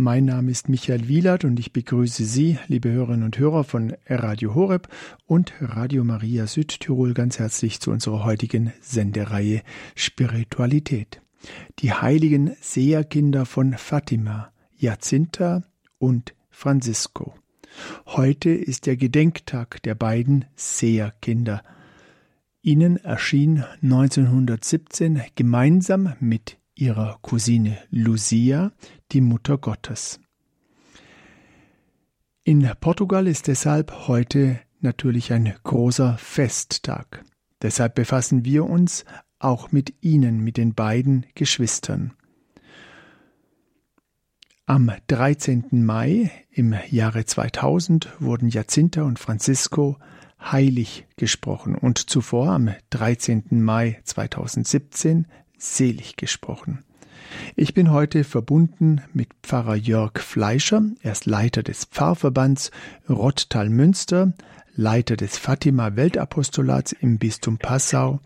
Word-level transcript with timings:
Mein 0.00 0.26
Name 0.26 0.52
ist 0.52 0.68
Michael 0.68 1.08
Wielert 1.08 1.44
und 1.44 1.58
ich 1.58 1.72
begrüße 1.72 2.24
Sie, 2.24 2.56
liebe 2.68 2.88
Hörerinnen 2.88 3.24
und 3.24 3.36
Hörer 3.36 3.64
von 3.64 3.96
Radio 4.06 4.54
Horeb 4.54 4.86
und 5.26 5.52
Radio 5.58 6.04
Maria 6.04 6.46
Südtirol 6.46 7.14
ganz 7.14 7.40
herzlich 7.40 7.80
zu 7.80 7.90
unserer 7.90 8.22
heutigen 8.22 8.72
Sendereihe 8.80 9.62
Spiritualität. 9.96 11.20
Die 11.80 11.92
heiligen 11.92 12.54
Seherkinder 12.60 13.44
von 13.44 13.72
Fatima, 13.72 14.52
Jacinta 14.76 15.64
und 15.98 16.32
Francisco. 16.48 17.34
Heute 18.06 18.50
ist 18.50 18.86
der 18.86 18.96
Gedenktag 18.96 19.82
der 19.82 19.96
beiden 19.96 20.44
Seherkinder. 20.54 21.64
Ihnen 22.62 22.98
erschien 22.98 23.64
1917 23.82 25.22
gemeinsam 25.34 26.12
mit 26.20 26.56
ihrer 26.80 27.18
Cousine 27.22 27.78
Lucia 27.90 28.72
die 29.12 29.20
Mutter 29.20 29.58
Gottes. 29.58 30.20
In 32.44 32.70
Portugal 32.80 33.26
ist 33.26 33.46
deshalb 33.46 34.08
heute 34.08 34.60
natürlich 34.80 35.32
ein 35.32 35.52
großer 35.64 36.16
Festtag. 36.18 37.24
Deshalb 37.60 37.94
befassen 37.94 38.44
wir 38.44 38.64
uns 38.64 39.04
auch 39.38 39.72
mit 39.72 39.94
ihnen, 40.00 40.40
mit 40.40 40.56
den 40.56 40.74
beiden 40.74 41.26
Geschwistern. 41.34 42.14
Am 44.66 44.92
13. 45.06 45.84
Mai 45.84 46.30
im 46.50 46.74
Jahre 46.90 47.24
2000 47.24 48.20
wurden 48.20 48.48
Jacinta 48.50 49.02
und 49.02 49.18
Francisco 49.18 49.96
heilig 50.40 51.06
gesprochen 51.16 51.74
und 51.74 51.98
zuvor 51.98 52.50
am 52.50 52.74
13. 52.90 53.44
Mai 53.50 54.00
2017 54.04 55.26
selig 55.58 56.16
gesprochen. 56.16 56.84
Ich 57.56 57.74
bin 57.74 57.92
heute 57.92 58.24
verbunden 58.24 59.02
mit 59.12 59.28
Pfarrer 59.42 59.74
Jörg 59.74 60.18
Fleischer. 60.18 60.82
Er 61.02 61.12
ist 61.12 61.26
Leiter 61.26 61.62
des 61.62 61.84
Pfarrverbands 61.84 62.70
Rotttal-Münster, 63.08 64.32
Leiter 64.74 65.16
des 65.16 65.36
Fatima 65.38 65.96
Weltapostolats 65.96 66.92
im 66.92 67.18
Bistum 67.18 67.58
Passau, 67.58 68.20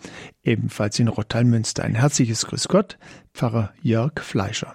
ebenfalls 0.44 0.98
in 0.98 1.08
Rotttal-Münster. 1.08 1.82
Ein 1.82 1.94
herzliches 1.94 2.46
Grüß 2.46 2.68
Gott, 2.68 2.98
Pfarrer 3.34 3.72
Jörg 3.82 4.20
Fleischer. 4.20 4.74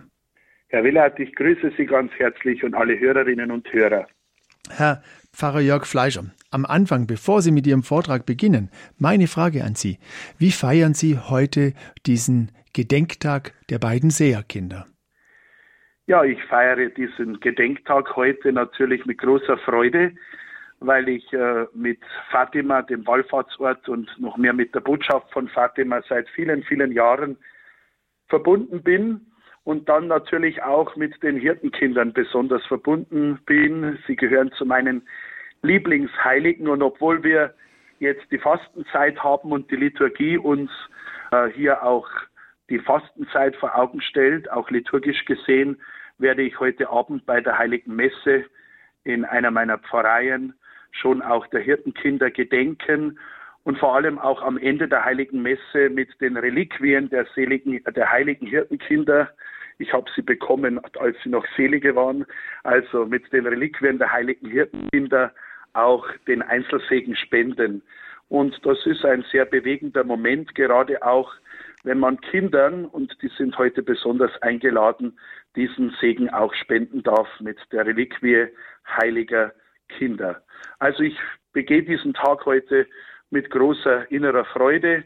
Herr 0.70 0.84
Willert, 0.84 1.20
ich 1.20 1.34
grüße 1.36 1.72
Sie 1.78 1.86
ganz 1.86 2.12
herzlich 2.18 2.64
und 2.64 2.74
alle 2.74 3.00
Hörerinnen 3.00 3.52
und 3.52 3.72
Hörer. 3.72 4.08
Herr 4.70 5.02
Pfarrer 5.32 5.62
Jörg 5.62 5.86
Fleischer, 5.86 6.26
am 6.50 6.66
Anfang, 6.66 7.08
bevor 7.08 7.42
Sie 7.42 7.52
mit 7.52 7.68
Ihrem 7.68 7.84
Vortrag 7.84 8.26
beginnen, 8.26 8.70
meine 8.98 9.28
Frage 9.28 9.64
an 9.64 9.76
Sie. 9.76 10.00
Wie 10.40 10.52
feiern 10.52 10.94
Sie 10.94 11.18
heute 11.18 11.74
diesen 12.06 12.52
Gedenktag 12.78 13.54
der 13.72 13.80
beiden 13.80 14.12
Seherkinder? 14.12 14.86
Ja, 16.06 16.24
ich 16.24 16.40
feiere 16.44 16.90
diesen 16.90 17.40
Gedenktag 17.40 18.16
heute 18.16 18.54
natürlich 18.54 19.04
mit 19.08 19.18
großer 19.18 19.58
Freude, 19.58 20.14
weil 20.80 21.10
ich 21.10 21.34
äh, 21.34 21.66
mit 21.74 22.00
Fatima, 22.30 22.84
dem 22.84 23.08
Wallfahrtsort 23.08 23.90
und 23.90 24.08
noch 24.20 24.38
mehr 24.38 24.54
mit 24.54 24.76
der 24.76 24.82
Botschaft 24.82 25.32
von 25.32 25.50
Fatima 25.50 26.04
seit 26.08 26.30
vielen, 26.30 26.62
vielen 26.66 26.92
Jahren 26.92 27.36
verbunden 28.28 28.84
bin 28.84 29.22
und 29.64 29.90
dann 29.90 30.06
natürlich 30.06 30.62
auch 30.62 30.96
mit 30.96 31.24
den 31.24 31.38
Hirtenkindern 31.38 32.14
besonders 32.14 32.64
verbunden 32.68 33.40
bin. 33.48 33.98
Sie 34.06 34.16
gehören 34.16 34.52
zu 34.52 34.68
meinen 34.68 35.02
Lieblingsheiligen 35.64 36.68
und 36.68 36.84
obwohl 36.84 37.24
wir 37.24 37.56
jetzt 37.98 38.32
die 38.32 38.38
Fastenzeit 38.38 39.18
haben 39.24 39.52
und 39.52 39.72
die 39.72 39.78
Liturgie 39.78 40.38
uns 40.38 40.70
äh, 41.32 41.48
hier 41.48 41.82
auch 41.82 42.08
die 42.70 42.80
Fastenzeit 42.80 43.56
vor 43.56 43.76
Augen 43.78 44.02
stellt, 44.02 44.52
auch 44.52 44.70
liturgisch 44.70 45.26
gesehen, 45.26 45.82
werde 46.18 46.42
ich 46.42 46.60
heute 46.60 46.90
Abend 46.90 47.26
bei 47.26 47.42
der 47.42 47.58
Heiligen 47.58 47.96
Messe 47.96 48.46
in 49.04 49.24
einer 49.24 49.52
meiner 49.52 49.78
Pfarreien 49.78 50.54
schon 50.92 51.22
auch 51.22 51.48
der 51.48 51.62
Hirtenkinder 51.62 52.32
gedenken 52.32 53.20
und 53.64 53.78
vor 53.78 53.96
allem 53.96 54.18
auch 54.18 54.42
am 54.42 54.58
Ende 54.58 54.88
der 54.88 55.06
Heiligen 55.06 55.42
Messe 55.42 55.90
mit 55.90 56.10
den 56.22 56.38
Reliquien 56.38 57.10
der 57.10 57.26
seligen, 57.36 57.84
der 57.84 58.12
heiligen 58.12 58.48
Hirtenkinder. 58.48 59.30
Ich 59.78 59.94
habe 59.94 60.10
sie 60.16 60.22
bekommen, 60.22 60.80
als 61.00 61.18
sie 61.24 61.30
noch 61.30 61.46
Selige 61.56 61.96
waren, 61.96 62.26
also 62.64 63.06
mit 63.06 63.32
den 63.32 63.46
Reliquien 63.46 64.00
der 64.00 64.12
heiligen 64.12 64.50
Hirtenkinder 64.50 65.34
auch 65.74 66.08
den 66.28 66.42
Einzelsegen 66.42 67.16
spenden. 67.16 67.84
Und 68.30 68.58
das 68.66 68.86
ist 68.86 69.06
ein 69.06 69.24
sehr 69.32 69.46
bewegender 69.46 70.04
Moment, 70.04 70.56
gerade 70.56 71.06
auch 71.06 71.32
wenn 71.84 72.00
man 72.00 72.20
Kindern, 72.22 72.86
und 72.86 73.16
die 73.22 73.32
sind 73.38 73.58
heute 73.58 73.84
besonders 73.84 74.32
eingeladen, 74.42 75.18
diesen 75.56 75.96
Segen 76.02 76.30
auch 76.30 76.54
spenden 76.54 77.04
darf 77.04 77.28
mit 77.40 77.58
der 77.72 77.86
Reliquie 77.86 78.48
heiliger 78.88 79.54
Kinder. 79.90 80.44
Also 80.80 81.04
ich 81.04 81.18
begehe 81.54 81.84
diesen 81.84 82.14
Tag 82.14 82.46
heute 82.46 82.88
mit 83.30 83.50
großer 83.50 84.10
innerer 84.12 84.46
Freude 84.46 85.04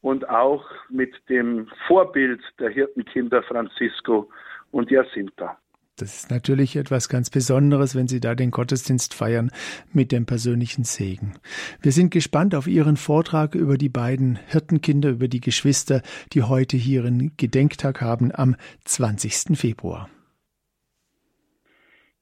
und 0.00 0.28
auch 0.28 0.68
mit 0.88 1.14
dem 1.28 1.68
Vorbild 1.86 2.42
der 2.58 2.70
Hirtenkinder 2.70 3.42
Francisco 3.42 4.30
und 4.70 4.90
Jacinta. 4.90 5.58
Das 6.02 6.24
ist 6.24 6.30
natürlich 6.32 6.74
etwas 6.74 7.08
ganz 7.08 7.30
Besonderes, 7.30 7.94
wenn 7.94 8.08
Sie 8.08 8.18
da 8.18 8.34
den 8.34 8.50
Gottesdienst 8.50 9.14
feiern 9.14 9.52
mit 9.92 10.10
dem 10.10 10.26
persönlichen 10.26 10.82
Segen. 10.82 11.34
Wir 11.80 11.92
sind 11.92 12.10
gespannt 12.10 12.56
auf 12.56 12.66
Ihren 12.66 12.96
Vortrag 12.96 13.54
über 13.54 13.76
die 13.76 13.88
beiden 13.88 14.34
Hirtenkinder, 14.48 15.10
über 15.10 15.28
die 15.28 15.40
Geschwister, 15.40 16.02
die 16.32 16.42
heute 16.42 16.76
hier 16.76 17.04
ihren 17.04 17.36
Gedenktag 17.36 18.00
haben 18.00 18.32
am 18.34 18.56
20. 18.84 19.56
Februar. 19.56 20.10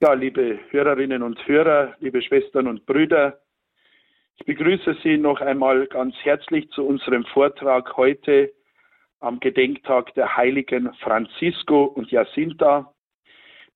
Ja, 0.00 0.12
liebe 0.12 0.58
Hörerinnen 0.68 1.22
und 1.22 1.38
Hörer, 1.48 1.94
liebe 2.00 2.20
Schwestern 2.20 2.66
und 2.66 2.84
Brüder, 2.84 3.40
ich 4.36 4.44
begrüße 4.44 4.96
Sie 5.02 5.16
noch 5.16 5.40
einmal 5.40 5.86
ganz 5.86 6.14
herzlich 6.22 6.68
zu 6.70 6.86
unserem 6.86 7.24
Vortrag 7.24 7.96
heute 7.96 8.52
am 9.20 9.40
Gedenktag 9.40 10.12
der 10.14 10.36
Heiligen 10.36 10.92
Francisco 11.00 11.84
und 11.84 12.10
Jacinta. 12.10 12.92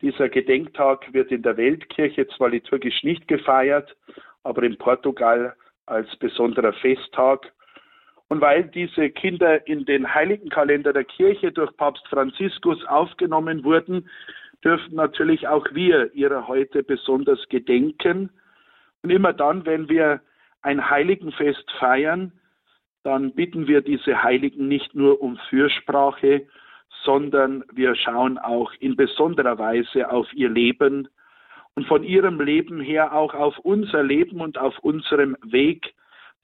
Dieser 0.00 0.28
Gedenktag 0.28 1.12
wird 1.12 1.30
in 1.30 1.42
der 1.42 1.56
Weltkirche 1.56 2.26
zwar 2.28 2.50
liturgisch 2.50 3.02
nicht 3.04 3.28
gefeiert, 3.28 3.96
aber 4.42 4.62
in 4.62 4.76
Portugal 4.76 5.54
als 5.86 6.14
besonderer 6.16 6.72
Festtag. 6.74 7.52
Und 8.28 8.40
weil 8.40 8.64
diese 8.64 9.10
Kinder 9.10 9.66
in 9.66 9.84
den 9.84 10.12
Heiligenkalender 10.12 10.92
der 10.92 11.04
Kirche 11.04 11.52
durch 11.52 11.76
Papst 11.76 12.06
Franziskus 12.08 12.84
aufgenommen 12.86 13.64
wurden, 13.64 14.08
dürfen 14.64 14.94
natürlich 14.94 15.46
auch 15.46 15.66
wir 15.72 16.12
ihrer 16.14 16.48
heute 16.48 16.82
besonders 16.82 17.48
gedenken. 17.48 18.30
Und 19.02 19.10
immer 19.10 19.32
dann, 19.32 19.66
wenn 19.66 19.88
wir 19.88 20.20
ein 20.62 20.88
Heiligenfest 20.88 21.70
feiern, 21.78 22.32
dann 23.02 23.34
bitten 23.34 23.68
wir 23.68 23.82
diese 23.82 24.22
Heiligen 24.22 24.66
nicht 24.66 24.94
nur 24.94 25.20
um 25.20 25.38
Fürsprache, 25.50 26.46
sondern 27.04 27.64
wir 27.72 27.94
schauen 27.94 28.38
auch 28.38 28.72
in 28.80 28.96
besonderer 28.96 29.58
Weise 29.58 30.10
auf 30.10 30.32
ihr 30.32 30.48
Leben 30.48 31.08
und 31.74 31.86
von 31.86 32.02
ihrem 32.02 32.40
Leben 32.40 32.80
her 32.80 33.12
auch 33.12 33.34
auf 33.34 33.58
unser 33.58 34.02
Leben 34.02 34.40
und 34.40 34.58
auf 34.58 34.78
unserem 34.80 35.36
Weg 35.42 35.94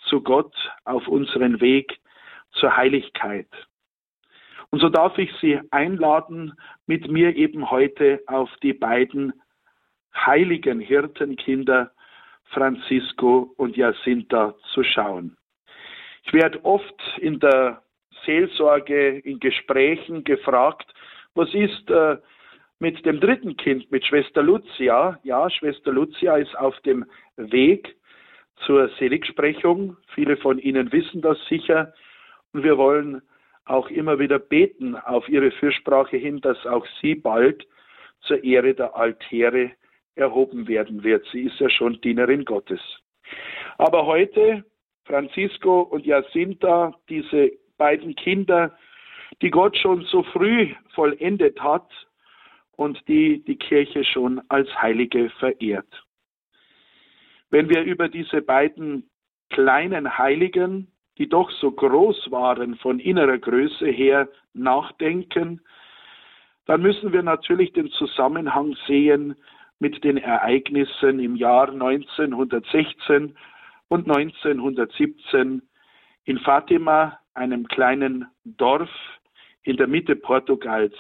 zu 0.09 0.23
Gott, 0.23 0.55
auf 0.85 1.09
unseren 1.09 1.61
Weg 1.61 1.99
zur 2.53 2.77
Heiligkeit. 2.77 3.49
Und 4.71 4.81
so 4.81 4.89
darf 4.89 5.19
ich 5.19 5.33
Sie 5.41 5.61
einladen, 5.71 6.55
mit 6.87 7.11
mir 7.11 7.35
eben 7.37 7.71
heute 7.71 8.21
auf 8.27 8.51
die 8.63 8.73
beiden 8.73 9.33
heiligen 10.15 10.81
Hirtenkinder 10.81 11.91
Francisco 12.51 13.53
und 13.57 13.77
Jacinta 13.77 14.55
zu 14.75 14.83
schauen. 14.83 15.37
Ich 16.25 16.33
werde 16.33 16.65
oft 16.65 17.01
in 17.19 17.39
der 17.41 17.83
Seelsorge, 18.25 19.19
in 19.19 19.41
Gesprächen 19.41 20.25
gefragt, 20.25 20.93
was 21.35 21.53
ist 21.55 21.91
äh, 21.91 22.17
mit 22.79 23.05
dem 23.05 23.21
dritten 23.21 23.57
Kind, 23.57 23.91
mit 23.91 24.05
Schwester 24.05 24.43
Lucia? 24.43 25.19
Ja, 25.23 25.49
Schwester 25.51 25.93
Lucia 25.93 26.37
ist 26.37 26.57
auf 26.59 26.79
dem 26.81 27.05
Weg 27.37 27.97
zur 28.67 28.89
Seligsprechung. 28.99 29.97
Viele 30.15 30.37
von 30.37 30.59
Ihnen 30.59 30.93
wissen 30.93 31.21
das 31.21 31.39
sicher. 31.49 31.93
Und 32.53 32.65
wir 32.65 32.77
wollen 32.79 33.23
auch 33.65 33.89
immer 33.91 34.19
wieder 34.19 34.39
beten 34.39 34.97
auf 34.97 35.29
Ihre 35.29 35.51
Fürsprache 35.53 36.17
hin, 36.17 36.41
dass 36.41 36.67
auch 36.67 36.87
sie 37.01 37.15
bald 37.15 37.67
zur 38.23 38.43
Ehre 38.43 38.75
der 38.75 38.97
Altäre 38.97 39.71
erhoben 40.15 40.69
werden 40.69 41.05
wird. 41.05 41.25
Sie 41.33 41.43
ist 41.43 41.59
ja 41.61 41.71
schon 41.71 42.01
Dienerin 42.01 42.45
Gottes. 42.45 42.81
Aber 43.79 44.07
heute 44.07 44.65
Francisco 45.05 45.83
und 45.83 46.05
Jacinta, 46.05 46.95
diese 47.09 47.53
beiden 47.81 48.15
Kinder, 48.15 48.77
die 49.41 49.51
Gott 49.51 49.75
schon 49.77 50.03
so 50.03 50.23
früh 50.23 50.69
vollendet 50.95 51.59
hat 51.61 51.89
und 52.77 53.01
die 53.09 53.43
die 53.45 53.57
Kirche 53.57 54.05
schon 54.05 54.43
als 54.49 54.69
Heilige 54.81 55.31
verehrt. 55.41 56.05
Wenn 57.49 57.71
wir 57.71 57.83
über 57.83 58.09
diese 58.09 58.43
beiden 58.43 59.09
kleinen 59.49 60.19
Heiligen, 60.19 60.93
die 61.17 61.29
doch 61.29 61.51
so 61.51 61.73
groß 61.73 62.31
waren 62.31 62.77
von 62.77 63.01
innerer 63.01 63.39
Größe 63.39 63.87
her, 63.87 64.29
nachdenken, 64.53 65.61
dann 66.67 66.83
müssen 66.83 67.13
wir 67.13 67.23
natürlich 67.23 67.73
den 67.73 67.91
Zusammenhang 67.93 68.77
sehen 68.87 69.35
mit 69.79 70.05
den 70.05 70.19
Ereignissen 70.19 71.19
im 71.19 71.35
Jahr 71.35 71.71
1916 71.71 73.37
und 73.89 74.07
1917 74.07 75.63
in 76.25 76.39
Fatima, 76.41 77.20
einem 77.35 77.67
kleinen 77.69 78.27
Dorf 78.45 78.91
in 79.63 79.77
der 79.77 79.87
Mitte 79.87 80.17
Portugals. 80.17 80.95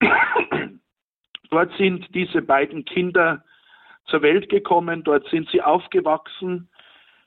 Dort 1.50 1.72
sind 1.76 2.14
diese 2.14 2.42
beiden 2.42 2.84
Kinder 2.84 3.44
zur 4.06 4.22
Welt 4.22 4.48
gekommen, 4.48 5.02
dort 5.04 5.26
sind 5.28 5.48
sie 5.50 5.62
aufgewachsen, 5.62 6.68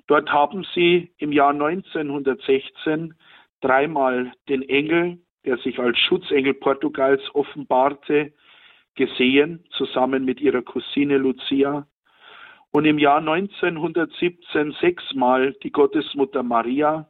dort 0.08 0.30
haben 0.32 0.66
sie 0.76 1.12
im 1.18 1.32
Jahr 1.32 1.52
1916 1.52 3.16
dreimal 3.62 4.32
den 4.48 4.62
Engel, 4.68 5.18
der 5.46 5.58
sich 5.58 5.80
als 5.80 5.98
Schutzengel 5.98 6.54
Portugals 6.54 7.22
offenbarte, 7.34 8.34
gesehen, 8.96 9.64
zusammen 9.72 10.26
mit 10.26 10.42
ihrer 10.42 10.62
Cousine 10.62 11.18
Lucia. 11.18 11.88
Und 12.72 12.86
im 12.86 13.00
Jahr 13.00 13.20
1917 13.20 14.74
sechsmal 14.82 15.54
die 15.64 15.72
Gottesmutter 15.72 16.44
Maria 16.44 17.10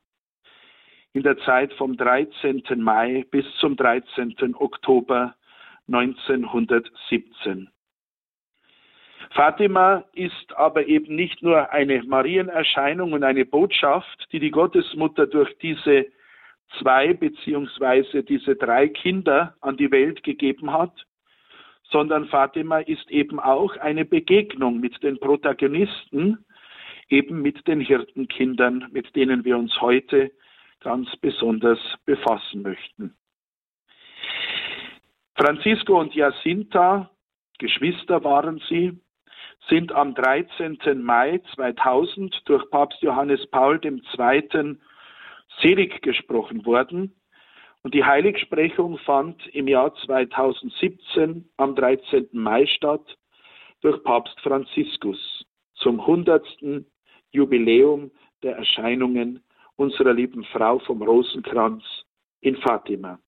in 1.17 1.23
der 1.23 1.39
Zeit 1.39 1.73
vom 1.73 1.97
13. 1.97 2.63
Mai 2.77 3.25
bis 3.31 3.43
zum 3.59 3.75
13. 3.75 4.53
Oktober 4.53 5.33
1917. 5.87 7.69
Fatima 9.31 10.03
ist 10.13 10.55
aber 10.55 10.85
eben 10.85 11.15
nicht 11.15 11.41
nur 11.41 11.71
eine 11.71 12.03
Marienerscheinung 12.03 13.13
und 13.13 13.23
eine 13.23 13.45
Botschaft, 13.45 14.27
die 14.31 14.39
die 14.39 14.51
Gottesmutter 14.51 15.25
durch 15.25 15.57
diese 15.57 16.05
zwei 16.79 17.13
beziehungsweise 17.13 18.21
diese 18.21 18.55
drei 18.55 18.87
Kinder 18.87 19.55
an 19.61 19.75
die 19.75 19.89
Welt 19.89 20.21
gegeben 20.21 20.71
hat, 20.71 20.93
sondern 21.89 22.27
Fatima 22.27 22.77
ist 22.77 23.09
eben 23.09 23.39
auch 23.39 23.75
eine 23.77 24.05
Begegnung 24.05 24.79
mit 24.79 25.01
den 25.01 25.19
Protagonisten, 25.19 26.45
eben 27.09 27.41
mit 27.41 27.67
den 27.67 27.79
Hirtenkindern, 27.79 28.89
mit 28.91 29.15
denen 29.15 29.45
wir 29.45 29.57
uns 29.57 29.81
heute 29.81 30.31
ganz 30.87 31.13
besonders 31.17 31.79
befassen 32.05 32.61
möchten. 32.61 33.13
Francisco 35.35 35.99
und 35.99 36.15
Jacinta, 36.15 37.11
Geschwister 37.59 38.23
waren 38.23 38.61
sie, 38.69 38.97
sind 39.67 39.91
am 39.91 40.15
13. 40.15 40.79
Mai 41.03 41.41
2000 41.55 42.41
durch 42.45 42.69
Papst 42.69 43.01
Johannes 43.01 43.45
Paul 43.47 43.81
II. 43.83 44.77
selig 45.61 46.01
gesprochen 46.03 46.65
worden. 46.65 47.13
Und 47.83 47.93
die 47.93 48.05
Heiligsprechung 48.05 48.97
fand 48.99 49.45
im 49.47 49.67
Jahr 49.67 49.93
2017 50.05 51.49
am 51.57 51.75
13. 51.75 52.29
Mai 52.31 52.65
statt 52.65 53.17
durch 53.81 54.01
Papst 54.03 54.39
Franziskus 54.39 55.45
zum 55.75 55.99
100. 55.99 56.47
Jubiläum 57.31 58.09
der 58.41 58.55
Erscheinungen 58.55 59.43
unserer 59.77 60.13
lieben 60.13 60.43
Frau 60.45 60.79
vom 60.79 61.01
Rosenkranz 61.01 61.83
in 62.41 62.57
Fatima. 62.57 63.19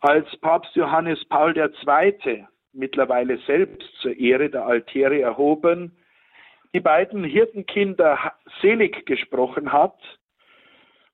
Als 0.00 0.28
Papst 0.40 0.74
Johannes 0.76 1.24
Paul 1.24 1.56
II 1.56 2.46
mittlerweile 2.72 3.38
selbst 3.46 3.88
zur 4.00 4.16
Ehre 4.16 4.50
der 4.50 4.66
Altäre 4.66 5.20
erhoben, 5.20 5.96
die 6.72 6.80
beiden 6.80 7.24
Hirtenkinder 7.24 8.32
selig 8.60 9.06
gesprochen 9.06 9.72
hat, 9.72 9.96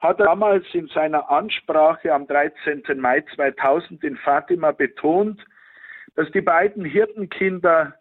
hat 0.01 0.19
er 0.19 0.27
damals 0.27 0.65
in 0.73 0.89
seiner 0.89 1.31
Ansprache 1.31 2.13
am 2.13 2.27
13. 2.27 2.83
Mai 2.97 3.23
2000 3.35 4.03
in 4.03 4.17
Fatima 4.17 4.73
betont, 4.73 5.45
dass 6.17 6.31
die 6.33 6.41
beiden 6.41 6.85
Hirtenkinder 6.85 7.95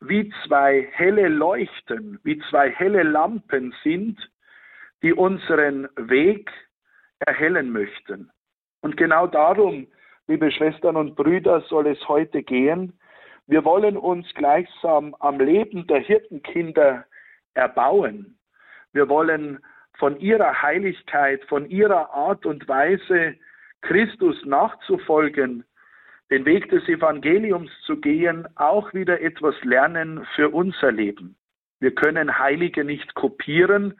wie 0.00 0.32
zwei 0.44 0.88
helle 0.92 1.28
Leuchten, 1.28 2.18
wie 2.24 2.38
zwei 2.50 2.70
helle 2.70 3.04
Lampen 3.04 3.72
sind, 3.82 4.18
die 5.02 5.12
unseren 5.12 5.88
Weg 5.96 6.50
erhellen 7.20 7.70
möchten. 7.70 8.30
Und 8.80 8.96
genau 8.96 9.26
darum 9.26 9.88
liebe 10.28 10.50
Schwestern 10.50 10.96
und 10.96 11.14
Brüder, 11.14 11.60
soll 11.62 11.86
es 11.86 12.08
heute 12.08 12.42
gehen. 12.42 12.98
Wir 13.46 13.64
wollen 13.64 13.96
uns 13.96 14.26
gleichsam 14.34 15.14
am 15.20 15.38
Leben 15.38 15.86
der 15.86 16.00
Hirtenkinder 16.00 17.04
erbauen. 17.54 18.38
Wir 18.92 19.08
wollen 19.08 19.60
von 19.98 20.18
ihrer 20.18 20.62
Heiligkeit, 20.62 21.44
von 21.44 21.68
ihrer 21.70 22.12
Art 22.12 22.44
und 22.44 22.68
Weise, 22.68 23.36
Christus 23.82 24.44
nachzufolgen, 24.44 25.64
den 26.30 26.44
Weg 26.44 26.68
des 26.70 26.88
Evangeliums 26.88 27.70
zu 27.84 27.98
gehen, 27.98 28.48
auch 28.56 28.92
wieder 28.94 29.20
etwas 29.20 29.54
lernen 29.62 30.26
für 30.34 30.48
unser 30.48 30.90
Leben. 30.90 31.36
Wir 31.78 31.94
können 31.94 32.38
Heilige 32.38 32.84
nicht 32.84 33.14
kopieren 33.14 33.94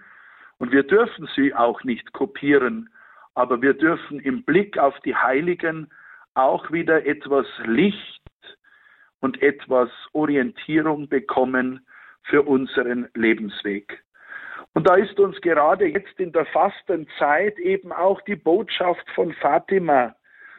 und 0.59 0.73
wir 0.73 0.83
dürfen 0.83 1.29
sie 1.35 1.55
auch 1.55 1.85
nicht 1.85 2.13
kopieren, 2.13 2.91
aber 3.35 3.61
wir 3.61 3.75
dürfen 3.75 4.21
im 4.21 4.43
Blick 4.45 4.79
auf 4.79 4.99
die 5.01 5.15
Heiligen 5.15 5.91
auch 6.35 6.71
wieder 6.71 7.07
etwas 7.07 7.47
Licht 7.65 8.23
und 9.21 9.43
etwas 9.43 9.91
Orientierung 10.13 11.09
bekommen 11.09 11.87
für 12.25 12.43
unseren 12.43 13.09
Lebensweg. 13.15 14.03
Und 14.75 14.87
da 14.87 14.97
ist 14.97 15.19
uns 15.19 15.41
gerade 15.41 15.87
jetzt 15.87 16.19
in 16.19 16.33
der 16.33 16.47
Fastenzeit 16.47 17.59
eben 17.59 17.93
auch 17.93 18.21
die 18.23 18.37
Botschaft 18.37 19.09
von 19.15 19.33
Fatima 19.35 20.15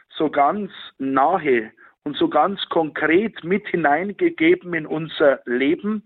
so 0.08 0.30
ganz 0.30 0.72
nahe 0.98 1.70
und 2.04 2.16
so 2.16 2.28
ganz 2.28 2.60
konkret 2.68 3.44
mit 3.44 3.66
hineingegeben 3.68 4.74
in 4.74 4.86
unser 4.86 5.40
Leben, 5.44 6.02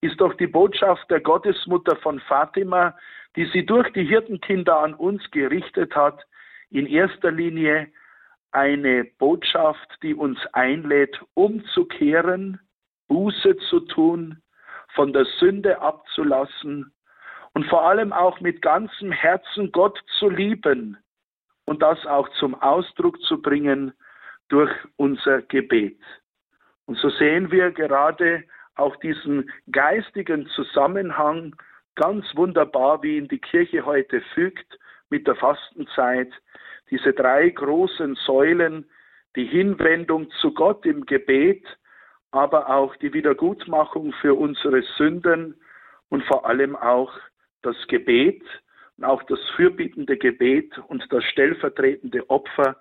ist 0.00 0.20
doch 0.20 0.34
die 0.34 0.46
Botschaft 0.46 1.10
der 1.10 1.20
Gottesmutter 1.20 1.96
von 1.96 2.20
Fatima, 2.20 2.96
die 3.36 3.46
sie 3.46 3.64
durch 3.64 3.90
die 3.92 4.04
Hirtenkinder 4.04 4.78
an 4.78 4.94
uns 4.94 5.22
gerichtet 5.30 5.94
hat, 5.94 6.24
in 6.70 6.86
erster 6.86 7.30
Linie 7.30 7.88
eine 8.50 9.04
Botschaft, 9.18 9.98
die 10.02 10.14
uns 10.14 10.38
einlädt, 10.52 11.18
umzukehren, 11.34 12.60
Buße 13.08 13.56
zu 13.68 13.80
tun, 13.80 14.42
von 14.94 15.12
der 15.12 15.24
Sünde 15.38 15.80
abzulassen 15.80 16.92
und 17.54 17.66
vor 17.66 17.86
allem 17.86 18.12
auch 18.12 18.40
mit 18.40 18.62
ganzem 18.62 19.10
Herzen 19.12 19.72
Gott 19.72 19.98
zu 20.18 20.28
lieben 20.28 20.98
und 21.64 21.82
das 21.82 22.04
auch 22.06 22.28
zum 22.38 22.54
Ausdruck 22.54 23.20
zu 23.22 23.40
bringen 23.40 23.92
durch 24.48 24.70
unser 24.96 25.42
Gebet. 25.42 25.98
Und 26.86 26.98
so 26.98 27.08
sehen 27.10 27.50
wir 27.50 27.70
gerade 27.70 28.44
auch 28.74 28.96
diesen 28.96 29.50
geistigen 29.70 30.46
Zusammenhang 30.48 31.56
ganz 31.94 32.24
wunderbar, 32.34 33.02
wie 33.02 33.16
ihn 33.16 33.28
die 33.28 33.38
Kirche 33.38 33.84
heute 33.84 34.20
fügt 34.34 34.78
mit 35.10 35.26
der 35.26 35.36
Fastenzeit, 35.36 36.32
diese 36.90 37.12
drei 37.12 37.48
großen 37.50 38.16
Säulen, 38.26 38.88
die 39.36 39.46
Hinwendung 39.46 40.30
zu 40.40 40.52
Gott 40.52 40.84
im 40.84 41.06
Gebet, 41.06 41.64
aber 42.30 42.68
auch 42.70 42.96
die 42.96 43.12
Wiedergutmachung 43.12 44.12
für 44.20 44.34
unsere 44.34 44.82
Sünden 44.96 45.54
und 46.08 46.24
vor 46.24 46.46
allem 46.46 46.76
auch 46.76 47.12
das 47.62 47.76
Gebet 47.88 48.42
und 48.96 49.04
auch 49.04 49.22
das 49.24 49.40
fürbittende 49.56 50.16
Gebet 50.16 50.76
und 50.88 51.04
das 51.10 51.24
stellvertretende 51.24 52.28
Opfer 52.28 52.80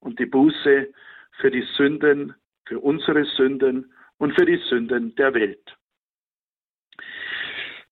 und 0.00 0.18
die 0.18 0.26
Buße 0.26 0.88
für 1.32 1.50
die 1.50 1.66
Sünden, 1.76 2.34
für 2.66 2.78
unsere 2.78 3.24
Sünden 3.24 3.92
und 4.18 4.34
für 4.34 4.46
die 4.46 4.60
Sünden 4.68 5.14
der 5.16 5.34
Welt. 5.34 5.76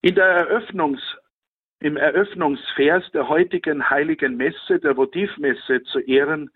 In 0.01 0.15
der 0.15 0.27
Eröffnungs 0.27 1.01
im 1.81 1.97
Eröffnungsvers 1.97 3.11
der 3.13 3.29
heutigen 3.29 3.89
heiligen 3.89 4.37
Messe, 4.37 4.81
der 4.81 4.97
Votivmesse 4.97 5.83
zu 5.85 6.01
Ehren 6.01 6.51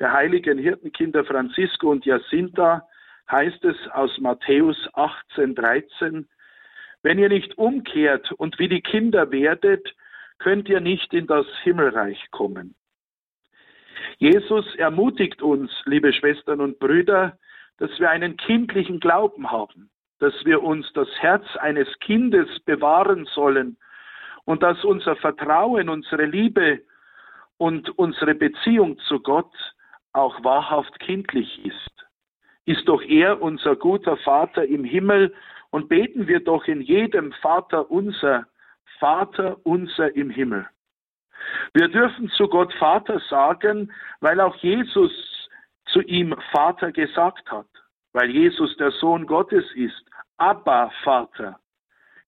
der 0.00 0.12
heiligen 0.12 0.58
Hirtenkinder 0.58 1.24
Francisco 1.24 1.90
und 1.90 2.04
Jacinta, 2.04 2.86
heißt 3.30 3.64
es 3.64 3.76
aus 3.92 4.18
Matthäus 4.18 4.76
18, 4.94 5.54
13, 5.54 6.28
wenn 7.02 7.18
ihr 7.18 7.28
nicht 7.28 7.56
umkehrt 7.58 8.32
und 8.32 8.58
wie 8.58 8.68
die 8.68 8.80
Kinder 8.80 9.30
werdet, 9.30 9.94
könnt 10.38 10.68
ihr 10.68 10.80
nicht 10.80 11.12
in 11.14 11.26
das 11.26 11.46
Himmelreich 11.62 12.30
kommen. 12.30 12.74
Jesus 14.18 14.74
ermutigt 14.76 15.42
uns, 15.42 15.70
liebe 15.84 16.12
Schwestern 16.12 16.60
und 16.60 16.78
Brüder, 16.78 17.38
dass 17.78 17.90
wir 17.98 18.10
einen 18.10 18.36
kindlichen 18.36 19.00
Glauben 19.00 19.50
haben, 19.50 19.90
dass 20.24 20.46
wir 20.46 20.62
uns 20.62 20.90
das 20.94 21.08
Herz 21.18 21.44
eines 21.56 21.86
Kindes 21.98 22.48
bewahren 22.60 23.26
sollen 23.34 23.76
und 24.46 24.62
dass 24.62 24.82
unser 24.82 25.16
Vertrauen, 25.16 25.90
unsere 25.90 26.24
Liebe 26.24 26.80
und 27.58 27.90
unsere 27.98 28.34
Beziehung 28.34 28.98
zu 29.00 29.20
Gott 29.20 29.52
auch 30.14 30.42
wahrhaft 30.42 30.98
kindlich 30.98 31.62
ist. 31.66 32.06
Ist 32.64 32.88
doch 32.88 33.02
er 33.02 33.42
unser 33.42 33.76
guter 33.76 34.16
Vater 34.16 34.64
im 34.64 34.82
Himmel 34.82 35.34
und 35.68 35.90
beten 35.90 36.26
wir 36.26 36.40
doch 36.40 36.66
in 36.68 36.80
jedem 36.80 37.32
Vater 37.42 37.90
unser, 37.90 38.46
Vater 38.98 39.58
unser 39.64 40.16
im 40.16 40.30
Himmel. 40.30 40.66
Wir 41.74 41.88
dürfen 41.88 42.30
zu 42.30 42.48
Gott 42.48 42.72
Vater 42.78 43.20
sagen, 43.28 43.92
weil 44.20 44.40
auch 44.40 44.56
Jesus 44.56 45.12
zu 45.88 46.00
ihm 46.00 46.34
Vater 46.50 46.92
gesagt 46.92 47.50
hat, 47.50 47.66
weil 48.14 48.30
Jesus 48.30 48.74
der 48.78 48.90
Sohn 48.92 49.26
Gottes 49.26 49.66
ist. 49.74 50.02
Abba, 50.36 50.90
Vater. 51.02 51.60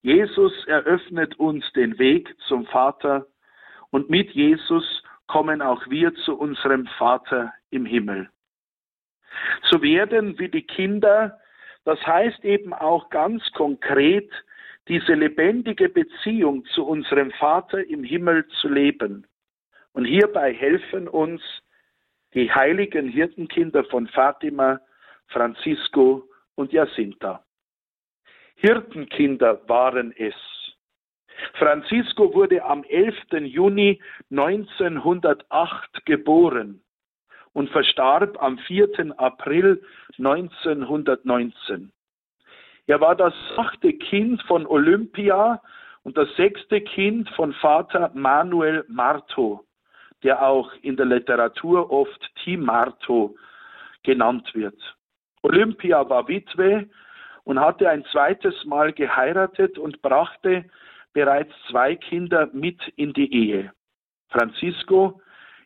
Jesus 0.02 0.52
eröffnet 0.66 1.38
uns 1.38 1.64
den 1.72 1.98
Weg 1.98 2.32
zum 2.46 2.66
Vater 2.66 3.26
und 3.90 4.08
mit 4.08 4.30
Jesus 4.30 5.02
kommen 5.26 5.60
auch 5.60 5.82
wir 5.88 6.14
zu 6.14 6.38
unserem 6.38 6.86
Vater 6.98 7.52
im 7.70 7.84
Himmel. 7.84 8.30
Zu 9.68 9.82
werden 9.82 10.38
wie 10.38 10.48
die 10.48 10.62
Kinder, 10.62 11.40
das 11.84 12.00
heißt 12.06 12.44
eben 12.44 12.72
auch 12.72 13.10
ganz 13.10 13.42
konkret, 13.52 14.30
diese 14.88 15.14
lebendige 15.14 15.88
Beziehung 15.88 16.64
zu 16.66 16.86
unserem 16.86 17.32
Vater 17.32 17.84
im 17.84 18.04
Himmel 18.04 18.46
zu 18.60 18.68
leben. 18.68 19.26
Und 19.92 20.04
hierbei 20.04 20.52
helfen 20.52 21.08
uns 21.08 21.42
die 22.34 22.52
heiligen 22.52 23.08
Hirtenkinder 23.08 23.82
von 23.84 24.06
Fatima, 24.08 24.80
Francisco 25.28 26.28
und 26.54 26.72
Jacinta. 26.72 27.45
Hirtenkinder 28.56 29.60
waren 29.68 30.12
es. 30.16 30.34
Francisco 31.54 32.32
wurde 32.34 32.64
am 32.64 32.84
11. 32.84 33.14
Juni 33.44 34.00
1908 34.30 36.04
geboren 36.06 36.82
und 37.52 37.70
verstarb 37.70 38.42
am 38.42 38.58
4. 38.58 39.14
April 39.18 39.82
1919. 40.18 41.92
Er 42.86 43.00
war 43.00 43.14
das 43.14 43.34
achte 43.56 43.92
Kind 43.92 44.42
von 44.42 44.66
Olympia 44.66 45.60
und 46.02 46.16
das 46.16 46.28
sechste 46.36 46.80
Kind 46.80 47.28
von 47.30 47.52
Vater 47.54 48.10
Manuel 48.14 48.84
Marto, 48.88 49.64
der 50.22 50.42
auch 50.46 50.72
in 50.82 50.96
der 50.96 51.06
Literatur 51.06 51.90
oft 51.90 52.30
Tim 52.44 52.64
Marto 52.64 53.34
genannt 54.02 54.48
wird. 54.54 54.80
Olympia 55.42 56.08
war 56.08 56.28
Witwe 56.28 56.88
und 57.46 57.60
hatte 57.60 57.88
ein 57.88 58.04
zweites 58.06 58.64
Mal 58.64 58.92
geheiratet 58.92 59.78
und 59.78 60.02
brachte 60.02 60.64
bereits 61.12 61.52
zwei 61.70 61.94
Kinder 61.94 62.50
mit 62.52 62.76
in 62.96 63.12
die 63.12 63.32
Ehe. 63.32 63.72
Francisco 64.30 65.20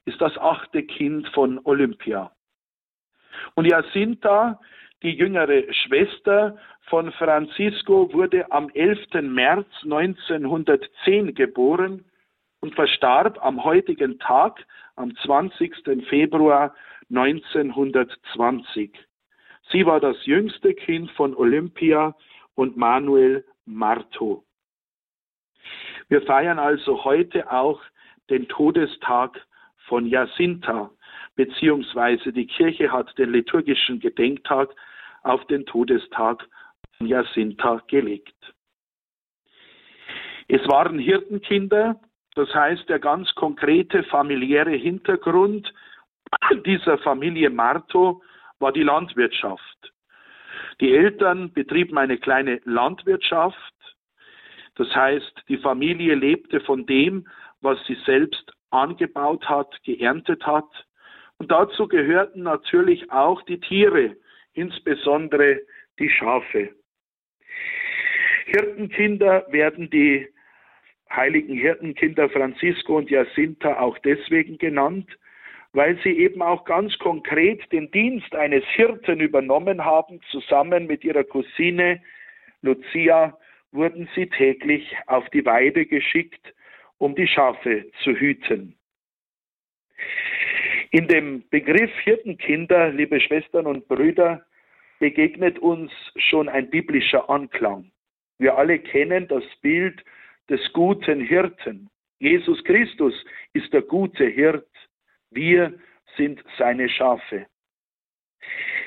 ist 0.05 0.21
das 0.21 0.37
achte 0.37 0.83
Kind 0.83 1.27
von 1.29 1.59
Olympia. 1.65 2.31
Und 3.55 3.65
Jacinta, 3.65 4.61
die 5.03 5.13
jüngere 5.13 5.73
Schwester 5.73 6.59
von 6.91 7.13
Francisco, 7.13 8.13
wurde 8.13 8.53
am 8.53 8.69
11. 8.75 9.23
März 9.23 9.69
1910 9.85 11.35
geboren 11.35 12.05
und 12.61 12.75
verstarb 12.75 13.43
am 13.43 13.65
heutigen 13.65 14.19
Tag, 14.19 14.67
am 14.97 15.17
20. 15.17 16.07
Februar 16.11 16.75
1920. 17.09 18.93
Sie 19.73 19.87
war 19.87 20.01
das 20.01 20.17
jüngste 20.27 20.75
Kind 20.75 21.11
von 21.13 21.35
Olympia 21.37 22.15
und 22.55 22.77
Manuel 22.77 23.45
Marto. 23.65 24.45
Wir 26.09 26.23
feiern 26.23 26.59
also 26.59 27.05
heute 27.05 27.51
auch 27.53 27.81
den 28.31 28.49
Todestag 28.49 29.41
von 29.87 30.07
Jacinta, 30.07 30.91
beziehungsweise 31.37 32.33
die 32.33 32.47
Kirche 32.47 32.91
hat 32.91 33.17
den 33.17 33.31
liturgischen 33.31 34.01
Gedenktag 34.01 34.75
auf 35.23 35.45
den 35.47 35.65
Todestag 35.67 36.49
von 36.99 37.07
Jacinta 37.07 37.83
gelegt. 37.87 38.35
Es 40.49 40.67
waren 40.67 40.99
Hirtenkinder, 40.99 42.01
das 42.35 42.53
heißt 42.53 42.89
der 42.89 42.99
ganz 42.99 43.33
konkrete 43.37 44.03
familiäre 44.05 44.73
Hintergrund 44.73 45.73
dieser 46.67 46.99
Familie 46.99 47.51
Marto 47.51 48.23
war 48.61 48.73
die 48.73 48.83
Landwirtschaft. 48.83 49.93
Die 50.81 50.95
Eltern 50.95 51.53
betrieben 51.53 51.99
eine 51.99 52.19
kleine 52.19 52.61
Landwirtschaft 52.65 53.75
das 54.81 54.95
heißt, 54.95 55.45
die 55.49 55.59
Familie 55.59 56.15
lebte 56.15 56.59
von 56.61 56.87
dem, 56.87 57.29
was 57.61 57.79
sie 57.87 57.99
selbst 58.07 58.51
angebaut 58.71 59.47
hat, 59.47 59.83
geerntet 59.85 60.47
hat. 60.47 60.71
Und 61.37 61.51
dazu 61.51 61.87
gehörten 61.87 62.45
natürlich 62.45 63.13
auch 63.13 63.43
die 63.43 63.61
Tiere, 63.61 64.17
insbesondere 64.55 65.61
die 65.99 66.09
Schafe. 66.09 66.71
Hirtenkinder 68.47 69.45
werden 69.51 69.91
die 69.91 70.29
heiligen 71.11 71.57
Hirtenkinder 71.57 72.31
Francisco 72.31 72.97
und 72.97 73.11
Jacinta 73.11 73.81
auch 73.81 73.99
deswegen 73.99 74.57
genannt, 74.57 75.11
weil 75.73 75.99
sie 76.03 76.19
eben 76.19 76.43
auch 76.43 76.65
ganz 76.65 76.99
konkret 76.99 77.71
den 77.73 77.91
Dienst 77.91 78.35
eines 78.35 78.65
Hirten 78.75 79.21
übernommen 79.21 79.85
haben, 79.85 80.21
zusammen 80.31 80.87
mit 80.87 81.05
ihrer 81.05 81.25
Cousine 81.25 82.03
Lucia 82.63 83.37
wurden 83.73 84.09
sie 84.15 84.27
täglich 84.27 84.95
auf 85.07 85.29
die 85.31 85.45
Weide 85.45 85.87
geschickt, 85.87 86.55
um 86.99 87.15
die 87.15 87.29
Schafe 87.29 87.87
zu 88.03 88.13
hüten. 88.13 88.77
In 90.91 91.07
dem 91.07 91.49
Begriff 91.51 91.93
Hirtenkinder, 92.01 92.91
liebe 92.91 93.21
Schwestern 93.21 93.67
und 93.67 93.87
Brüder, 93.87 94.45
begegnet 94.99 95.59
uns 95.61 95.93
schon 96.17 96.49
ein 96.49 96.69
biblischer 96.69 97.31
Anklang. 97.31 97.91
Wir 98.39 98.57
alle 98.57 98.79
kennen 98.79 99.29
das 99.29 99.45
Bild 99.63 100.05
des 100.49 100.61
guten 100.73 101.21
Hirten. 101.21 101.89
Jesus 102.19 102.63
Christus 102.65 103.15
ist 103.53 103.73
der 103.73 103.83
gute 103.83 104.27
Hirt. 104.27 104.67
Wir 105.31 105.75
sind 106.17 106.43
seine 106.59 106.89
Schafe. 106.89 107.47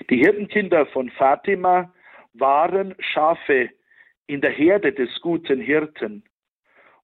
Die 0.10 0.18
Hirtenkinder 0.18 0.86
von 0.88 1.10
Fatima 1.12 1.94
waren 2.34 2.96
Schafe 3.00 3.70
in 4.28 4.42
der 4.42 4.52
Herde 4.52 4.92
des 4.92 5.10
guten 5.22 5.62
Hirten. 5.62 6.24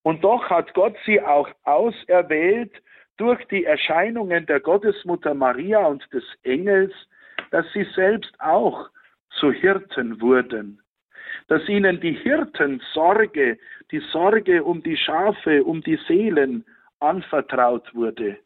Und 0.03 0.24
doch 0.24 0.50
hat 0.50 0.74
Gott 0.74 0.98
sie 1.05 1.22
auch 1.22 1.50
auserwählt 1.63 2.81
durch 3.17 3.43
die 3.48 3.65
Erscheinungen 3.65 4.46
der 4.46 4.60
Gottesmutter 4.60 5.34
Maria 5.34 5.86
und 5.86 6.05
des 6.13 6.24
Engels, 6.43 6.93
dass 7.51 7.65
sie 7.74 7.86
selbst 7.96 8.34
auch 8.39 8.89
zu 9.39 9.51
Hirten 9.51 10.22
wurden, 10.22 10.81
dass 11.48 11.67
ihnen 11.67 12.00
die 12.00 12.13
Hirtensorge, 12.13 13.58
die 13.91 14.00
Sorge 14.12 14.63
um 14.63 14.81
die 14.84 14.98
Schafe, 14.98 15.63
um 15.63 15.81
die 15.81 16.00
Seelen 16.08 16.65
anvertraut 17.00 17.93
wurde, 17.93 18.38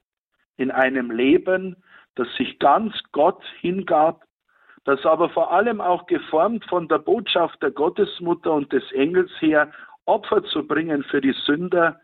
in 0.57 0.71
einem 0.71 1.11
Leben, 1.11 1.75
das 2.15 2.27
sich 2.35 2.59
ganz 2.59 2.93
Gott 3.11 3.43
hingab 3.59 4.23
das 4.85 5.05
aber 5.05 5.29
vor 5.29 5.51
allem 5.51 5.79
auch 5.79 6.07
geformt 6.07 6.65
von 6.65 6.87
der 6.87 6.97
Botschaft 6.97 7.61
der 7.61 7.71
Gottesmutter 7.71 8.51
und 8.51 8.73
des 8.73 8.91
Engels 8.91 9.31
her, 9.39 9.71
Opfer 10.05 10.43
zu 10.43 10.67
bringen 10.67 11.03
für 11.03 11.21
die 11.21 11.33
Sünder, 11.45 12.01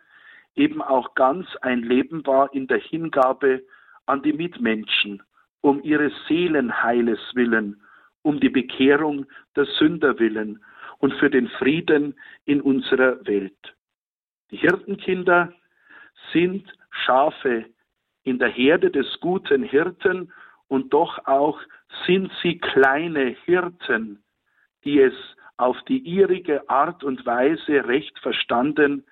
eben 0.55 0.81
auch 0.81 1.13
ganz 1.15 1.47
ein 1.61 1.79
Leben 1.79 2.25
war 2.25 2.53
in 2.53 2.67
der 2.67 2.79
Hingabe 2.79 3.61
an 4.05 4.21
die 4.23 4.33
Mitmenschen, 4.33 5.21
um 5.61 5.83
ihres 5.83 6.13
Seelenheiles 6.27 7.19
willen, 7.33 7.81
um 8.21 8.39
die 8.39 8.49
Bekehrung 8.49 9.25
der 9.57 9.65
Sünder 9.65 10.17
willen 10.17 10.63
und 10.99 11.13
für 11.15 11.29
den 11.29 11.49
Frieden 11.49 12.17
in 12.45 12.61
unserer 12.61 13.25
Welt. 13.25 13.75
Die 14.51 14.57
Hirtenkinder 14.57 15.53
sind 16.31 16.71
Schafe 16.91 17.65
in 18.29 18.39
der 18.39 18.49
Herde 18.49 18.91
des 18.91 19.19
guten 19.19 19.63
Hirten 19.63 20.31
und 20.67 20.93
doch 20.93 21.25
auch 21.25 21.59
sind 22.05 22.31
sie 22.43 22.59
kleine 22.59 23.35
Hirten, 23.45 24.23
die 24.83 24.99
es 24.99 25.13
auf 25.57 25.77
die 25.87 25.97
ihrige 25.97 26.69
Art 26.69 27.03
und 27.03 27.25
Weise 27.25 27.87
recht 27.87 28.17
verstanden, 28.19 29.03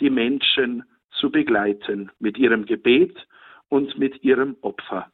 die 0.00 0.10
Menschen 0.10 0.84
zu 1.12 1.30
begleiten 1.30 2.12
mit 2.20 2.36
ihrem 2.38 2.66
Gebet 2.66 3.26
und 3.68 3.98
mit 3.98 4.22
ihrem 4.22 4.56
Opfer. 4.60 5.10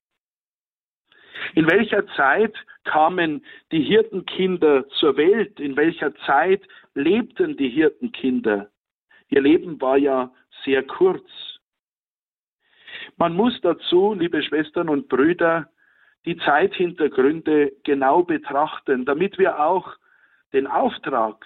In 1.54 1.70
welcher 1.70 2.06
Zeit 2.08 2.54
kamen 2.84 3.44
die 3.70 3.82
Hirtenkinder 3.82 4.88
zur 4.88 5.16
Welt? 5.16 5.60
In 5.60 5.76
welcher 5.76 6.14
Zeit 6.26 6.62
lebten 6.94 7.56
die 7.56 7.70
Hirtenkinder? 7.70 8.68
Ihr 9.28 9.40
Leben 9.40 9.80
war 9.80 9.96
ja 9.96 10.32
sehr 10.64 10.82
kurz. 10.82 11.53
Man 13.16 13.34
muss 13.34 13.58
dazu, 13.60 14.14
liebe 14.14 14.42
Schwestern 14.42 14.88
und 14.88 15.08
Brüder, 15.08 15.68
die 16.24 16.36
Zeithintergründe 16.38 17.72
genau 17.84 18.22
betrachten, 18.22 19.04
damit 19.04 19.38
wir 19.38 19.60
auch 19.60 19.92
den 20.52 20.66
Auftrag 20.66 21.44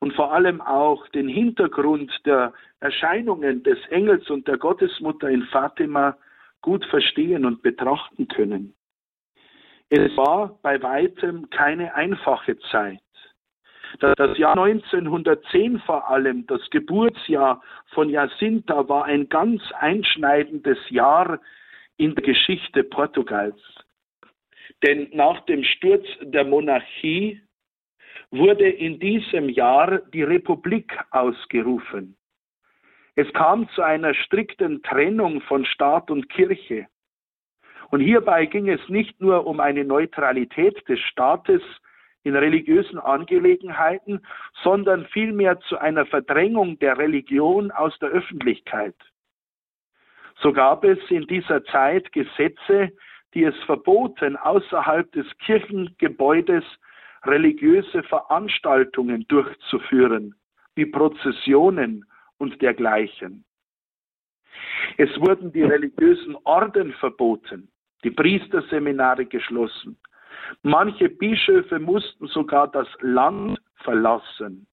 und 0.00 0.14
vor 0.14 0.32
allem 0.32 0.60
auch 0.60 1.08
den 1.08 1.28
Hintergrund 1.28 2.12
der 2.24 2.52
Erscheinungen 2.80 3.62
des 3.62 3.78
Engels 3.88 4.28
und 4.30 4.46
der 4.46 4.58
Gottesmutter 4.58 5.28
in 5.28 5.42
Fatima 5.44 6.16
gut 6.60 6.84
verstehen 6.86 7.44
und 7.44 7.62
betrachten 7.62 8.28
können. 8.28 8.74
Es 9.90 10.16
war 10.16 10.58
bei 10.62 10.82
weitem 10.82 11.50
keine 11.50 11.94
einfache 11.94 12.58
Zeit. 12.70 13.03
Das 14.00 14.36
Jahr 14.38 14.58
1910 14.58 15.78
vor 15.80 16.08
allem, 16.08 16.46
das 16.46 16.60
Geburtsjahr 16.70 17.62
von 17.92 18.10
Jacinta, 18.10 18.88
war 18.88 19.04
ein 19.04 19.28
ganz 19.28 19.62
einschneidendes 19.78 20.78
Jahr 20.90 21.38
in 21.96 22.14
der 22.14 22.24
Geschichte 22.24 22.82
Portugals. 22.82 23.60
Denn 24.82 25.08
nach 25.12 25.40
dem 25.46 25.62
Sturz 25.62 26.04
der 26.20 26.44
Monarchie 26.44 27.40
wurde 28.30 28.68
in 28.68 28.98
diesem 28.98 29.48
Jahr 29.48 29.98
die 30.12 30.24
Republik 30.24 30.92
ausgerufen. 31.10 32.16
Es 33.14 33.32
kam 33.32 33.68
zu 33.70 33.82
einer 33.82 34.12
strikten 34.12 34.82
Trennung 34.82 35.40
von 35.42 35.64
Staat 35.64 36.10
und 36.10 36.28
Kirche. 36.28 36.88
Und 37.90 38.00
hierbei 38.00 38.46
ging 38.46 38.68
es 38.68 38.80
nicht 38.88 39.20
nur 39.20 39.46
um 39.46 39.60
eine 39.60 39.84
Neutralität 39.84 40.88
des 40.88 40.98
Staates 40.98 41.62
in 42.24 42.34
religiösen 42.34 42.98
Angelegenheiten, 42.98 44.20
sondern 44.62 45.06
vielmehr 45.06 45.60
zu 45.60 45.78
einer 45.78 46.06
Verdrängung 46.06 46.78
der 46.78 46.98
Religion 46.98 47.70
aus 47.70 47.96
der 48.00 48.08
Öffentlichkeit. 48.08 48.96
So 50.40 50.52
gab 50.52 50.84
es 50.84 50.98
in 51.10 51.26
dieser 51.26 51.64
Zeit 51.66 52.10
Gesetze, 52.12 52.90
die 53.34 53.44
es 53.44 53.56
verboten, 53.64 54.36
außerhalb 54.36 55.10
des 55.12 55.26
Kirchengebäudes 55.38 56.64
religiöse 57.24 58.02
Veranstaltungen 58.02 59.26
durchzuführen, 59.28 60.34
wie 60.74 60.86
Prozessionen 60.86 62.04
und 62.38 62.60
dergleichen. 62.62 63.44
Es 64.96 65.10
wurden 65.20 65.52
die 65.52 65.62
religiösen 65.62 66.36
Orden 66.44 66.92
verboten, 66.94 67.68
die 68.02 68.10
Priesterseminare 68.10 69.26
geschlossen. 69.26 69.98
Manche 70.62 71.08
Bischöfe 71.08 71.78
mussten 71.78 72.26
sogar 72.28 72.68
das 72.70 72.88
Land 73.00 73.60
verlassen. 73.76 74.66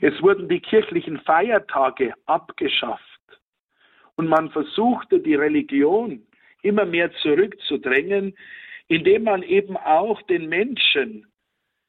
Es 0.00 0.20
wurden 0.22 0.48
die 0.48 0.60
kirchlichen 0.60 1.18
Feiertage 1.20 2.14
abgeschafft 2.26 3.02
und 4.16 4.28
man 4.28 4.50
versuchte 4.50 5.20
die 5.20 5.34
Religion 5.34 6.26
immer 6.62 6.84
mehr 6.84 7.12
zurückzudrängen, 7.22 8.36
indem 8.88 9.24
man 9.24 9.42
eben 9.42 9.76
auch 9.76 10.20
den 10.22 10.48
Menschen 10.48 11.26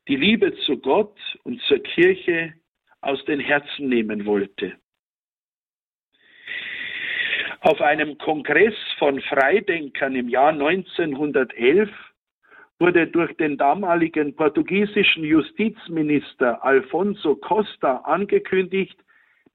die 0.08 0.16
Liebe 0.16 0.56
zu 0.66 0.78
Gott 0.78 1.18
und 1.44 1.62
zur 1.64 1.80
Kirche 1.80 2.54
aus 3.02 3.24
den 3.26 3.40
Herzen 3.40 3.90
nehmen 3.90 4.26
wollte. 4.26 4.76
Auf 7.62 7.82
einem 7.82 8.18
Kongress 8.18 8.76
von 8.98 9.22
Freidenkern 9.22 10.16
im 10.16 10.30
Jahr 10.30 10.50
1911 10.50 11.90
wurde 12.80 13.08
durch 13.08 13.36
den 13.36 13.58
damaligen 13.58 14.36
portugiesischen 14.36 15.24
Justizminister 15.24 16.64
Alfonso 16.64 17.36
Costa 17.36 17.98
angekündigt, 17.98 18.98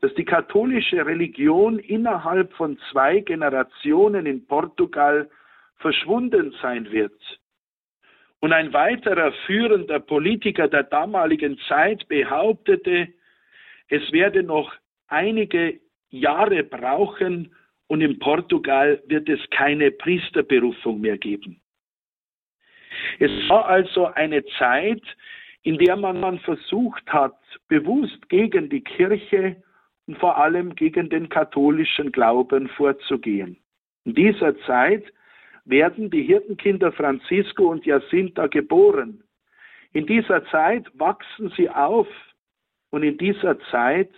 dass 0.00 0.14
die 0.14 0.25
katholische 0.25 1.07
Religion 1.07 1.78
innerhalb 1.78 2.52
von 2.52 2.78
zwei 2.93 3.21
Generationen 3.21 4.26
in 4.26 4.47
Portugal 4.47 5.31
verschwunden 5.76 6.54
sein 6.61 6.90
wird. 6.93 7.19
Und 8.40 8.52
ein 8.52 8.75
weiterer 8.75 9.33
führender 9.47 10.00
Politiker 10.00 10.69
der 10.69 10.83
damaligen 10.83 11.59
Zeit 11.66 12.07
behauptete, 12.09 13.09
es 13.88 14.12
werde 14.12 14.43
noch 14.43 14.75
einige 15.09 15.81
Jahre 16.11 16.62
brauchen 16.62 17.54
und 17.87 18.02
in 18.02 18.19
Portugal 18.19 19.02
wird 19.07 19.31
es 19.31 19.40
keine 19.50 19.90
Priesterberufung 19.90 21.00
mehr 21.00 21.16
geben. 21.16 21.62
Es 23.19 23.31
war 23.49 23.67
also 23.67 24.07
eine 24.15 24.45
Zeit, 24.59 25.03
in 25.63 25.79
der 25.79 25.97
man 25.97 26.39
versucht 26.41 27.07
hat, 27.13 27.37
bewusst 27.69 28.29
gegen 28.29 28.69
die 28.69 28.83
Kirche 28.83 29.57
und 30.07 30.19
vor 30.19 30.37
allem 30.37 30.75
gegen 30.75 31.09
den 31.09 31.29
katholischen 31.29 32.13
Glauben 32.13 32.69
vorzugehen. 32.69 33.57
In 34.05 34.15
dieser 34.15 34.59
Zeit 34.61 35.05
werden 35.65 36.11
die 36.11 36.23
Hirtenkinder 36.23 36.93
Francisco 36.93 37.71
und 37.71 37.87
Jacinta 37.87 38.47
geboren. 38.47 39.23
In 39.93 40.07
dieser 40.07 40.45
Zeit 40.47 40.87
wachsen 40.95 41.53
sie 41.57 41.71
auf 41.71 42.09
und 42.91 43.03
in 43.03 43.17
dieser 43.17 43.59
Zeit 43.71 44.11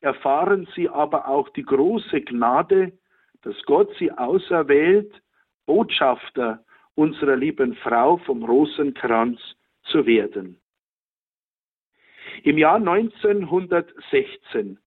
erfahren 0.00 0.68
sie 0.74 0.88
aber 0.88 1.26
auch 1.26 1.48
die 1.50 1.64
große 1.64 2.20
Gnade, 2.22 2.92
dass 3.42 3.60
Gott 3.64 3.90
sie 3.98 4.12
auserwählt, 4.12 5.12
Botschafter 5.66 6.64
unserer 6.94 7.36
lieben 7.36 7.74
Frau 7.76 8.18
vom 8.18 8.44
Rosenkranz 8.44 9.40
zu 9.84 10.06
werden. 10.06 10.60
Im 12.44 12.58
Jahr 12.58 12.76
1916 12.76 14.78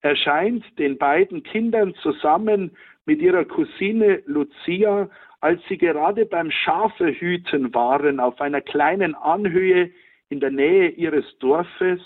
erscheint 0.00 0.64
den 0.78 0.98
beiden 0.98 1.42
Kindern 1.42 1.94
zusammen 1.96 2.76
mit 3.06 3.20
ihrer 3.20 3.44
Cousine 3.44 4.22
Lucia, 4.26 5.10
als 5.40 5.60
sie 5.68 5.78
gerade 5.78 6.26
beim 6.26 6.50
Schafehüten 6.50 7.72
waren 7.74 8.20
auf 8.20 8.40
einer 8.40 8.60
kleinen 8.60 9.14
Anhöhe 9.14 9.90
in 10.28 10.40
der 10.40 10.50
Nähe 10.50 10.88
ihres 10.88 11.24
Dorfes 11.38 12.00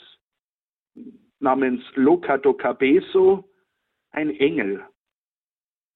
namens 1.39 1.83
Loca 1.95 2.37
do 2.37 2.53
Cabeso, 2.53 3.49
ein 4.11 4.31
Engel. 4.31 4.85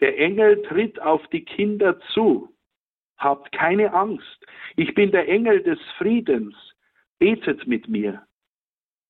Der 0.01 0.19
Engel 0.19 0.63
tritt 0.63 1.01
auf 1.01 1.27
die 1.29 1.45
Kinder 1.45 1.99
zu 2.13 2.54
Habt 3.19 3.53
keine 3.53 3.93
Angst. 3.93 4.47
Ich 4.77 4.95
bin 4.95 5.11
der 5.11 5.29
Engel 5.29 5.63
des 5.63 5.79
Friedens. 5.99 6.55
Betet 7.19 7.67
mit 7.67 7.89
mir. 7.89 8.23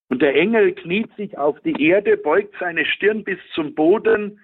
Und 0.08 0.22
der 0.22 0.34
Engel 0.34 0.74
kniet 0.74 1.14
sich 1.16 1.36
auf 1.38 1.58
die 1.60 1.82
Erde, 1.82 2.16
beugt 2.16 2.54
seine 2.60 2.84
Stirn 2.84 3.24
bis 3.24 3.38
zum 3.54 3.74
Boden 3.74 4.40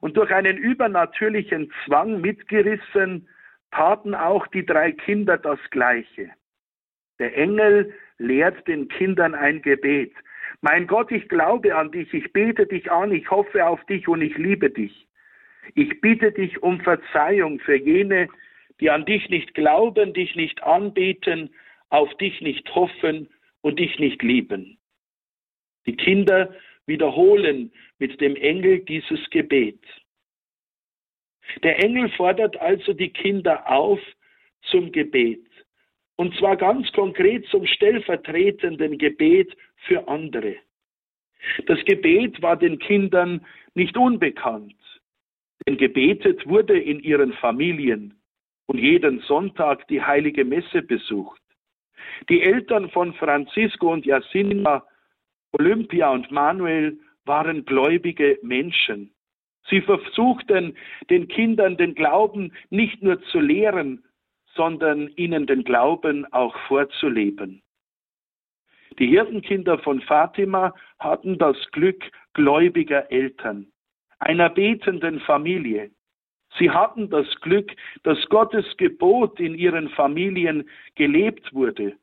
und 0.00 0.16
durch 0.16 0.30
einen 0.30 0.56
übernatürlichen 0.56 1.72
Zwang 1.84 2.20
mitgerissen, 2.20 3.28
taten 3.70 4.14
auch 4.14 4.46
die 4.48 4.64
drei 4.64 4.92
Kinder 4.92 5.36
das 5.36 5.58
Gleiche. 5.70 6.30
Der 7.18 7.36
Engel 7.36 7.92
lehrt 8.18 8.66
den 8.68 8.88
Kindern 8.88 9.34
ein 9.34 9.62
Gebet. 9.62 10.12
Mein 10.60 10.86
Gott, 10.86 11.10
ich 11.10 11.28
glaube 11.28 11.74
an 11.74 11.90
dich, 11.90 12.12
ich 12.14 12.32
bete 12.32 12.66
dich 12.66 12.90
an, 12.90 13.12
ich 13.12 13.30
hoffe 13.30 13.66
auf 13.66 13.84
dich 13.86 14.08
und 14.08 14.22
ich 14.22 14.36
liebe 14.36 14.70
dich. 14.70 15.08
Ich 15.74 16.00
bitte 16.00 16.32
dich 16.32 16.62
um 16.62 16.80
Verzeihung 16.80 17.58
für 17.60 17.76
jene, 17.76 18.28
die 18.80 18.90
an 18.90 19.04
dich 19.04 19.28
nicht 19.28 19.54
glauben, 19.54 20.12
dich 20.12 20.34
nicht 20.36 20.62
anbeten, 20.62 21.54
auf 21.90 22.12
dich 22.16 22.40
nicht 22.40 22.74
hoffen 22.74 23.28
und 23.60 23.78
dich 23.78 23.98
nicht 23.98 24.22
lieben. 24.22 24.78
Die 25.86 25.96
Kinder 25.96 26.54
wiederholen 26.86 27.72
mit 27.98 28.20
dem 28.20 28.36
Engel 28.36 28.80
dieses 28.80 29.30
Gebet. 29.30 29.80
Der 31.62 31.82
Engel 31.82 32.08
fordert 32.10 32.56
also 32.56 32.92
die 32.92 33.10
Kinder 33.10 33.70
auf 33.70 34.00
zum 34.70 34.92
Gebet. 34.92 35.44
Und 36.16 36.34
zwar 36.36 36.56
ganz 36.56 36.90
konkret 36.92 37.46
zum 37.46 37.66
stellvertretenden 37.66 38.98
Gebet 38.98 39.54
für 39.86 40.06
andere. 40.08 40.56
Das 41.66 41.84
Gebet 41.84 42.40
war 42.40 42.56
den 42.56 42.78
Kindern 42.78 43.44
nicht 43.74 43.96
unbekannt, 43.96 44.76
denn 45.66 45.76
gebetet 45.76 46.46
wurde 46.46 46.78
in 46.78 47.00
ihren 47.00 47.32
Familien, 47.34 48.14
und 48.66 48.78
jeden 48.78 49.20
Sonntag 49.20 49.86
die 49.88 50.02
heilige 50.02 50.44
Messe 50.44 50.82
besucht. 50.82 51.40
Die 52.28 52.42
Eltern 52.42 52.90
von 52.90 53.14
Francisco 53.14 53.92
und 53.92 54.06
Jacinta, 54.06 54.86
Olympia 55.52 56.10
und 56.10 56.30
Manuel 56.30 56.98
waren 57.24 57.64
gläubige 57.64 58.38
Menschen. 58.42 59.14
Sie 59.68 59.80
versuchten 59.80 60.76
den 61.10 61.28
Kindern 61.28 61.76
den 61.76 61.94
Glauben 61.94 62.52
nicht 62.70 63.02
nur 63.02 63.22
zu 63.24 63.40
lehren, 63.40 64.04
sondern 64.54 65.08
ihnen 65.16 65.46
den 65.46 65.64
Glauben 65.64 66.30
auch 66.32 66.56
vorzuleben. 66.68 67.62
Die 68.98 69.08
Hirtenkinder 69.08 69.78
von 69.78 70.00
Fatima 70.02 70.74
hatten 71.00 71.38
das 71.38 71.56
Glück 71.72 72.04
gläubiger 72.34 73.10
Eltern, 73.10 73.66
einer 74.18 74.50
betenden 74.50 75.20
Familie. 75.20 75.90
Sie 76.58 76.70
hatten 76.70 77.10
das 77.10 77.26
Glück, 77.40 77.72
dass 78.02 78.18
Gottes 78.28 78.64
Gebot 78.76 79.40
in 79.40 79.54
ihren 79.54 79.88
Familien 79.90 80.68
gelebt 80.94 81.52
wurde 81.52 81.96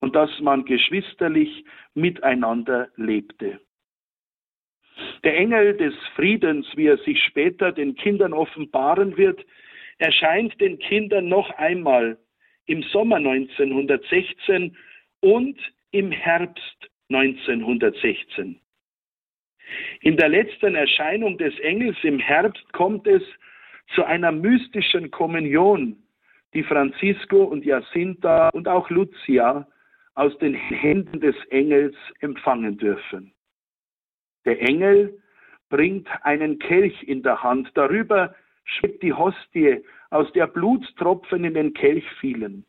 und 0.00 0.16
dass 0.16 0.30
man 0.40 0.64
geschwisterlich 0.64 1.64
miteinander 1.94 2.88
lebte. 2.96 3.60
Der 5.24 5.36
Engel 5.36 5.76
des 5.76 5.94
Friedens, 6.14 6.66
wie 6.74 6.86
er 6.86 6.98
sich 6.98 7.22
später 7.22 7.72
den 7.72 7.94
Kindern 7.94 8.32
offenbaren 8.32 9.16
wird, 9.16 9.44
erscheint 9.98 10.60
den 10.60 10.78
Kindern 10.78 11.28
noch 11.28 11.50
einmal 11.58 12.18
im 12.66 12.82
Sommer 12.84 13.16
1916 13.16 14.76
und 15.20 15.58
im 15.92 16.10
Herbst 16.10 16.90
1916. 17.10 18.60
In 20.00 20.16
der 20.16 20.28
letzten 20.28 20.74
Erscheinung 20.74 21.38
des 21.38 21.58
Engels 21.60 21.96
im 22.02 22.18
Herbst 22.18 22.72
kommt 22.72 23.06
es 23.06 23.22
zu 23.94 24.04
einer 24.04 24.32
mystischen 24.32 25.10
Kommunion, 25.10 25.96
die 26.54 26.62
Francisco 26.62 27.44
und 27.44 27.64
Jacinta 27.64 28.48
und 28.50 28.68
auch 28.68 28.90
Lucia 28.90 29.66
aus 30.14 30.36
den 30.38 30.54
Händen 30.54 31.20
des 31.20 31.36
Engels 31.50 31.96
empfangen 32.20 32.76
dürfen. 32.76 33.32
Der 34.44 34.60
Engel 34.60 35.18
bringt 35.68 36.08
einen 36.22 36.58
Kelch 36.58 37.02
in 37.04 37.22
der 37.22 37.42
Hand, 37.42 37.70
darüber 37.74 38.34
schwebt 38.64 39.02
die 39.02 39.12
Hostie 39.12 39.82
aus 40.10 40.30
der 40.32 40.46
Blutstropfen 40.46 41.44
in 41.44 41.54
den 41.54 41.72
Kelch 41.74 42.08
fielen. 42.20 42.64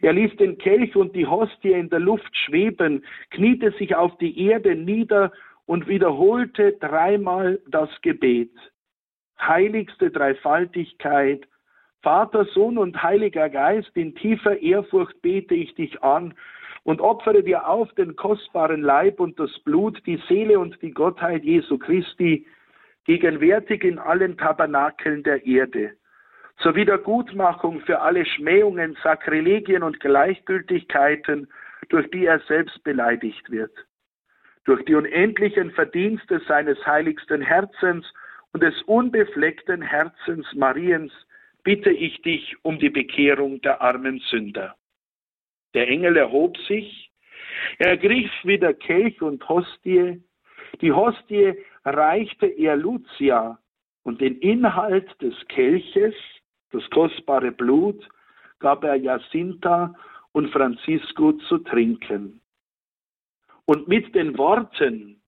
Er 0.00 0.12
ließ 0.12 0.36
den 0.36 0.58
Kelch 0.58 0.96
und 0.96 1.14
die 1.14 1.26
Hostie 1.26 1.72
in 1.72 1.90
der 1.90 2.00
Luft 2.00 2.36
schweben, 2.36 3.04
kniete 3.30 3.72
sich 3.72 3.94
auf 3.94 4.16
die 4.18 4.46
Erde 4.46 4.74
nieder 4.74 5.32
und 5.66 5.86
wiederholte 5.86 6.72
dreimal 6.80 7.60
das 7.68 7.88
Gebet. 8.02 8.50
Heiligste 9.40 10.10
Dreifaltigkeit, 10.10 11.46
Vater, 12.02 12.44
Sohn 12.46 12.78
und 12.78 13.02
Heiliger 13.02 13.48
Geist, 13.48 13.90
in 13.94 14.14
tiefer 14.14 14.60
Ehrfurcht 14.60 15.20
bete 15.22 15.54
ich 15.54 15.74
dich 15.74 16.02
an 16.02 16.34
und 16.84 17.00
opfere 17.00 17.42
dir 17.42 17.68
auf 17.68 17.92
den 17.94 18.16
kostbaren 18.16 18.82
Leib 18.82 19.20
und 19.20 19.38
das 19.38 19.56
Blut, 19.60 20.02
die 20.06 20.20
Seele 20.28 20.58
und 20.58 20.80
die 20.82 20.90
Gottheit 20.90 21.44
Jesu 21.44 21.78
Christi, 21.78 22.46
gegenwärtig 23.04 23.84
in 23.84 23.98
allen 23.98 24.36
Tabernakeln 24.36 25.22
der 25.22 25.44
Erde, 25.46 25.92
zur 26.58 26.74
Wiedergutmachung 26.74 27.80
für 27.80 28.00
alle 28.00 28.24
Schmähungen, 28.24 28.96
Sakrilegien 29.02 29.82
und 29.82 30.00
Gleichgültigkeiten, 30.00 31.48
durch 31.88 32.08
die 32.10 32.26
er 32.26 32.40
selbst 32.40 32.82
beleidigt 32.84 33.50
wird. 33.50 33.72
Durch 34.64 34.84
die 34.84 34.94
unendlichen 34.94 35.72
Verdienste 35.72 36.40
seines 36.46 36.84
heiligsten 36.86 37.42
Herzens 37.42 38.06
und 38.52 38.62
des 38.62 38.80
unbefleckten 38.82 39.82
Herzens 39.82 40.46
Mariens 40.54 41.12
bitte 41.64 41.90
ich 41.90 42.20
dich 42.22 42.56
um 42.62 42.78
die 42.78 42.90
Bekehrung 42.90 43.60
der 43.62 43.80
armen 43.80 44.18
Sünder. 44.30 44.76
Der 45.74 45.88
Engel 45.88 46.16
erhob 46.16 46.56
sich, 46.68 47.10
er 47.78 47.90
ergriff 47.90 48.30
wieder 48.44 48.74
Kelch 48.74 49.22
und 49.22 49.48
Hostie, 49.48 50.22
die 50.80 50.92
Hostie 50.92 51.54
reichte 51.84 52.46
er 52.46 52.76
Lucia 52.76 53.58
und 54.02 54.20
den 54.20 54.38
Inhalt 54.38 55.08
des 55.20 55.34
Kelches, 55.48 56.14
das 56.72 56.88
kostbare 56.90 57.52
Blut, 57.52 58.06
gab 58.58 58.84
er 58.84 58.96
Jacinta 58.96 59.94
und 60.32 60.50
Francisco 60.50 61.32
zu 61.32 61.58
trinken. 61.58 62.40
Und 63.66 63.88
mit 63.88 64.14
den 64.14 64.36
Worten, 64.38 65.21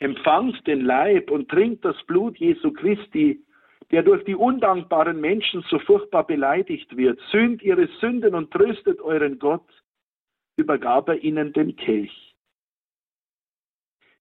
empfangt 0.00 0.66
den 0.66 0.80
Leib 0.80 1.30
und 1.30 1.48
trinkt 1.48 1.84
das 1.84 1.96
Blut 2.06 2.36
Jesu 2.38 2.72
Christi, 2.72 3.44
der 3.90 4.02
durch 4.02 4.24
die 4.24 4.34
undankbaren 4.34 5.20
Menschen 5.20 5.62
so 5.68 5.78
furchtbar 5.78 6.26
beleidigt 6.26 6.96
wird, 6.96 7.20
sühnt 7.30 7.62
ihre 7.62 7.86
Sünden 8.00 8.34
und 8.34 8.50
tröstet 8.50 9.00
euren 9.00 9.38
Gott, 9.38 9.66
übergab 10.56 11.08
er 11.08 11.22
ihnen 11.22 11.52
den 11.52 11.76
Kelch. 11.76 12.34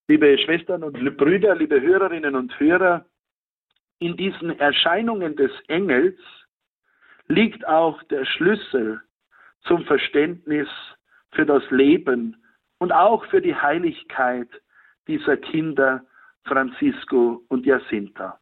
Liebe 0.08 0.38
Schwestern 0.40 0.84
und 0.84 1.18
Brüder, 1.18 1.56
liebe 1.56 1.80
Hörerinnen 1.80 2.36
und 2.36 2.60
Hörer, 2.60 3.06
in 4.00 4.18
diesen 4.18 4.58
Erscheinungen 4.60 5.36
des 5.36 5.52
Engels 5.68 6.18
liegt 7.28 7.68
auch 7.68 8.02
der 8.04 8.26
Schlüssel 8.26 9.02
zum 9.66 9.86
Verständnis 9.86 10.68
für 11.32 11.46
das 11.46 11.64
Leben 11.70 12.44
und 12.80 12.92
auch 12.92 13.24
für 13.26 13.42
die 13.42 13.56
Heiligkeit 13.56 14.50
dieser 15.10 15.38
Kinder 15.38 16.06
Francisco 16.46 17.44
und 17.50 17.66
Jacinta. 17.66 18.40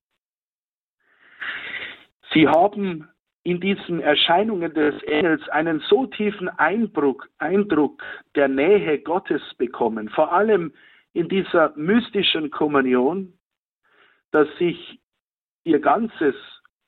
Sie 2.34 2.47
haben 2.47 3.08
in 3.43 3.62
diesen 3.62 4.01
Erscheinungen 4.01 4.73
des 4.73 5.01
Engels 5.03 5.47
einen 5.49 5.80
so 5.80 6.06
tiefen 6.08 6.49
Eindruck, 6.49 7.30
Eindruck 7.38 8.03
der 8.36 8.49
Nähe 8.49 8.99
Gottes 8.99 9.41
bekommen, 9.58 10.10
vor 10.10 10.34
allem 10.34 10.73
in 11.13 11.30
dieser 11.30 11.71
mystischen 11.77 12.51
Kommunion, 12.51 13.34
dass 14.32 14.49
sich 14.58 14.99
ihr 15.63 15.80
ganzes 15.80 16.36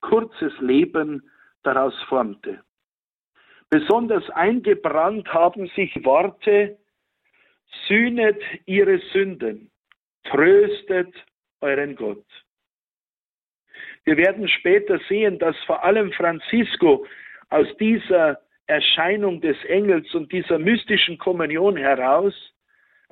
kurzes 0.02 0.52
Leben 0.60 1.22
daraus 1.62 1.94
formte. 2.02 2.62
Besonders 3.70 4.28
eingebrannt 4.30 5.32
haben 5.32 5.68
sich 5.68 6.04
Worte, 6.04 6.76
sühnet 7.86 8.40
ihre 8.66 8.98
Sünden, 9.12 9.69
tröstet 10.24 11.14
euren 11.60 11.96
Gott. 11.96 12.24
Wir 14.04 14.16
werden 14.16 14.48
später 14.48 14.98
sehen, 15.08 15.38
dass 15.38 15.56
vor 15.66 15.84
allem 15.84 16.12
Francisco 16.12 17.06
aus 17.50 17.66
dieser 17.78 18.40
Erscheinung 18.66 19.40
des 19.40 19.56
Engels 19.64 20.14
und 20.14 20.32
dieser 20.32 20.58
mystischen 20.58 21.18
Kommunion 21.18 21.76
heraus 21.76 22.34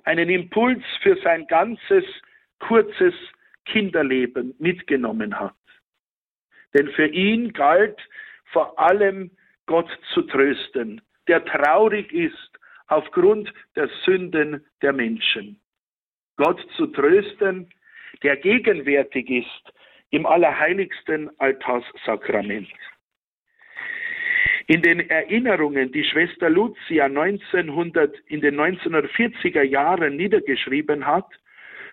einen 0.04 0.28
Impuls 0.30 0.82
für 1.02 1.16
sein 1.22 1.46
ganzes 1.48 2.04
kurzes 2.60 3.14
Kinderleben 3.64 4.54
mitgenommen 4.58 5.38
hat. 5.38 5.54
Denn 6.74 6.88
für 6.92 7.06
ihn 7.06 7.52
galt 7.52 7.98
vor 8.52 8.78
allem 8.78 9.30
Gott 9.66 9.90
zu 10.14 10.22
trösten, 10.22 11.00
der 11.26 11.44
traurig 11.44 12.12
ist 12.12 12.58
aufgrund 12.86 13.52
der 13.76 13.88
Sünden 14.04 14.64
der 14.80 14.92
Menschen. 14.92 15.60
Gott 16.38 16.64
zu 16.76 16.86
trösten, 16.86 17.68
der 18.22 18.36
gegenwärtig 18.36 19.28
ist 19.28 19.72
im 20.10 20.24
allerheiligsten 20.24 21.30
Altarssakrament. 21.38 22.68
In 24.68 24.82
den 24.82 25.00
Erinnerungen, 25.10 25.92
die 25.92 26.04
Schwester 26.04 26.48
Lucia 26.48 27.06
1900, 27.06 28.16
in 28.26 28.40
den 28.40 28.58
1940er 28.58 29.62
Jahren 29.62 30.16
niedergeschrieben 30.16 31.06
hat, 31.06 31.26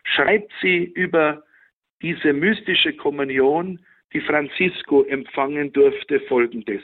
schreibt 0.04 0.52
sie 0.62 0.84
über 0.84 1.44
diese 2.02 2.34
mystische 2.34 2.94
Kommunion, 2.94 3.80
die 4.14 4.22
Francisco 4.22 5.04
empfangen 5.04 5.74
durfte, 5.74 6.20
folgendes. 6.22 6.84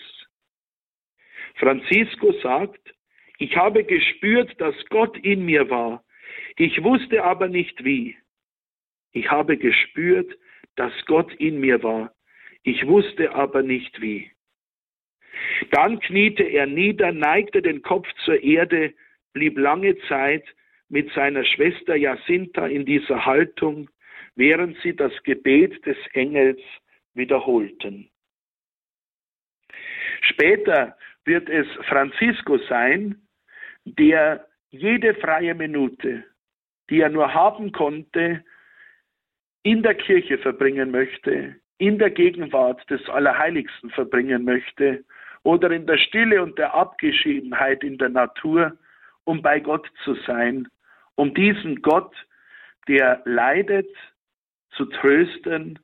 Francisco 1.55 2.33
sagt, 2.41 2.93
ich 3.37 3.55
habe 3.55 3.83
gespürt, 3.83 4.59
dass 4.59 4.75
Gott 4.89 5.17
in 5.17 5.45
mir 5.45 5.69
war. 5.69 6.03
Ich 6.61 6.83
wusste 6.83 7.23
aber 7.23 7.47
nicht 7.47 7.83
wie. 7.83 8.15
Ich 9.13 9.31
habe 9.31 9.57
gespürt, 9.57 10.31
dass 10.75 10.93
Gott 11.07 11.33
in 11.39 11.59
mir 11.59 11.81
war. 11.81 12.13
Ich 12.61 12.85
wusste 12.85 13.33
aber 13.33 13.63
nicht 13.63 13.99
wie. 13.99 14.29
Dann 15.71 15.99
kniete 15.99 16.43
er 16.43 16.67
nieder, 16.67 17.13
neigte 17.13 17.63
den 17.63 17.81
Kopf 17.81 18.07
zur 18.25 18.43
Erde, 18.43 18.93
blieb 19.33 19.57
lange 19.57 19.97
Zeit 20.07 20.43
mit 20.87 21.11
seiner 21.13 21.43
Schwester 21.45 21.95
Jacinta 21.95 22.67
in 22.67 22.85
dieser 22.85 23.25
Haltung, 23.25 23.89
während 24.35 24.77
sie 24.83 24.95
das 24.95 25.13
Gebet 25.23 25.83
des 25.87 25.97
Engels 26.13 26.61
wiederholten. 27.15 28.07
Später 30.21 30.95
wird 31.25 31.49
es 31.49 31.65
Francisco 31.87 32.59
sein, 32.69 33.19
der 33.83 34.45
jede 34.69 35.15
freie 35.15 35.55
Minute, 35.55 36.23
die 36.91 36.99
er 36.99 37.09
nur 37.09 37.33
haben 37.33 37.71
konnte, 37.71 38.43
in 39.63 39.81
der 39.81 39.95
Kirche 39.95 40.37
verbringen 40.37 40.91
möchte, 40.91 41.55
in 41.77 41.97
der 41.97 42.11
Gegenwart 42.11 42.87
des 42.89 43.07
Allerheiligsten 43.09 43.89
verbringen 43.91 44.43
möchte 44.43 45.03
oder 45.43 45.71
in 45.71 45.87
der 45.87 45.97
Stille 45.97 46.43
und 46.43 46.59
der 46.59 46.75
Abgeschiedenheit 46.75 47.83
in 47.83 47.97
der 47.97 48.09
Natur, 48.09 48.77
um 49.23 49.41
bei 49.41 49.59
Gott 49.59 49.89
zu 50.03 50.15
sein, 50.27 50.67
um 51.15 51.33
diesen 51.33 51.81
Gott, 51.81 52.13
der 52.87 53.21
leidet, 53.25 53.89
zu 54.71 54.85
trösten 54.85 55.79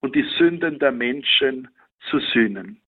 und 0.00 0.14
die 0.14 0.28
Sünden 0.38 0.78
der 0.78 0.92
Menschen 0.92 1.68
zu 2.10 2.18
sühnen. 2.18 2.80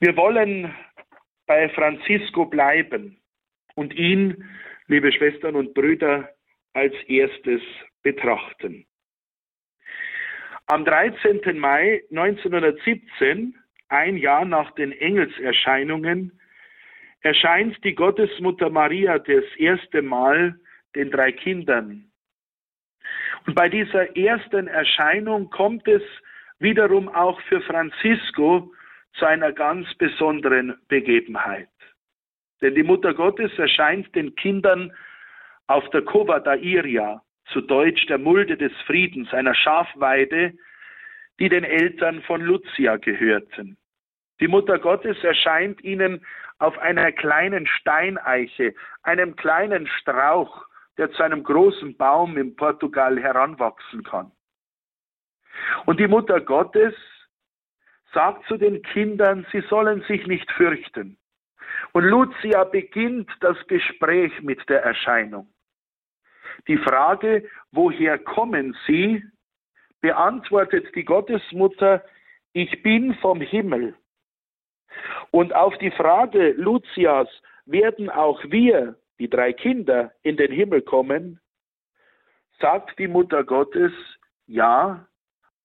Wir 0.00 0.16
wollen 0.16 0.74
bei 1.46 1.68
Francisco 1.68 2.46
bleiben 2.46 3.20
und 3.74 3.94
ihn, 3.94 4.48
liebe 4.88 5.12
Schwestern 5.12 5.56
und 5.56 5.74
Brüder, 5.74 6.28
als 6.74 6.94
erstes 7.06 7.60
betrachten. 8.02 8.86
Am 10.66 10.84
13. 10.84 11.58
Mai 11.58 12.02
1917, 12.10 13.54
ein 13.88 14.16
Jahr 14.16 14.44
nach 14.44 14.70
den 14.72 14.92
Engelserscheinungen, 14.92 16.38
erscheint 17.20 17.82
die 17.84 17.94
Gottesmutter 17.94 18.70
Maria 18.70 19.18
das 19.18 19.44
erste 19.58 20.02
Mal 20.02 20.58
den 20.94 21.10
drei 21.10 21.32
Kindern. 21.32 22.10
Und 23.46 23.54
bei 23.54 23.68
dieser 23.68 24.16
ersten 24.16 24.66
Erscheinung 24.66 25.50
kommt 25.50 25.86
es 25.88 26.02
wiederum 26.58 27.08
auch 27.08 27.40
für 27.42 27.60
Francisco 27.60 28.72
zu 29.14 29.26
einer 29.26 29.52
ganz 29.52 29.92
besonderen 29.94 30.78
Begebenheit. 30.88 31.68
Denn 32.62 32.74
die 32.76 32.84
Mutter 32.84 33.12
Gottes 33.12 33.50
erscheint 33.58 34.14
den 34.14 34.34
Kindern 34.36 34.92
auf 35.66 35.88
der 35.90 36.02
Kova 36.02 36.40
da 36.40 36.54
Iria, 36.54 37.20
zu 37.52 37.60
Deutsch 37.60 38.06
der 38.06 38.18
Mulde 38.18 38.56
des 38.56 38.72
Friedens, 38.86 39.32
einer 39.34 39.54
Schafweide, 39.54 40.54
die 41.38 41.48
den 41.48 41.64
Eltern 41.64 42.22
von 42.22 42.40
Lucia 42.40 42.96
gehörten. 42.96 43.76
Die 44.40 44.48
Mutter 44.48 44.78
Gottes 44.78 45.22
erscheint 45.24 45.82
ihnen 45.82 46.24
auf 46.58 46.78
einer 46.78 47.10
kleinen 47.10 47.66
Steineiche, 47.66 48.74
einem 49.02 49.34
kleinen 49.34 49.88
Strauch, 49.88 50.64
der 50.98 51.10
zu 51.12 51.22
einem 51.22 51.42
großen 51.42 51.96
Baum 51.96 52.36
in 52.36 52.54
Portugal 52.54 53.18
heranwachsen 53.18 54.04
kann. 54.04 54.30
Und 55.86 55.98
die 55.98 56.06
Mutter 56.06 56.40
Gottes 56.40 56.94
sagt 58.14 58.46
zu 58.46 58.56
den 58.56 58.82
Kindern, 58.82 59.46
sie 59.50 59.62
sollen 59.62 60.02
sich 60.02 60.26
nicht 60.26 60.50
fürchten. 60.52 61.18
Und 61.92 62.04
Lucia 62.04 62.64
beginnt 62.64 63.30
das 63.40 63.56
Gespräch 63.66 64.32
mit 64.42 64.68
der 64.68 64.82
Erscheinung. 64.82 65.48
Die 66.68 66.78
Frage, 66.78 67.48
woher 67.70 68.18
kommen 68.18 68.76
Sie, 68.86 69.24
beantwortet 70.00 70.94
die 70.94 71.04
Gottesmutter, 71.04 72.04
ich 72.52 72.82
bin 72.82 73.14
vom 73.14 73.40
Himmel. 73.40 73.94
Und 75.30 75.54
auf 75.54 75.76
die 75.78 75.90
Frage 75.90 76.52
Lucias, 76.52 77.28
werden 77.64 78.10
auch 78.10 78.42
wir, 78.44 78.96
die 79.18 79.30
drei 79.30 79.52
Kinder, 79.52 80.12
in 80.22 80.36
den 80.36 80.52
Himmel 80.52 80.82
kommen, 80.82 81.40
sagt 82.60 82.98
die 82.98 83.08
Mutter 83.08 83.44
Gottes, 83.44 83.92
ja, 84.46 85.06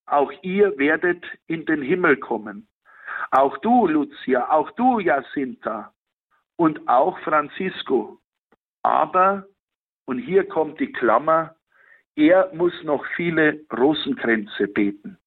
auch 0.06 0.32
ihr 0.42 0.78
werdet 0.78 1.24
in 1.46 1.66
den 1.66 1.82
Himmel 1.82 2.16
kommen. 2.16 2.68
Auch 3.30 3.58
du, 3.58 3.86
Lucia, 3.86 4.50
auch 4.50 4.70
du, 4.72 5.00
Jacinta 5.00 5.92
und 6.56 6.88
auch 6.88 7.18
Francisco. 7.20 8.18
Aber, 8.82 9.46
und 10.06 10.18
hier 10.18 10.44
kommt 10.48 10.80
die 10.80 10.92
Klammer, 10.92 11.54
er 12.16 12.52
muss 12.54 12.72
noch 12.82 13.04
viele 13.14 13.60
Rosenkränze 13.72 14.66
beten. 14.68 15.18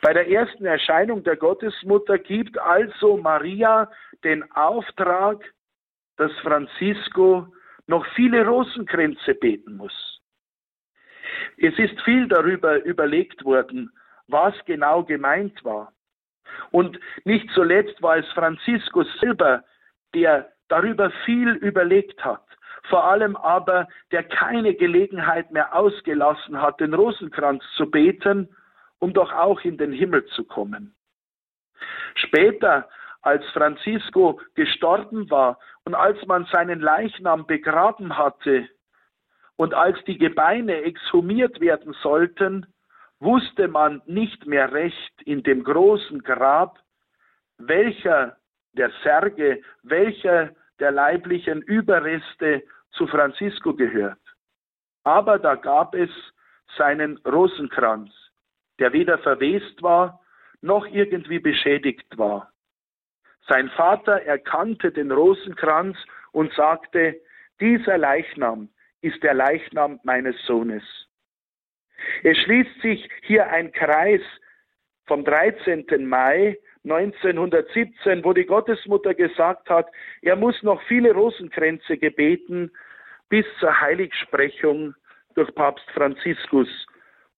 Bei 0.00 0.12
der 0.12 0.28
ersten 0.28 0.64
Erscheinung 0.64 1.22
der 1.22 1.36
Gottesmutter 1.36 2.18
gibt 2.18 2.58
also 2.58 3.16
Maria 3.16 3.88
den 4.24 4.50
Auftrag, 4.52 5.44
dass 6.16 6.32
Francisco 6.40 7.46
noch 7.86 8.04
viele 8.14 8.44
Rosenkränze 8.44 9.34
beten 9.34 9.76
muss. 9.76 10.20
Es 11.56 11.78
ist 11.78 12.00
viel 12.02 12.26
darüber 12.26 12.82
überlegt 12.84 13.44
worden, 13.44 13.92
was 14.26 14.54
genau 14.64 15.04
gemeint 15.04 15.64
war. 15.64 15.92
Und 16.70 16.98
nicht 17.24 17.50
zuletzt 17.54 18.00
war 18.02 18.16
es 18.16 18.26
Franziskus 18.32 19.06
selber, 19.20 19.64
der 20.14 20.50
darüber 20.68 21.10
viel 21.24 21.50
überlegt 21.56 22.24
hat, 22.24 22.44
vor 22.88 23.04
allem 23.04 23.36
aber, 23.36 23.88
der 24.10 24.24
keine 24.24 24.74
Gelegenheit 24.74 25.50
mehr 25.52 25.74
ausgelassen 25.74 26.60
hat, 26.60 26.80
den 26.80 26.94
Rosenkranz 26.94 27.62
zu 27.76 27.90
beten, 27.90 28.48
um 28.98 29.12
doch 29.12 29.32
auch 29.32 29.60
in 29.60 29.76
den 29.76 29.92
Himmel 29.92 30.24
zu 30.26 30.44
kommen. 30.44 30.94
Später, 32.14 32.88
als 33.20 33.44
Francisco 33.50 34.40
gestorben 34.54 35.30
war 35.30 35.58
und 35.84 35.94
als 35.94 36.24
man 36.26 36.44
seinen 36.46 36.80
Leichnam 36.80 37.46
begraben 37.46 38.16
hatte, 38.16 38.68
und 39.56 39.74
als 39.74 39.96
die 40.06 40.18
Gebeine 40.18 40.82
exhumiert 40.82 41.60
werden 41.60 41.94
sollten, 42.02 42.66
wusste 43.22 43.68
man 43.68 44.02
nicht 44.06 44.46
mehr 44.46 44.72
recht 44.72 45.22
in 45.22 45.42
dem 45.42 45.62
großen 45.62 46.22
Grab, 46.22 46.78
welcher 47.58 48.36
der 48.72 48.90
Särge, 49.02 49.62
welcher 49.82 50.50
der 50.80 50.90
leiblichen 50.90 51.62
Überreste 51.62 52.62
zu 52.92 53.06
Francisco 53.06 53.74
gehört. 53.74 54.18
Aber 55.04 55.38
da 55.38 55.54
gab 55.54 55.94
es 55.94 56.10
seinen 56.76 57.18
Rosenkranz, 57.18 58.10
der 58.78 58.92
weder 58.92 59.18
verwest 59.18 59.82
war, 59.82 60.20
noch 60.60 60.86
irgendwie 60.86 61.38
beschädigt 61.38 62.18
war. 62.18 62.52
Sein 63.48 63.68
Vater 63.70 64.22
erkannte 64.22 64.92
den 64.92 65.10
Rosenkranz 65.10 65.96
und 66.32 66.52
sagte, 66.54 67.20
dieser 67.60 67.98
Leichnam 67.98 68.68
ist 69.00 69.22
der 69.22 69.34
Leichnam 69.34 70.00
meines 70.04 70.36
Sohnes. 70.46 70.82
Es 72.22 72.38
schließt 72.38 72.80
sich 72.80 73.08
hier 73.22 73.48
ein 73.48 73.72
Kreis 73.72 74.20
vom 75.06 75.24
13. 75.24 75.86
Mai 76.06 76.58
1917, 76.84 78.24
wo 78.24 78.32
die 78.32 78.46
Gottesmutter 78.46 79.14
gesagt 79.14 79.70
hat, 79.70 79.86
er 80.20 80.36
muss 80.36 80.62
noch 80.62 80.82
viele 80.82 81.12
Rosenkränze 81.12 81.96
gebeten 81.96 82.72
bis 83.28 83.46
zur 83.60 83.80
Heiligsprechung 83.80 84.94
durch 85.34 85.54
Papst 85.54 85.88
Franziskus, 85.92 86.68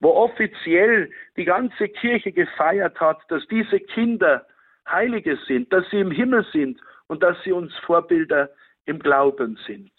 wo 0.00 0.11
offiziell 0.11 1.11
die 1.37 1.44
ganze 1.44 1.88
Kirche 1.88 2.33
gefeiert 2.33 2.98
hat, 3.00 3.20
dass 3.29 3.46
diese 3.48 3.81
Kinder 3.81 4.46
Heilige 4.88 5.38
sind, 5.46 5.72
dass 5.72 5.88
sie 5.90 6.00
im 6.00 6.11
Himmel 6.11 6.44
sind 6.53 6.81
und 7.07 7.22
dass 7.22 7.37
sie 7.42 7.53
uns 7.53 7.74
Vorbilder 7.87 8.50
im 8.87 8.98
Glauben 8.98 9.59
sind. 9.66 9.90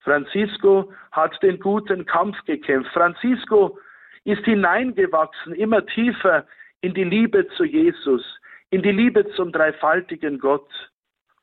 Francisco 0.00 0.92
hat 1.12 1.42
den 1.42 1.60
guten 1.60 2.06
Kampf 2.06 2.36
gekämpft. 2.44 2.90
Francisco 2.92 3.78
ist 4.24 4.44
hineingewachsen, 4.44 5.54
immer 5.54 5.84
tiefer 5.86 6.46
in 6.80 6.94
die 6.94 7.04
Liebe 7.04 7.46
zu 7.56 7.64
Jesus, 7.64 8.24
in 8.70 8.82
die 8.82 8.92
Liebe 8.92 9.28
zum 9.32 9.52
dreifaltigen 9.52 10.38
Gott. 10.38 10.70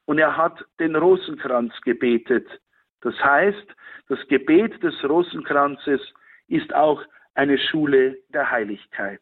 Und 0.05 0.19
er 0.19 0.35
hat 0.37 0.63
den 0.79 0.95
Rosenkranz 0.95 1.73
gebetet. 1.81 2.47
Das 3.01 3.15
heißt, 3.23 3.75
das 4.09 4.19
Gebet 4.27 4.81
des 4.81 4.95
Rosenkranzes 5.03 6.01
ist 6.47 6.73
auch 6.73 7.03
eine 7.35 7.57
Schule 7.57 8.17
der 8.29 8.49
Heiligkeit. 8.49 9.21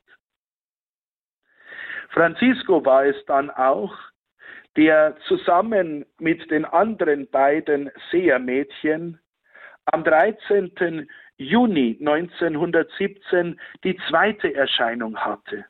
Francisco 2.09 2.85
war 2.85 3.05
es 3.05 3.17
dann 3.25 3.49
auch, 3.49 3.93
der 4.77 5.17
zusammen 5.27 6.05
mit 6.19 6.49
den 6.51 6.65
anderen 6.65 7.29
beiden 7.29 7.91
Sehermädchen 8.11 9.19
am 9.85 10.03
13. 10.03 11.07
Juni 11.37 11.97
1917 11.99 13.59
die 13.83 13.97
zweite 14.09 14.53
Erscheinung 14.53 15.17
hatte. 15.17 15.65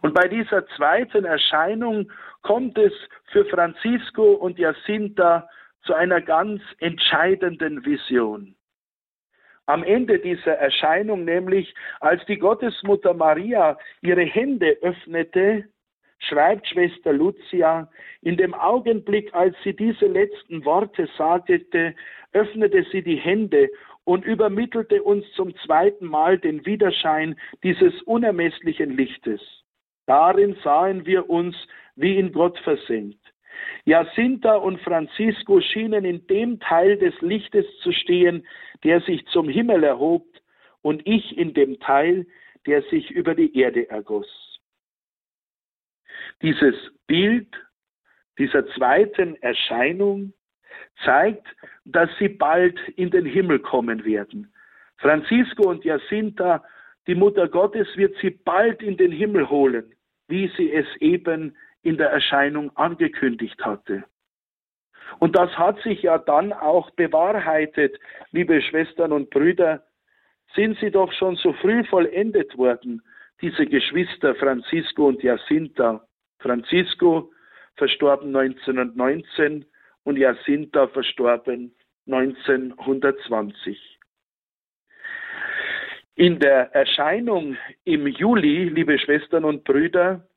Und 0.00 0.14
bei 0.14 0.28
dieser 0.28 0.66
zweiten 0.68 1.24
Erscheinung 1.24 2.10
kommt 2.42 2.76
es 2.78 2.92
für 3.30 3.44
Francisco 3.46 4.32
und 4.32 4.58
Jacinta 4.58 5.48
zu 5.84 5.94
einer 5.94 6.20
ganz 6.20 6.62
entscheidenden 6.78 7.84
Vision. 7.84 8.54
Am 9.66 9.84
Ende 9.84 10.18
dieser 10.18 10.54
Erscheinung, 10.54 11.24
nämlich 11.24 11.74
als 12.00 12.24
die 12.26 12.38
Gottesmutter 12.38 13.14
Maria 13.14 13.78
ihre 14.00 14.22
Hände 14.22 14.76
öffnete, 14.82 15.68
schreibt 16.28 16.68
Schwester 16.68 17.12
Lucia, 17.12 17.88
in 18.22 18.36
dem 18.36 18.54
Augenblick, 18.54 19.34
als 19.34 19.56
sie 19.64 19.74
diese 19.74 20.06
letzten 20.06 20.64
Worte 20.64 21.08
sagte, 21.18 21.94
öffnete 22.32 22.84
sie 22.90 23.02
die 23.02 23.16
Hände 23.16 23.68
und 24.04 24.24
übermittelte 24.24 25.02
uns 25.02 25.24
zum 25.32 25.54
zweiten 25.58 26.06
Mal 26.06 26.38
den 26.38 26.64
Widerschein 26.66 27.36
dieses 27.62 28.00
unermesslichen 28.02 28.96
Lichtes. 28.96 29.40
Darin 30.06 30.56
sahen 30.64 31.06
wir 31.06 31.30
uns 31.30 31.56
wie 31.96 32.16
in 32.16 32.32
Gott 32.32 32.58
versenkt. 32.60 33.18
Jacinta 33.84 34.56
und 34.56 34.80
Francisco 34.80 35.60
schienen 35.60 36.04
in 36.04 36.26
dem 36.26 36.58
Teil 36.60 36.96
des 36.96 37.14
Lichtes 37.20 37.66
zu 37.82 37.92
stehen, 37.92 38.46
der 38.84 39.00
sich 39.00 39.24
zum 39.26 39.48
Himmel 39.48 39.84
erhob, 39.84 40.24
und 40.82 41.06
ich 41.06 41.38
in 41.38 41.54
dem 41.54 41.78
Teil, 41.78 42.26
der 42.66 42.82
sich 42.82 43.10
über 43.10 43.36
die 43.36 43.56
Erde 43.56 43.88
ergoss. 43.88 44.51
Dieses 46.42 46.74
Bild 47.06 47.48
dieser 48.38 48.66
zweiten 48.68 49.36
Erscheinung 49.42 50.32
zeigt, 51.04 51.46
dass 51.84 52.10
sie 52.18 52.28
bald 52.28 52.78
in 52.96 53.10
den 53.10 53.26
Himmel 53.26 53.58
kommen 53.58 54.04
werden. 54.04 54.52
Francisco 54.98 55.68
und 55.68 55.84
Jacinta, 55.84 56.64
die 57.06 57.14
Mutter 57.14 57.48
Gottes, 57.48 57.88
wird 57.96 58.16
sie 58.20 58.30
bald 58.30 58.82
in 58.82 58.96
den 58.96 59.12
Himmel 59.12 59.50
holen, 59.50 59.94
wie 60.28 60.50
sie 60.56 60.72
es 60.72 60.86
eben 61.00 61.56
in 61.82 61.96
der 61.96 62.10
Erscheinung 62.10 62.74
angekündigt 62.76 63.64
hatte. 63.64 64.04
Und 65.18 65.36
das 65.36 65.50
hat 65.58 65.80
sich 65.82 66.02
ja 66.02 66.18
dann 66.18 66.52
auch 66.52 66.90
bewahrheitet, 66.90 67.98
liebe 68.30 68.62
Schwestern 68.62 69.12
und 69.12 69.30
Brüder, 69.30 69.84
sind 70.54 70.78
sie 70.78 70.90
doch 70.90 71.12
schon 71.12 71.36
so 71.36 71.52
früh 71.54 71.84
vollendet 71.84 72.56
worden, 72.56 73.02
diese 73.40 73.66
Geschwister 73.66 74.34
Francisco 74.36 75.08
und 75.08 75.22
Jacinta. 75.22 76.06
Francisco 76.42 77.32
verstorben 77.76 78.34
1919 78.36 79.64
und 80.04 80.16
Jacinta 80.16 80.88
verstorben 80.88 81.74
1920. 82.06 83.98
In 86.14 86.38
der 86.38 86.74
Erscheinung 86.74 87.56
im 87.84 88.06
Juli, 88.06 88.68
liebe 88.68 88.98
Schwestern 88.98 89.44
und 89.44 89.64
Brüder, 89.64 90.28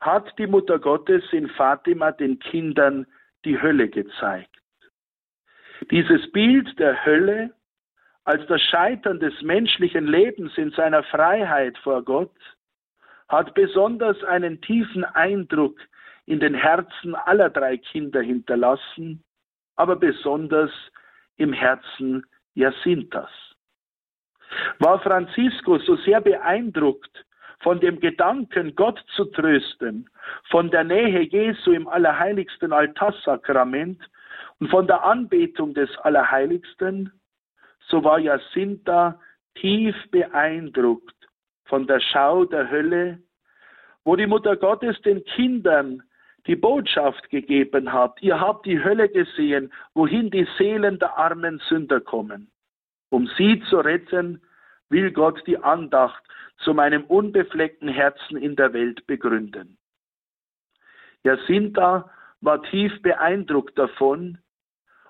hat 0.00 0.36
die 0.38 0.46
Mutter 0.46 0.78
Gottes 0.78 1.22
in 1.32 1.48
Fatima 1.50 2.10
den 2.10 2.38
Kindern 2.38 3.06
die 3.44 3.60
Hölle 3.60 3.88
gezeigt. 3.88 4.48
Dieses 5.90 6.30
Bild 6.32 6.78
der 6.78 7.04
Hölle 7.04 7.54
als 8.24 8.46
das 8.48 8.60
Scheitern 8.62 9.20
des 9.20 9.40
menschlichen 9.42 10.06
Lebens 10.06 10.56
in 10.56 10.70
seiner 10.72 11.02
Freiheit 11.04 11.76
vor 11.78 12.02
Gott 12.02 12.34
hat 13.30 13.54
besonders 13.54 14.22
einen 14.24 14.60
tiefen 14.60 15.04
Eindruck 15.04 15.78
in 16.26 16.40
den 16.40 16.54
Herzen 16.54 17.14
aller 17.14 17.48
drei 17.48 17.76
Kinder 17.76 18.20
hinterlassen, 18.20 19.22
aber 19.76 19.96
besonders 19.96 20.70
im 21.36 21.52
Herzen 21.52 22.26
Jacintas. 22.54 23.30
War 24.80 25.00
Francisco 25.00 25.78
so 25.78 25.94
sehr 25.96 26.20
beeindruckt 26.20 27.24
von 27.60 27.78
dem 27.78 28.00
Gedanken, 28.00 28.74
Gott 28.74 29.00
zu 29.14 29.26
trösten, 29.26 30.10
von 30.50 30.70
der 30.70 30.82
Nähe 30.82 31.20
Jesu 31.20 31.70
im 31.70 31.86
allerheiligsten 31.86 32.72
Altarsakrament 32.72 34.02
und 34.58 34.70
von 34.70 34.88
der 34.88 35.04
Anbetung 35.04 35.72
des 35.72 35.90
Allerheiligsten, 35.98 37.12
so 37.86 38.02
war 38.02 38.18
Jacinta 38.18 39.20
tief 39.54 39.94
beeindruckt 40.10 41.19
von 41.70 41.86
der 41.86 42.00
Schau 42.00 42.44
der 42.44 42.70
Hölle, 42.70 43.22
wo 44.04 44.16
die 44.16 44.26
Mutter 44.26 44.56
Gottes 44.56 45.00
den 45.02 45.24
Kindern 45.24 46.02
die 46.46 46.56
Botschaft 46.56 47.30
gegeben 47.30 47.92
hat, 47.92 48.20
ihr 48.20 48.40
habt 48.40 48.66
die 48.66 48.82
Hölle 48.82 49.08
gesehen, 49.08 49.72
wohin 49.94 50.30
die 50.30 50.46
Seelen 50.58 50.98
der 50.98 51.16
armen 51.16 51.60
Sünder 51.68 52.00
kommen. 52.00 52.50
Um 53.10 53.26
sie 53.38 53.62
zu 53.70 53.78
retten, 53.78 54.42
will 54.88 55.12
Gott 55.12 55.42
die 55.46 55.58
Andacht 55.58 56.22
zu 56.58 56.74
meinem 56.74 57.04
unbefleckten 57.04 57.88
Herzen 57.88 58.36
in 58.36 58.56
der 58.56 58.72
Welt 58.72 59.06
begründen. 59.06 59.78
Jacinta 61.22 62.10
war 62.40 62.62
tief 62.64 63.00
beeindruckt 63.02 63.78
davon 63.78 64.38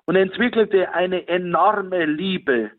und 0.05 0.17
entwickelte 0.17 0.93
eine 0.93 1.27
enorme 1.29 2.05
Liebe 2.05 2.71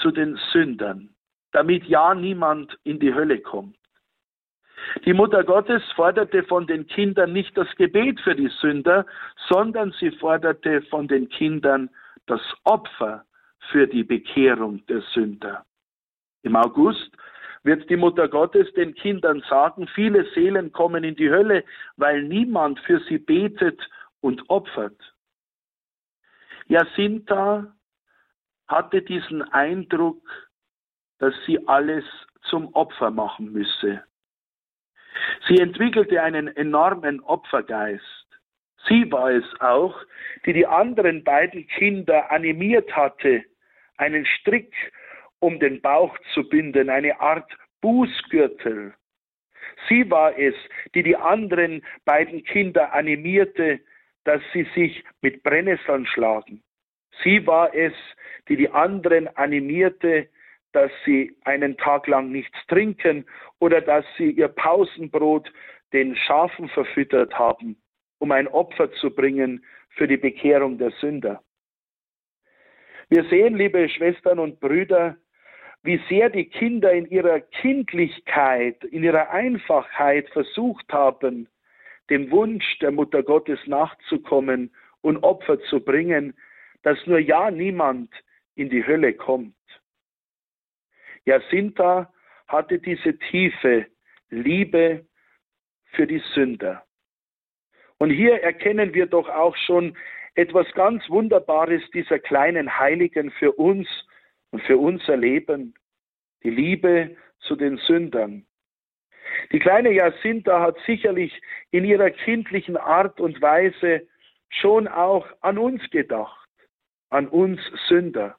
zu 0.00 0.10
den 0.10 0.38
Sündern, 0.52 1.14
damit 1.52 1.84
ja 1.84 2.14
niemand 2.14 2.78
in 2.84 2.98
die 2.98 3.14
Hölle 3.14 3.40
kommt. 3.40 3.76
Die 5.04 5.12
Mutter 5.12 5.44
Gottes 5.44 5.82
forderte 5.94 6.42
von 6.42 6.66
den 6.66 6.86
Kindern 6.86 7.32
nicht 7.32 7.56
das 7.56 7.68
Gebet 7.76 8.20
für 8.20 8.34
die 8.34 8.50
Sünder, 8.60 9.06
sondern 9.48 9.92
sie 9.92 10.10
forderte 10.10 10.82
von 10.82 11.06
den 11.08 11.28
Kindern 11.28 11.88
das 12.26 12.40
Opfer 12.64 13.24
für 13.70 13.86
die 13.86 14.04
Bekehrung 14.04 14.84
der 14.86 15.02
Sünder. 15.14 15.64
Im 16.42 16.56
August 16.56 17.10
wird 17.62 17.88
die 17.88 17.96
Mutter 17.96 18.28
Gottes 18.28 18.72
den 18.74 18.94
Kindern 18.94 19.42
sagen, 19.48 19.86
viele 19.94 20.24
Seelen 20.34 20.72
kommen 20.72 21.04
in 21.04 21.14
die 21.14 21.30
Hölle, 21.30 21.64
weil 21.96 22.24
niemand 22.24 22.80
für 22.80 22.98
sie 23.08 23.18
betet 23.18 23.80
und 24.20 24.48
opfert. 24.50 24.98
Jacinta 26.66 27.72
hatte 28.66 29.02
diesen 29.02 29.42
Eindruck, 29.42 30.22
dass 31.22 31.34
sie 31.46 31.68
alles 31.68 32.04
zum 32.50 32.74
Opfer 32.74 33.12
machen 33.12 33.52
müsse. 33.52 34.02
Sie 35.46 35.56
entwickelte 35.58 36.20
einen 36.20 36.48
enormen 36.48 37.20
Opfergeist. 37.20 38.26
Sie 38.88 39.10
war 39.12 39.30
es 39.30 39.44
auch, 39.60 39.96
die 40.44 40.52
die 40.52 40.66
anderen 40.66 41.22
beiden 41.22 41.68
Kinder 41.68 42.28
animiert 42.32 42.96
hatte, 42.96 43.44
einen 43.98 44.26
Strick 44.26 44.74
um 45.38 45.60
den 45.60 45.80
Bauch 45.80 46.18
zu 46.34 46.48
binden, 46.48 46.90
eine 46.90 47.20
Art 47.20 47.52
Bußgürtel. 47.82 48.92
Sie 49.88 50.10
war 50.10 50.36
es, 50.36 50.56
die 50.96 51.04
die 51.04 51.16
anderen 51.16 51.84
beiden 52.04 52.42
Kinder 52.42 52.92
animierte, 52.92 53.78
dass 54.24 54.42
sie 54.52 54.66
sich 54.74 55.04
mit 55.20 55.44
Brennnesseln 55.44 56.04
schlagen. 56.04 56.64
Sie 57.22 57.46
war 57.46 57.72
es, 57.72 57.92
die 58.48 58.56
die 58.56 58.70
anderen 58.70 59.28
animierte, 59.36 60.28
dass 60.72 60.90
sie 61.04 61.36
einen 61.44 61.76
Tag 61.76 62.06
lang 62.06 62.30
nichts 62.30 62.58
trinken 62.66 63.26
oder 63.58 63.80
dass 63.80 64.04
sie 64.16 64.30
ihr 64.30 64.48
Pausenbrot 64.48 65.52
den 65.92 66.16
Schafen 66.16 66.68
verfüttert 66.68 67.38
haben, 67.38 67.76
um 68.18 68.32
ein 68.32 68.48
Opfer 68.48 68.90
zu 68.92 69.10
bringen 69.10 69.64
für 69.90 70.08
die 70.08 70.16
Bekehrung 70.16 70.78
der 70.78 70.90
Sünder. 70.92 71.42
Wir 73.10 73.24
sehen, 73.24 73.56
liebe 73.56 73.88
Schwestern 73.90 74.38
und 74.38 74.58
Brüder, 74.60 75.16
wie 75.82 76.00
sehr 76.08 76.30
die 76.30 76.46
Kinder 76.46 76.92
in 76.92 77.06
ihrer 77.10 77.40
Kindlichkeit, 77.40 78.82
in 78.84 79.02
ihrer 79.02 79.30
Einfachheit 79.30 80.30
versucht 80.30 80.90
haben, 80.92 81.48
dem 82.08 82.30
Wunsch 82.30 82.78
der 82.78 82.92
Mutter 82.92 83.22
Gottes 83.22 83.58
nachzukommen 83.66 84.70
und 85.02 85.18
Opfer 85.18 85.60
zu 85.64 85.80
bringen, 85.80 86.34
dass 86.82 86.98
nur 87.06 87.18
ja 87.18 87.50
niemand 87.50 88.12
in 88.54 88.70
die 88.70 88.86
Hölle 88.86 89.12
kommt. 89.12 89.54
Jacinta 91.24 92.12
hatte 92.48 92.78
diese 92.78 93.18
tiefe 93.18 93.86
Liebe 94.30 95.06
für 95.92 96.06
die 96.06 96.22
Sünder. 96.34 96.84
Und 97.98 98.10
hier 98.10 98.42
erkennen 98.42 98.94
wir 98.94 99.06
doch 99.06 99.28
auch 99.28 99.56
schon 99.56 99.96
etwas 100.34 100.66
ganz 100.74 101.08
Wunderbares 101.08 101.82
dieser 101.92 102.18
kleinen 102.18 102.78
Heiligen 102.78 103.30
für 103.30 103.52
uns 103.52 103.88
und 104.50 104.62
für 104.62 104.78
unser 104.78 105.16
Leben. 105.16 105.74
Die 106.42 106.50
Liebe 106.50 107.16
zu 107.40 107.56
den 107.56 107.76
Sündern. 107.78 108.46
Die 109.52 109.58
kleine 109.58 109.92
Jacinta 109.92 110.60
hat 110.60 110.76
sicherlich 110.86 111.40
in 111.70 111.84
ihrer 111.84 112.10
kindlichen 112.10 112.76
Art 112.76 113.20
und 113.20 113.40
Weise 113.40 114.06
schon 114.48 114.88
auch 114.88 115.26
an 115.40 115.58
uns 115.58 115.82
gedacht, 115.90 116.48
an 117.10 117.28
uns 117.28 117.60
Sünder, 117.88 118.36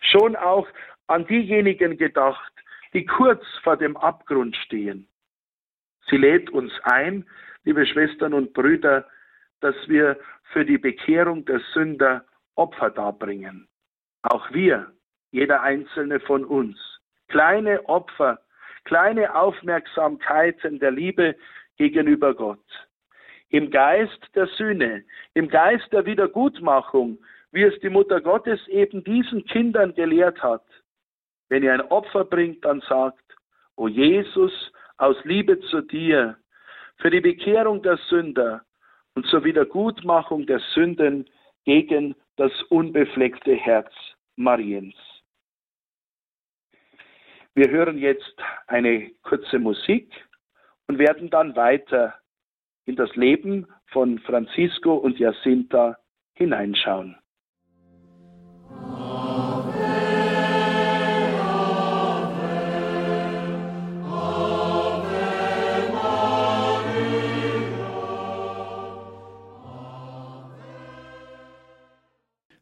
schon 0.00 0.36
auch 0.36 0.68
an 1.08 1.26
diejenigen 1.26 1.96
gedacht, 1.96 2.52
die 2.92 3.04
kurz 3.04 3.44
vor 3.62 3.76
dem 3.76 3.96
Abgrund 3.96 4.56
stehen. 4.56 5.08
Sie 6.08 6.16
lädt 6.16 6.50
uns 6.50 6.72
ein, 6.84 7.26
liebe 7.64 7.84
Schwestern 7.86 8.32
und 8.32 8.52
Brüder, 8.54 9.06
dass 9.60 9.76
wir 9.88 10.18
für 10.52 10.64
die 10.64 10.78
Bekehrung 10.78 11.44
der 11.44 11.60
Sünder 11.74 12.24
Opfer 12.54 12.90
darbringen. 12.90 13.68
Auch 14.22 14.50
wir, 14.52 14.92
jeder 15.30 15.62
einzelne 15.62 16.20
von 16.20 16.44
uns, 16.44 16.78
kleine 17.28 17.86
Opfer, 17.88 18.40
kleine 18.84 19.34
Aufmerksamkeiten 19.34 20.78
der 20.78 20.90
Liebe 20.90 21.36
gegenüber 21.76 22.34
Gott. 22.34 22.64
Im 23.50 23.70
Geist 23.70 24.18
der 24.34 24.46
Sühne, 24.46 25.04
im 25.34 25.48
Geist 25.48 25.92
der 25.92 26.04
Wiedergutmachung, 26.04 27.18
wie 27.52 27.62
es 27.62 27.78
die 27.80 27.90
Mutter 27.90 28.20
Gottes 28.20 28.66
eben 28.68 29.04
diesen 29.04 29.44
Kindern 29.46 29.94
gelehrt 29.94 30.42
hat, 30.42 30.62
wenn 31.48 31.62
ihr 31.62 31.72
ein 31.72 31.82
Opfer 31.82 32.24
bringt, 32.24 32.64
dann 32.64 32.80
sagt, 32.82 33.24
O 33.76 33.88
Jesus, 33.88 34.52
aus 34.96 35.16
Liebe 35.24 35.60
zu 35.60 35.80
dir, 35.82 36.36
für 36.96 37.10
die 37.10 37.20
Bekehrung 37.20 37.82
der 37.82 37.96
Sünder 38.08 38.62
und 39.14 39.26
zur 39.26 39.44
Wiedergutmachung 39.44 40.46
der 40.46 40.60
Sünden 40.74 41.28
gegen 41.64 42.14
das 42.36 42.52
unbefleckte 42.70 43.54
Herz 43.54 43.92
Mariens. 44.36 44.94
Wir 47.54 47.70
hören 47.70 47.98
jetzt 47.98 48.36
eine 48.66 49.10
kurze 49.22 49.58
Musik 49.58 50.12
und 50.86 50.98
werden 50.98 51.30
dann 51.30 51.56
weiter 51.56 52.14
in 52.86 52.96
das 52.96 53.14
Leben 53.16 53.66
von 53.86 54.18
Francisco 54.20 54.94
und 54.94 55.18
Jacinta 55.18 55.98
hineinschauen. 56.34 57.16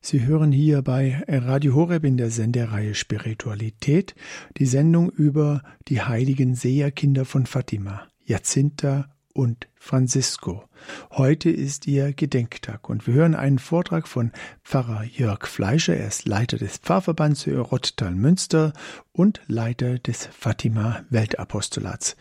Sie 0.08 0.24
hören 0.24 0.52
hier 0.52 0.82
bei 0.82 1.24
Radio 1.26 1.74
Horeb 1.74 2.04
in 2.04 2.16
der 2.16 2.30
Sendereihe 2.30 2.94
Spiritualität 2.94 4.14
die 4.56 4.64
Sendung 4.64 5.10
über 5.10 5.64
die 5.88 6.00
heiligen 6.00 6.54
Seherkinder 6.54 7.24
von 7.24 7.44
Fatima, 7.44 8.06
Jacinta 8.24 9.08
und 9.32 9.66
Francisco. 9.74 10.62
Heute 11.10 11.50
ist 11.50 11.88
ihr 11.88 12.12
Gedenktag 12.12 12.88
und 12.88 13.08
wir 13.08 13.14
hören 13.14 13.34
einen 13.34 13.58
Vortrag 13.58 14.06
von 14.06 14.30
Pfarrer 14.62 15.02
Jörg 15.02 15.48
Fleischer. 15.48 15.96
Er 15.96 16.06
ist 16.06 16.28
Leiter 16.28 16.56
des 16.56 16.76
Pfarrverbands 16.76 17.48
Rottal-Münster 17.48 18.74
und 19.10 19.40
Leiter 19.48 19.98
des 19.98 20.26
Fatima 20.26 21.04
Weltapostolats. 21.10 22.16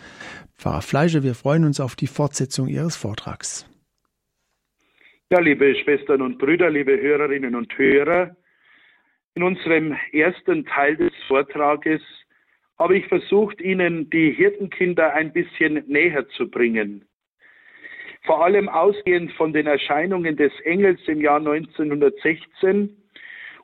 Pfarrer 0.58 0.82
Fleischer, 0.82 1.22
wir 1.22 1.36
freuen 1.36 1.66
uns 1.66 1.80
auf 1.80 1.96
die 1.96 2.08
Fortsetzung 2.08 2.68
Ihres 2.68 2.96
Vortrags. 2.96 3.68
Ja, 5.32 5.40
liebe 5.40 5.74
Schwestern 5.74 6.22
und 6.22 6.38
Brüder, 6.38 6.70
liebe 6.70 7.02
Hörerinnen 7.02 7.56
und 7.56 7.76
Hörer, 7.76 8.36
in 9.34 9.42
unserem 9.42 9.98
ersten 10.12 10.68
Teil 10.68 10.98
des 10.98 11.14
Vortrages 11.28 12.00
habe 12.78 12.96
ich 12.96 13.08
versucht, 13.08 13.60
Ihnen 13.60 14.08
die 14.12 14.34
Hirtenkinder 14.34 15.16
ein 15.16 15.34
bisschen 15.34 15.84
näher 15.88 16.28
zu 16.30 16.48
bringen. 16.48 17.06
Vor 18.28 18.46
allem 18.46 18.70
ausgehend 18.70 19.32
von 19.32 19.52
den 19.52 19.66
Erscheinungen 19.66 20.38
des 20.38 20.54
Engels 20.60 21.02
im 21.08 21.20
Jahr 21.20 21.40
1916 21.40 22.96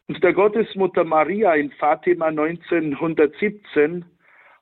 und 0.07 0.23
der 0.23 0.33
Gottesmutter 0.33 1.03
Maria 1.03 1.53
in 1.53 1.69
Fatima 1.73 2.25
1917 2.25 4.03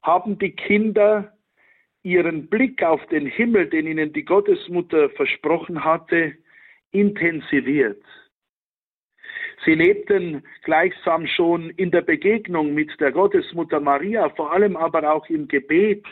haben 0.03 0.37
die 0.37 0.51
Kinder 0.51 1.31
ihren 2.03 2.49
Blick 2.49 2.83
auf 2.83 3.05
den 3.05 3.25
Himmel, 3.25 3.69
den 3.69 3.87
ihnen 3.87 4.11
die 4.11 4.25
Gottesmutter 4.25 5.09
versprochen 5.11 5.85
hatte, 5.85 6.33
intensiviert. 6.91 8.03
Sie 9.65 9.75
lebten 9.75 10.43
gleichsam 10.63 11.27
schon 11.27 11.69
in 11.71 11.91
der 11.91 12.01
Begegnung 12.01 12.73
mit 12.73 12.97
der 12.99 13.11
Gottesmutter 13.11 13.79
Maria, 13.79 14.29
vor 14.29 14.53
allem 14.53 14.77
aber 14.77 15.11
auch 15.11 15.27
im 15.29 15.47
Gebet 15.47 16.05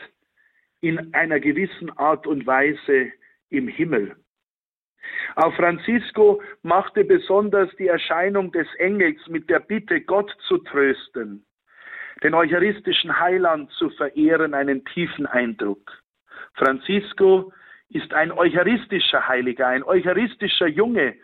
in 0.82 1.14
einer 1.14 1.40
gewissen 1.40 1.90
Art 1.98 2.28
und 2.28 2.46
Weise 2.46 3.12
im 3.50 3.68
Himmel. 3.68 4.16
Auch 5.36 5.56
Francisco 5.56 6.42
machte 6.64 7.06
besonders 7.06 7.74
die 7.78 7.88
Erscheinung 7.88 8.52
des 8.52 8.68
Engels 8.78 9.20
mit 9.28 9.50
der 9.50 9.60
Bitte, 9.60 10.02
Gott 10.02 10.36
zu 10.48 10.58
trösten, 10.58 11.46
den 12.24 12.34
eucharistischen 12.34 13.18
Heiland 13.18 13.72
zu 13.72 13.90
verehren, 13.92 14.54
einen 14.54 14.84
tiefen 14.86 15.26
Eindruck. 15.26 16.04
Francisco 16.56 17.54
ist 17.90 18.14
ein 18.14 18.32
eucharistischer 18.32 19.28
Heiliger, 19.28 19.68
ein 19.68 19.84
eucharistischer 19.84 20.68
Junge, 20.68 21.16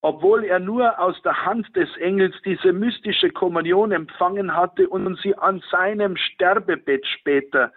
obwohl 0.00 0.44
er 0.44 0.60
nur 0.60 0.98
aus 0.98 1.20
der 1.22 1.44
Hand 1.44 1.74
des 1.74 1.94
Engels 1.96 2.34
diese 2.44 2.72
mystische 2.72 3.30
Kommunion 3.30 3.92
empfangen 3.92 4.54
hatte 4.54 4.88
und 4.88 5.18
sie 5.20 5.36
an 5.36 5.62
seinem 5.70 6.16
Sterbebett 6.16 7.06
später 7.06 7.72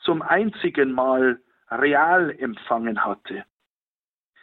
zum 0.00 0.22
einzigen 0.22 0.92
Mal 0.92 1.38
real 1.70 2.34
empfangen 2.38 3.04
hatte. 3.04 3.44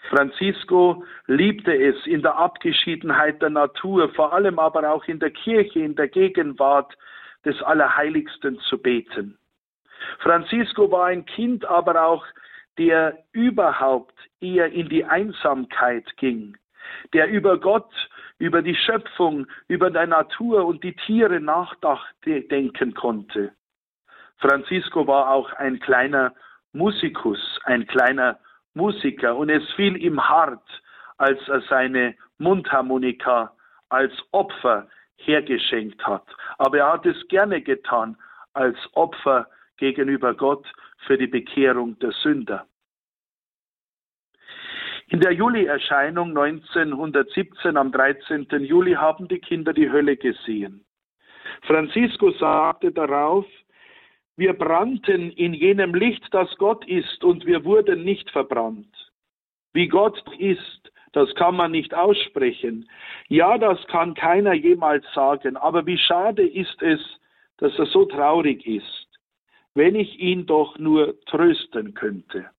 Francisco 0.09 1.05
liebte 1.27 1.73
es 1.73 1.95
in 2.05 2.21
der 2.21 2.35
Abgeschiedenheit 2.35 3.41
der 3.41 3.49
Natur, 3.49 4.09
vor 4.09 4.33
allem 4.33 4.59
aber 4.59 4.91
auch 4.91 5.05
in 5.05 5.19
der 5.19 5.31
Kirche, 5.31 5.79
in 5.79 5.95
der 5.95 6.09
Gegenwart 6.09 6.93
des 7.45 7.61
Allerheiligsten 7.61 8.59
zu 8.59 8.77
beten. 8.77 9.37
Francisco 10.19 10.91
war 10.91 11.05
ein 11.05 11.25
Kind 11.25 11.65
aber 11.65 12.05
auch, 12.05 12.25
der 12.78 13.17
überhaupt 13.32 14.17
eher 14.41 14.71
in 14.71 14.89
die 14.89 15.05
Einsamkeit 15.05 16.05
ging, 16.17 16.57
der 17.13 17.30
über 17.30 17.59
Gott, 17.59 17.91
über 18.39 18.61
die 18.61 18.76
Schöpfung, 18.76 19.47
über 19.67 19.89
die 19.89 20.07
Natur 20.07 20.65
und 20.65 20.84
die 20.84 20.95
Tiere 20.95 21.39
nachdenken 21.39 22.93
konnte. 22.93 23.51
Francisco 24.38 25.07
war 25.07 25.30
auch 25.30 25.51
ein 25.53 25.80
kleiner 25.80 26.34
Musikus, 26.74 27.39
ein 27.65 27.86
kleiner 27.88 28.39
Musiker 28.74 29.36
und 29.36 29.49
es 29.49 29.63
fiel 29.74 29.95
ihm 29.95 30.19
hart, 30.28 30.67
als 31.17 31.39
er 31.47 31.61
seine 31.69 32.15
Mundharmonika 32.39 33.53
als 33.89 34.11
Opfer 34.32 34.88
hergeschenkt 35.17 36.05
hat. 36.05 36.26
Aber 36.57 36.80
er 36.80 36.93
hat 36.93 37.05
es 37.05 37.28
gerne 37.28 37.61
getan 37.61 38.17
als 38.53 38.78
Opfer 38.93 39.47
gegenüber 39.78 40.34
Gott 40.34 40.65
für 41.06 41.18
die 41.18 41.28
Bekehrung 41.28 41.97
der 41.99 42.12
Sünder. 42.12 42.68
In 45.08 45.20
der 45.20 45.32
Juli-Erscheinung 45.32 46.30
1917 46.30 47.78
am 47.78 47.91
13. 47.91 48.47
Juli 48.62 48.93
haben 48.93 49.28
die 49.28 49.39
Kinder 49.39 49.74
die 49.74 49.91
Hölle 49.91 50.18
gesehen. 50.18 50.86
Francisco 51.64 52.32
sagte 52.32 52.91
darauf, 52.91 53.45
wir 54.36 54.54
brannten 54.54 55.30
in 55.32 55.54
jenem 55.54 55.93
Licht, 55.93 56.26
das 56.32 56.49
Gott 56.58 56.86
ist, 56.88 57.24
und 57.24 57.45
wir 57.45 57.64
wurden 57.64 58.04
nicht 58.04 58.30
verbrannt. 58.32 59.12
Wie 59.74 59.88
Gott 59.88 60.24
ist, 60.39 60.91
das 61.12 61.34
kann 61.36 61.56
man 61.56 61.72
nicht 61.72 61.93
aussprechen. 61.93 62.89
Ja, 63.28 63.58
das 63.60 63.86
kann 63.88 64.16
keiner 64.16 64.54
jemals 64.54 65.06
sagen, 65.14 65.58
aber 65.58 65.86
wie 65.86 65.97
schade 65.97 66.47
ist 66.47 66.82
es, 66.82 66.99
dass 67.58 67.78
er 67.78 67.86
so 67.86 68.06
traurig 68.06 68.66
ist, 68.66 69.03
wenn 69.76 69.95
ich 69.95 70.19
ihn 70.19 70.45
doch 70.45 70.78
nur 70.78 71.19
trösten 71.26 71.93
könnte. 71.93 72.49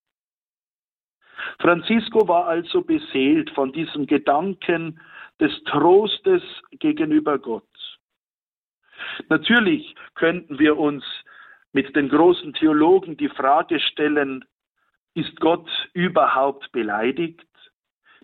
Francisco 1.60 2.26
war 2.26 2.46
also 2.46 2.82
beseelt 2.82 3.50
von 3.50 3.72
diesem 3.72 4.06
Gedanken 4.06 5.00
des 5.40 5.52
Trostes 5.64 6.42
gegenüber 6.72 7.38
Gott. 7.38 7.64
Natürlich 9.28 9.94
könnten 10.14 10.58
wir 10.58 10.78
uns 10.78 11.04
mit 11.72 11.94
den 11.96 12.08
großen 12.08 12.54
Theologen 12.54 13.16
die 13.16 13.28
Frage 13.28 13.80
stellen, 13.80 14.44
ist 15.14 15.38
Gott 15.40 15.68
überhaupt 15.92 16.70
beleidigt? 16.72 17.46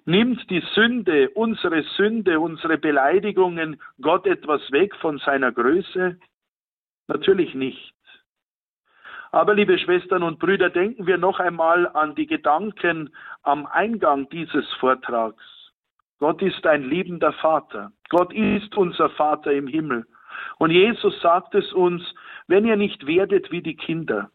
Nimmt 0.07 0.49
die 0.51 0.63
Sünde, 0.75 1.31
unsere 1.31 1.83
Sünde, 1.97 2.41
unsere 2.41 2.79
Beleidigungen 2.79 3.81
Gott 4.01 4.27
etwas 4.27 4.61
weg 4.73 4.95
von 4.97 5.19
seiner 5.19 5.53
Größe? 5.53 6.19
Natürlich 7.07 7.55
nicht. 7.55 7.95
Aber 9.33 9.55
liebe 9.55 9.79
Schwestern 9.79 10.23
und 10.23 10.39
Brüder, 10.39 10.71
denken 10.71 11.07
wir 11.07 11.17
noch 11.17 11.39
einmal 11.39 11.87
an 11.89 12.15
die 12.15 12.27
Gedanken 12.27 13.15
am 13.43 13.67
Eingang 13.67 14.29
dieses 14.31 14.69
Vortrags. 14.75 15.45
Gott 16.19 16.43
ist 16.43 16.67
ein 16.67 16.83
liebender 16.83 17.33
Vater. 17.35 17.93
Gott 18.09 18.33
ist 18.33 18.77
unser 18.77 19.09
Vater 19.11 19.53
im 19.53 19.69
Himmel. 19.69 20.07
Und 20.59 20.71
Jesus 20.71 21.19
sagt 21.21 21.55
es 21.55 21.73
uns, 21.73 22.03
wenn 22.47 22.67
ihr 22.67 22.77
nicht 22.77 23.07
werdet 23.07 23.51
wie 23.51 23.63
die 23.63 23.77
Kinder. 23.77 24.31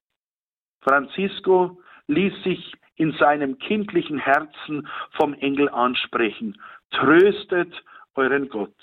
Francisco 0.82 1.82
ließ 2.08 2.44
sich 2.44 2.74
in 2.96 3.12
seinem 3.14 3.58
kindlichen 3.60 4.18
Herzen 4.18 4.88
vom 5.12 5.34
Engel 5.34 5.70
ansprechen. 5.70 6.60
Tröstet 6.92 7.74
euren 8.16 8.48
Gott. 8.50 8.76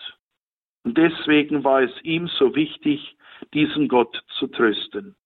Und 0.85 0.99
deswegen 0.99 1.65
war 1.65 1.83
es 1.83 1.93
ihm 2.03 2.29
so 2.29 2.55
wichtig, 2.55 3.17
diesen 3.55 3.89
Gott 3.89 4.23
zu 4.39 4.47
trösten. 4.49 5.17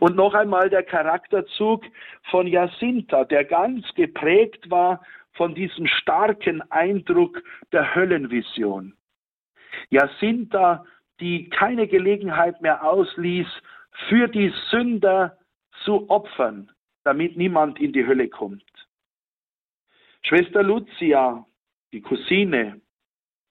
Und 0.00 0.16
noch 0.16 0.34
einmal 0.34 0.70
der 0.70 0.82
Charakterzug 0.82 1.84
von 2.30 2.46
Jacinta, 2.46 3.24
der 3.24 3.44
ganz 3.44 3.86
geprägt 3.94 4.70
war 4.70 5.02
von 5.32 5.54
diesem 5.54 5.86
starken 5.86 6.62
Eindruck 6.70 7.42
der 7.72 7.94
Höllenvision. 7.94 8.94
Jacinta, 9.90 10.84
die 11.20 11.48
keine 11.48 11.86
Gelegenheit 11.86 12.60
mehr 12.60 12.84
ausließ, 12.84 13.46
für 14.08 14.28
die 14.28 14.52
Sünder 14.70 15.38
zu 15.84 16.08
opfern, 16.10 16.70
damit 17.04 17.36
niemand 17.36 17.80
in 17.80 17.92
die 17.92 18.06
Hölle 18.06 18.28
kommt. 18.28 18.64
Schwester 20.22 20.62
Lucia, 20.62 21.44
die 21.92 22.00
Cousine, 22.00 22.80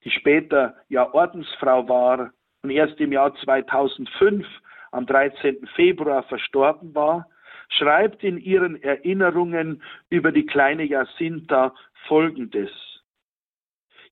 die 0.03 0.11
später 0.11 0.75
ja 0.89 1.13
Ordensfrau 1.13 1.87
war 1.87 2.31
und 2.63 2.69
erst 2.69 2.99
im 2.99 3.11
Jahr 3.11 3.35
2005 3.35 4.45
am 4.91 5.05
13. 5.05 5.67
Februar 5.75 6.23
verstorben 6.23 6.93
war, 6.93 7.27
schreibt 7.69 8.23
in 8.23 8.37
ihren 8.37 8.81
Erinnerungen 8.81 9.81
über 10.09 10.31
die 10.31 10.45
kleine 10.45 10.83
Jacinta 10.83 11.73
Folgendes. 12.07 12.71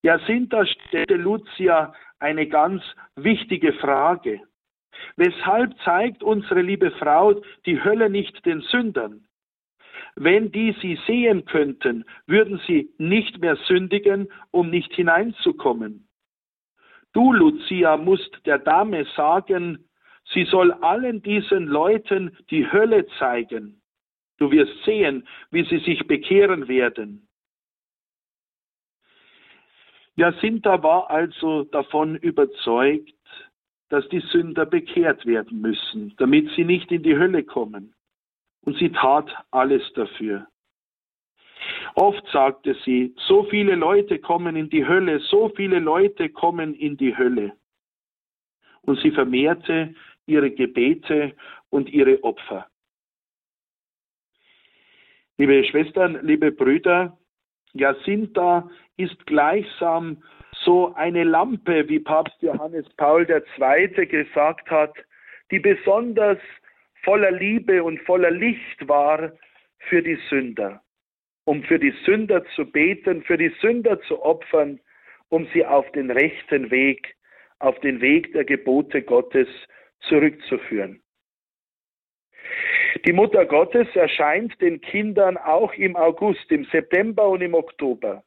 Jacinta 0.02 0.66
stellte 0.66 1.16
Lucia 1.16 1.94
eine 2.20 2.48
ganz 2.48 2.82
wichtige 3.16 3.74
Frage. 3.74 4.42
Weshalb 5.18 5.78
zeigt 5.84 6.24
unsere 6.24 6.62
liebe 6.62 6.92
Frau 6.92 7.42
die 7.66 7.84
Hölle 7.84 8.10
nicht 8.10 8.46
den 8.46 8.62
Sündern? 8.62 9.26
Wenn 10.16 10.52
die 10.52 10.76
sie 10.82 11.00
sehen 11.08 11.46
könnten, 11.46 12.06
würden 12.28 12.62
sie 12.68 12.94
nicht 12.98 13.40
mehr 13.40 13.56
sündigen, 13.68 14.32
um 14.52 14.70
nicht 14.70 14.94
hineinzukommen. 14.94 16.08
Du, 17.14 17.34
Lucia, 17.34 17.98
musst 17.98 18.46
der 18.46 18.60
Dame 18.60 19.06
sagen, 19.16 19.89
sie 20.34 20.46
soll 20.46 20.72
allen 20.72 21.22
diesen 21.22 21.68
Leuten 21.68 22.36
die 22.50 22.72
Hölle 22.72 23.08
zeigen. 23.18 23.82
Du 24.38 24.52
wirst 24.52 24.84
sehen, 24.86 25.28
wie 25.52 25.66
sie 25.66 25.80
sich 25.80 26.08
bekehren 26.08 26.68
werden. 26.68 27.28
Jacinta 30.16 30.82
war 30.84 31.10
also 31.10 31.64
davon 31.64 32.16
überzeugt, 32.18 33.14
dass 33.90 34.08
die 34.10 34.20
Sünder 34.20 34.66
bekehrt 34.66 35.26
werden 35.26 35.62
müssen, 35.62 36.14
damit 36.18 36.50
sie 36.56 36.66
nicht 36.66 36.92
in 36.92 37.04
die 37.04 37.18
Hölle 37.18 37.44
kommen. 37.44 37.94
Und 38.62 38.78
sie 38.78 38.92
tat 38.92 39.34
alles 39.52 39.82
dafür. 39.94 40.48
Oft 41.96 42.26
sagte 42.32 42.76
sie, 42.86 43.14
so 43.28 43.44
viele 43.44 43.76
Leute 43.76 44.20
kommen 44.20 44.56
in 44.56 44.70
die 44.70 44.86
Hölle, 44.86 45.20
so 45.20 45.50
viele 45.56 45.80
Leute 45.80 46.30
kommen 46.30 46.74
in 46.74 46.98
die 46.98 47.18
Hölle. 47.18 47.54
Und 48.82 49.00
sie 49.00 49.12
vermehrte 49.12 49.96
ihre 50.30 50.52
Gebete 50.52 51.34
und 51.70 51.90
ihre 51.90 52.24
Opfer. 52.24 52.68
Liebe 55.38 55.64
Schwestern, 55.66 56.20
liebe 56.22 56.52
Brüder, 56.52 57.18
Jacinta 57.74 58.70
ist 58.98 59.26
gleichsam 59.26 60.24
so 60.66 60.94
eine 60.96 61.24
Lampe, 61.24 61.88
wie 61.88 62.00
Papst 62.00 62.42
Johannes 62.42 62.86
Paul 62.98 63.28
II. 63.30 64.06
gesagt 64.06 64.70
hat, 64.70 64.94
die 65.52 65.60
besonders 65.60 66.40
voller 67.04 67.32
Liebe 67.32 67.84
und 67.84 68.00
voller 68.02 68.32
Licht 68.32 68.88
war 68.88 69.32
für 69.88 70.02
die 70.02 70.20
Sünder, 70.30 70.82
um 71.46 71.64
für 71.64 71.80
die 71.80 71.94
Sünder 72.06 72.44
zu 72.56 72.66
beten, 72.66 73.24
für 73.24 73.38
die 73.38 73.54
Sünder 73.62 74.02
zu 74.02 74.22
opfern, 74.22 74.80
um 75.30 75.48
sie 75.54 75.66
auf 75.66 75.90
den 75.94 76.12
rechten 76.12 76.70
Weg, 76.70 77.16
auf 77.60 77.80
den 77.80 78.02
Weg 78.02 78.34
der 78.34 78.44
Gebote 78.44 79.02
Gottes 79.02 79.48
zurückzuführen. 80.02 81.02
Die 83.06 83.14
Mutter 83.14 83.45
Gottes 83.45 83.88
erscheint 83.95 84.60
den 84.62 84.82
Kindern 84.82 85.38
auch 85.38 85.74
im 85.74 85.95
August, 85.95 86.52
im 86.52 86.66
September 86.66 87.28
und 87.30 87.41
im 87.41 87.54
Oktober. 87.54 88.24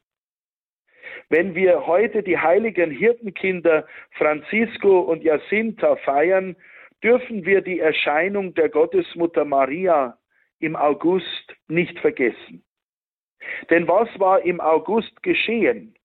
Wenn 1.29 1.55
wir 1.55 1.85
heute 1.85 2.23
die 2.23 2.37
heiligen 2.37 2.91
Hirtenkinder 2.91 3.85
Francisco 4.11 5.01
und 5.01 5.23
Jacinta 5.23 5.95
feiern, 5.97 6.55
dürfen 7.03 7.45
wir 7.45 7.61
die 7.61 7.79
Erscheinung 7.79 8.53
der 8.53 8.69
Gottesmutter 8.69 9.45
Maria 9.45 10.17
im 10.59 10.75
August 10.75 11.55
nicht 11.67 11.99
vergessen. 11.99 12.63
Denn 13.69 13.87
was 13.87 14.07
war 14.19 14.41
im 14.41 14.61
August 14.61 15.21
geschehen? 15.21 15.95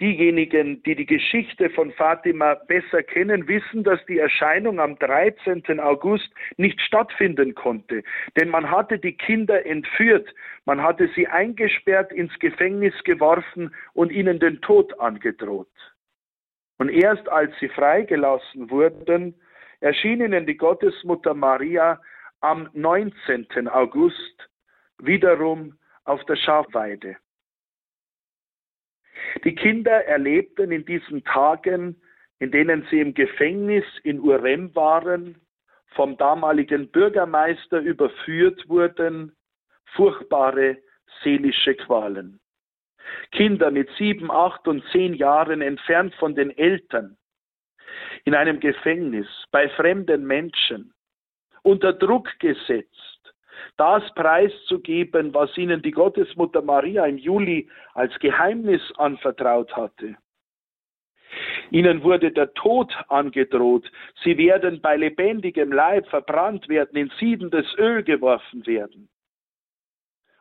Diejenigen, 0.00 0.82
die 0.84 0.94
die 0.94 1.04
Geschichte 1.04 1.68
von 1.68 1.92
Fatima 1.92 2.54
besser 2.54 3.02
kennen, 3.02 3.46
wissen, 3.48 3.84
dass 3.84 4.04
die 4.06 4.18
Erscheinung 4.18 4.80
am 4.80 4.98
13. 4.98 5.78
August 5.78 6.30
nicht 6.56 6.80
stattfinden 6.80 7.54
konnte. 7.54 8.02
Denn 8.38 8.48
man 8.48 8.70
hatte 8.70 8.98
die 8.98 9.12
Kinder 9.12 9.66
entführt, 9.66 10.34
man 10.64 10.82
hatte 10.82 11.10
sie 11.14 11.26
eingesperrt, 11.26 12.12
ins 12.12 12.32
Gefängnis 12.38 12.94
geworfen 13.04 13.74
und 13.92 14.10
ihnen 14.10 14.40
den 14.40 14.62
Tod 14.62 14.98
angedroht. 14.98 15.68
Und 16.78 16.88
erst 16.88 17.28
als 17.28 17.52
sie 17.60 17.68
freigelassen 17.68 18.70
wurden, 18.70 19.34
erschien 19.80 20.22
ihnen 20.22 20.46
die 20.46 20.56
Gottesmutter 20.56 21.34
Maria 21.34 22.00
am 22.40 22.70
19. 22.72 23.68
August 23.68 24.48
wiederum 24.98 25.74
auf 26.04 26.24
der 26.24 26.36
Schafweide. 26.36 27.16
Die 29.44 29.54
Kinder 29.54 30.04
erlebten 30.06 30.72
in 30.72 30.84
diesen 30.84 31.24
Tagen, 31.24 32.00
in 32.38 32.50
denen 32.50 32.86
sie 32.90 33.00
im 33.00 33.14
Gefängnis 33.14 33.84
in 34.02 34.20
Urem 34.20 34.74
waren, 34.74 35.40
vom 35.94 36.16
damaligen 36.16 36.88
Bürgermeister 36.90 37.80
überführt 37.80 38.68
wurden, 38.68 39.36
furchtbare 39.94 40.78
seelische 41.22 41.74
Qualen. 41.74 42.40
Kinder 43.32 43.70
mit 43.70 43.90
sieben, 43.98 44.30
acht 44.30 44.68
und 44.68 44.84
zehn 44.92 45.14
Jahren 45.14 45.62
entfernt 45.62 46.14
von 46.14 46.34
den 46.34 46.56
Eltern, 46.56 47.16
in 48.24 48.34
einem 48.34 48.60
Gefängnis, 48.60 49.26
bei 49.50 49.68
fremden 49.70 50.26
Menschen, 50.26 50.94
unter 51.62 51.92
Druck 51.92 52.28
gesetzt, 52.38 53.09
das 53.80 54.02
preiszugeben, 54.14 55.32
was 55.32 55.56
ihnen 55.56 55.80
die 55.80 55.90
Gottesmutter 55.90 56.60
Maria 56.60 57.06
im 57.06 57.16
Juli 57.16 57.66
als 57.94 58.12
Geheimnis 58.18 58.82
anvertraut 58.98 59.74
hatte. 59.74 60.16
Ihnen 61.70 62.02
wurde 62.02 62.30
der 62.30 62.52
Tod 62.52 62.94
angedroht. 63.08 63.90
Sie 64.22 64.36
werden 64.36 64.82
bei 64.82 64.96
lebendigem 64.96 65.72
Leib 65.72 66.06
verbrannt 66.08 66.68
werden, 66.68 66.94
in 66.98 67.10
siedendes 67.18 67.66
Öl 67.78 68.02
geworfen 68.02 68.66
werden. 68.66 69.08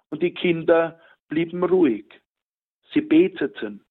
Und 0.10 0.22
die 0.22 0.34
Kinder 0.34 1.00
blieben 1.30 1.64
ruhig. 1.64 2.08
Sie 2.92 3.02
beteten. 3.02 3.86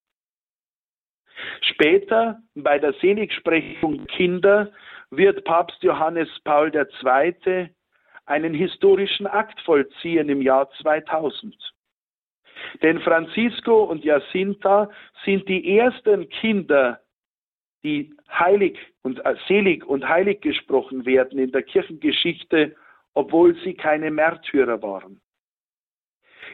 Später 1.62 2.42
bei 2.54 2.78
der 2.78 2.92
Seligsprechung 2.94 4.04
Kinder 4.08 4.72
wird 5.10 5.44
Papst 5.44 5.82
Johannes 5.82 6.28
Paul 6.44 6.70
II 6.74 7.70
einen 8.28 8.54
historischen 8.54 9.26
Akt 9.26 9.60
vollziehen 9.62 10.28
im 10.28 10.42
Jahr 10.42 10.70
2000. 10.82 11.56
Denn 12.82 13.00
Francisco 13.00 13.84
und 13.84 14.04
Jacinta 14.04 14.90
sind 15.24 15.48
die 15.48 15.78
ersten 15.78 16.28
Kinder, 16.28 17.00
die 17.82 18.14
heilig 18.30 18.78
und 19.02 19.24
äh, 19.24 19.36
selig 19.46 19.84
und 19.86 20.08
heilig 20.08 20.40
gesprochen 20.40 21.06
werden 21.06 21.38
in 21.38 21.52
der 21.52 21.62
Kirchengeschichte, 21.62 22.74
obwohl 23.14 23.54
sie 23.62 23.74
keine 23.74 24.10
Märtyrer 24.10 24.82
waren. 24.82 25.20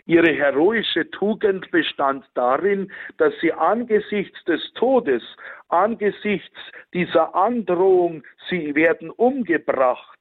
Ihre 0.06 0.32
heroische 0.32 1.10
Tugend 1.10 1.70
bestand 1.70 2.26
darin, 2.34 2.92
dass 3.16 3.32
sie 3.40 3.52
angesichts 3.52 4.42
des 4.44 4.60
Todes, 4.74 5.22
angesichts 5.68 6.58
dieser 6.92 7.34
Androhung, 7.34 8.22
sie 8.50 8.74
werden 8.74 9.10
umgebracht, 9.10 10.13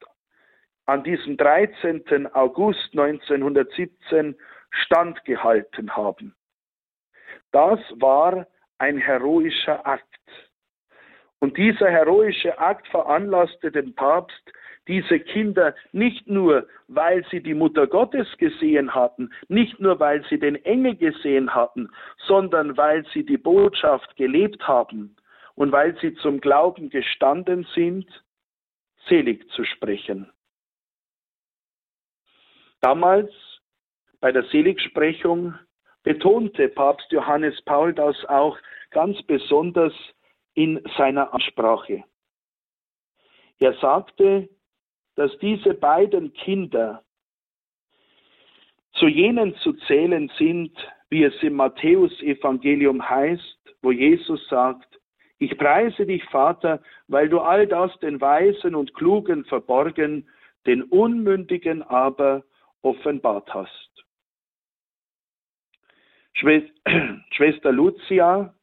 an 0.85 1.03
diesem 1.03 1.37
13. 1.37 2.33
August 2.33 2.89
1917 2.91 4.35
standgehalten 4.71 5.95
haben. 5.95 6.35
Das 7.51 7.79
war 7.99 8.47
ein 8.79 8.97
heroischer 8.97 9.85
Akt. 9.85 10.07
Und 11.39 11.57
dieser 11.57 11.89
heroische 11.89 12.57
Akt 12.57 12.87
veranlasste 12.87 13.71
den 13.71 13.93
Papst, 13.95 14.51
diese 14.87 15.19
Kinder 15.19 15.75
nicht 15.93 16.27
nur, 16.27 16.67
weil 16.87 17.25
sie 17.31 17.41
die 17.41 17.53
Mutter 17.53 17.87
Gottes 17.87 18.27
gesehen 18.37 18.93
hatten, 18.93 19.31
nicht 19.47 19.79
nur, 19.79 19.99
weil 19.99 20.25
sie 20.29 20.39
den 20.39 20.55
Engel 20.65 20.95
gesehen 20.95 21.53
hatten, 21.55 21.89
sondern 22.27 22.75
weil 22.75 23.05
sie 23.13 23.25
die 23.25 23.37
Botschaft 23.37 24.15
gelebt 24.17 24.67
haben 24.67 25.15
und 25.55 25.71
weil 25.71 25.97
sie 26.01 26.13
zum 26.15 26.41
Glauben 26.41 26.89
gestanden 26.89 27.65
sind, 27.73 28.07
selig 29.07 29.49
zu 29.51 29.63
sprechen. 29.63 30.32
Damals 32.83 33.31
bei 34.19 34.33
der 34.33 34.43
Seligsprechung 34.51 35.57
betonte 36.03 36.67
Papst 36.67 37.09
Johannes 37.13 37.61
Paul 37.61 37.93
das 37.93 38.25
auch 38.25 38.57
ganz 38.91 39.23
besonders 39.23 39.93
in 40.53 40.83
seiner 40.97 41.33
Ansprache. 41.33 42.03
Er 43.59 43.73
sagte, 43.75 44.49
dass 45.15 45.31
diese 45.39 45.73
beiden 45.75 46.33
Kinder 46.33 47.05
zu 48.95 49.07
jenen 49.07 49.55
zu 49.59 49.71
zählen 49.87 50.29
sind, 50.37 50.75
wie 51.09 51.23
es 51.23 51.41
im 51.41 51.53
Matthäus-Evangelium 51.53 53.09
heißt, 53.09 53.75
wo 53.81 53.93
Jesus 53.93 54.45
sagt, 54.49 54.99
ich 55.37 55.57
preise 55.57 56.05
dich, 56.05 56.25
Vater, 56.25 56.81
weil 57.07 57.29
du 57.29 57.39
all 57.39 57.65
das 57.65 57.97
den 57.99 58.19
Weisen 58.19 58.75
und 58.75 58.93
Klugen 58.93 59.45
verborgen, 59.45 60.27
den 60.65 60.83
Unmündigen 60.83 61.81
aber 61.81 62.43
offenbart 62.83 63.53
hast. 63.53 63.89
Schwester 67.31 67.71
Lucia, 67.71 68.53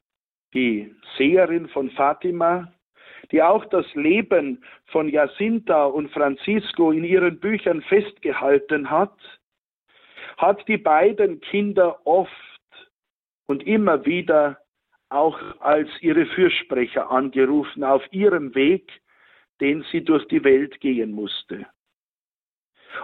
die 0.54 0.94
Seherin 1.16 1.68
von 1.68 1.90
Fatima, 1.90 2.72
die 3.30 3.42
auch 3.42 3.64
das 3.66 3.86
Leben 3.94 4.64
von 4.86 5.08
Jacinta 5.08 5.84
und 5.84 6.10
Francisco 6.10 6.90
in 6.90 7.04
ihren 7.04 7.38
Büchern 7.38 7.82
festgehalten 7.82 8.90
hat, 8.90 9.16
hat 10.36 10.66
die 10.68 10.78
beiden 10.78 11.40
Kinder 11.40 12.04
oft 12.06 12.32
und 13.46 13.66
immer 13.66 14.04
wieder 14.04 14.58
auch 15.10 15.38
als 15.60 15.88
ihre 16.00 16.26
Fürsprecher 16.26 17.10
angerufen 17.10 17.84
auf 17.84 18.02
ihrem 18.12 18.54
Weg, 18.54 18.90
den 19.60 19.84
sie 19.90 20.04
durch 20.04 20.26
die 20.28 20.42
Welt 20.44 20.80
gehen 20.80 21.12
musste. 21.12 21.66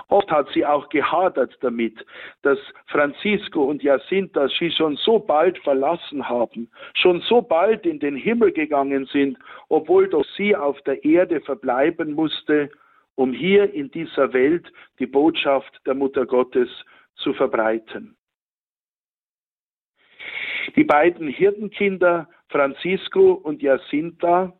Oft 0.08 0.30
hat 0.30 0.48
sie 0.52 0.64
auch 0.64 0.88
gehadert 0.88 1.56
damit, 1.60 2.04
dass 2.42 2.58
Francisco 2.86 3.64
und 3.64 3.82
Jacinta 3.82 4.48
sie 4.48 4.70
schon 4.70 4.96
so 4.96 5.18
bald 5.18 5.58
verlassen 5.58 6.28
haben, 6.28 6.70
schon 6.94 7.20
so 7.22 7.42
bald 7.42 7.86
in 7.86 7.98
den 7.98 8.16
Himmel 8.16 8.52
gegangen 8.52 9.06
sind, 9.06 9.38
obwohl 9.68 10.08
doch 10.08 10.24
sie 10.36 10.54
auf 10.54 10.80
der 10.82 11.04
Erde 11.04 11.40
verbleiben 11.40 12.12
musste, 12.12 12.70
um 13.14 13.32
hier 13.32 13.72
in 13.72 13.90
dieser 13.90 14.32
Welt 14.32 14.70
die 14.98 15.06
Botschaft 15.06 15.80
der 15.86 15.94
Mutter 15.94 16.26
Gottes 16.26 16.68
zu 17.16 17.32
verbreiten. 17.32 18.16
Die 20.74 20.84
beiden 20.84 21.28
Hirtenkinder 21.28 22.28
Francisco 22.48 23.32
und 23.32 23.62
Jacinta 23.62 24.52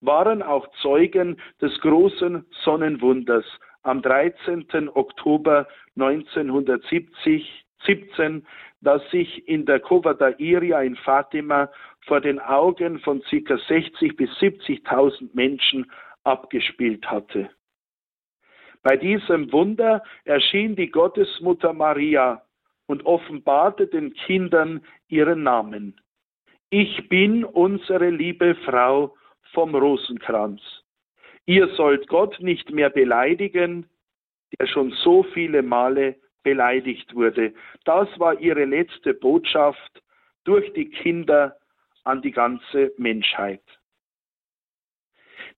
waren 0.00 0.42
auch 0.42 0.66
Zeugen 0.82 1.40
des 1.60 1.78
großen 1.80 2.46
Sonnenwunders 2.62 3.44
am 3.84 4.02
13. 4.02 4.90
Oktober 4.94 5.68
1970, 5.96 7.64
17, 7.86 8.46
das 8.80 9.02
sich 9.10 9.46
in 9.46 9.66
der 9.66 9.80
Cova 9.80 10.14
da 10.14 10.30
Iria 10.38 10.80
in 10.82 10.96
Fatima 10.96 11.70
vor 12.06 12.20
den 12.20 12.40
Augen 12.40 12.98
von 13.00 13.22
ca. 13.22 13.56
60 13.56 14.16
bis 14.16 14.30
70.000 14.38 15.30
Menschen 15.34 15.90
abgespielt 16.24 17.10
hatte. 17.10 17.50
Bei 18.82 18.96
diesem 18.96 19.50
Wunder 19.52 20.02
erschien 20.24 20.76
die 20.76 20.90
Gottesmutter 20.90 21.72
Maria 21.72 22.42
und 22.86 23.06
offenbarte 23.06 23.86
den 23.86 24.12
Kindern 24.12 24.84
ihren 25.08 25.42
Namen. 25.42 26.00
Ich 26.68 27.08
bin 27.08 27.44
unsere 27.44 28.10
liebe 28.10 28.54
Frau 28.66 29.14
vom 29.52 29.74
Rosenkranz. 29.74 30.83
Ihr 31.46 31.68
sollt 31.76 32.08
Gott 32.08 32.40
nicht 32.40 32.70
mehr 32.70 32.90
beleidigen, 32.90 33.86
der 34.58 34.66
schon 34.66 34.90
so 34.92 35.22
viele 35.22 35.62
Male 35.62 36.16
beleidigt 36.42 37.14
wurde. 37.14 37.52
Das 37.84 38.08
war 38.18 38.40
ihre 38.40 38.64
letzte 38.64 39.14
Botschaft 39.14 40.02
durch 40.44 40.72
die 40.74 40.90
Kinder 40.90 41.56
an 42.04 42.22
die 42.22 42.30
ganze 42.30 42.92
Menschheit. 42.96 43.62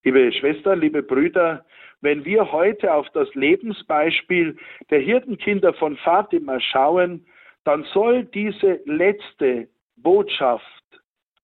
Liebe 0.02 0.32
Schwestern, 0.32 0.80
liebe 0.80 1.02
Brüder, 1.02 1.64
wenn 2.00 2.24
wir 2.24 2.52
heute 2.52 2.92
auf 2.92 3.08
das 3.10 3.32
Lebensbeispiel 3.34 4.56
der 4.90 5.00
Hirtenkinder 5.00 5.74
von 5.74 5.96
Fatima 5.96 6.60
schauen, 6.60 7.26
dann 7.64 7.84
soll 7.92 8.24
diese 8.24 8.80
letzte 8.84 9.68
Botschaft 9.96 10.64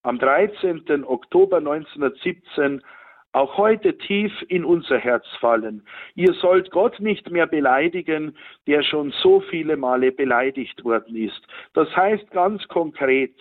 am 0.03 0.19
13. 0.19 1.05
Oktober 1.05 1.57
1917 1.57 2.83
auch 3.33 3.57
heute 3.57 3.97
tief 3.97 4.33
in 4.49 4.65
unser 4.65 4.99
Herz 4.99 5.27
fallen. 5.41 5.83
Ihr 6.15 6.35
sollt 6.35 6.71
Gott 6.71 7.01
nicht 7.01 7.31
mehr 7.31 7.47
beleidigen, 7.47 8.37
der 8.67 8.83
schon 8.83 9.13
so 9.23 9.41
viele 9.41 9.77
Male 9.77 10.13
beleidigt 10.13 10.85
worden 10.85 11.17
ist. 11.17 11.41
Das 11.73 11.95
heißt 11.97 12.31
ganz 12.31 12.67
konkret, 12.69 13.35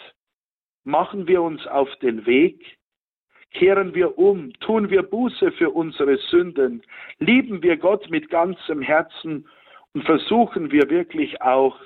machen 0.83 1.27
wir 1.27 1.41
uns 1.41 1.65
auf 1.67 1.93
den 1.97 2.25
Weg, 2.25 2.77
kehren 3.53 3.93
wir 3.93 4.17
um, 4.17 4.53
tun 4.61 4.89
wir 4.89 5.03
Buße 5.03 5.51
für 5.51 5.69
unsere 5.69 6.17
Sünden, 6.17 6.83
lieben 7.19 7.61
wir 7.61 7.77
Gott 7.77 8.09
mit 8.09 8.29
ganzem 8.29 8.81
Herzen 8.81 9.47
und 9.93 10.05
versuchen 10.05 10.71
wir 10.71 10.89
wirklich 10.89 11.41
auch 11.41 11.77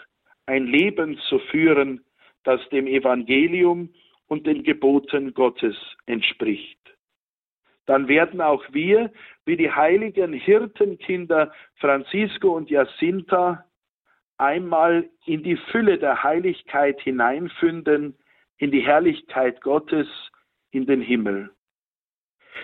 ein 0.45 0.68
Leben 0.68 1.18
zu 1.28 1.39
führen, 1.39 2.03
das 2.43 2.62
dem 2.70 2.86
Evangelium 2.86 3.89
und 4.28 4.45
den 4.45 4.64
Geboten 4.64 5.34
Gottes 5.34 5.76
entspricht. 6.06 6.78
Dann 7.86 8.07
werden 8.07 8.41
auch 8.41 8.63
wir, 8.71 9.11
wie 9.45 9.57
die 9.57 9.71
heiligen 9.71 10.33
Hirtenkinder 10.33 11.51
Francisco 11.75 12.55
und 12.55 12.69
Jacinta, 12.69 13.65
einmal 14.38 15.07
in 15.25 15.43
die 15.43 15.57
Fülle 15.71 15.97
der 15.97 16.23
Heiligkeit 16.23 16.99
hineinfinden, 17.01 18.17
in 18.57 18.71
die 18.71 18.81
Herrlichkeit 18.81 19.61
Gottes, 19.61 20.07
in 20.71 20.86
den 20.86 21.01
Himmel. 21.01 21.51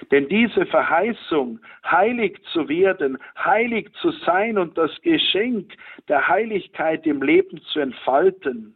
Denn 0.09 0.27
diese 0.29 0.65
Verheißung, 0.65 1.59
heilig 1.85 2.41
zu 2.53 2.67
werden, 2.69 3.17
heilig 3.37 3.91
zu 4.01 4.11
sein 4.11 4.57
und 4.57 4.77
das 4.77 4.91
Geschenk 5.01 5.73
der 6.07 6.27
Heiligkeit 6.27 7.05
im 7.05 7.21
Leben 7.21 7.61
zu 7.61 7.79
entfalten, 7.79 8.75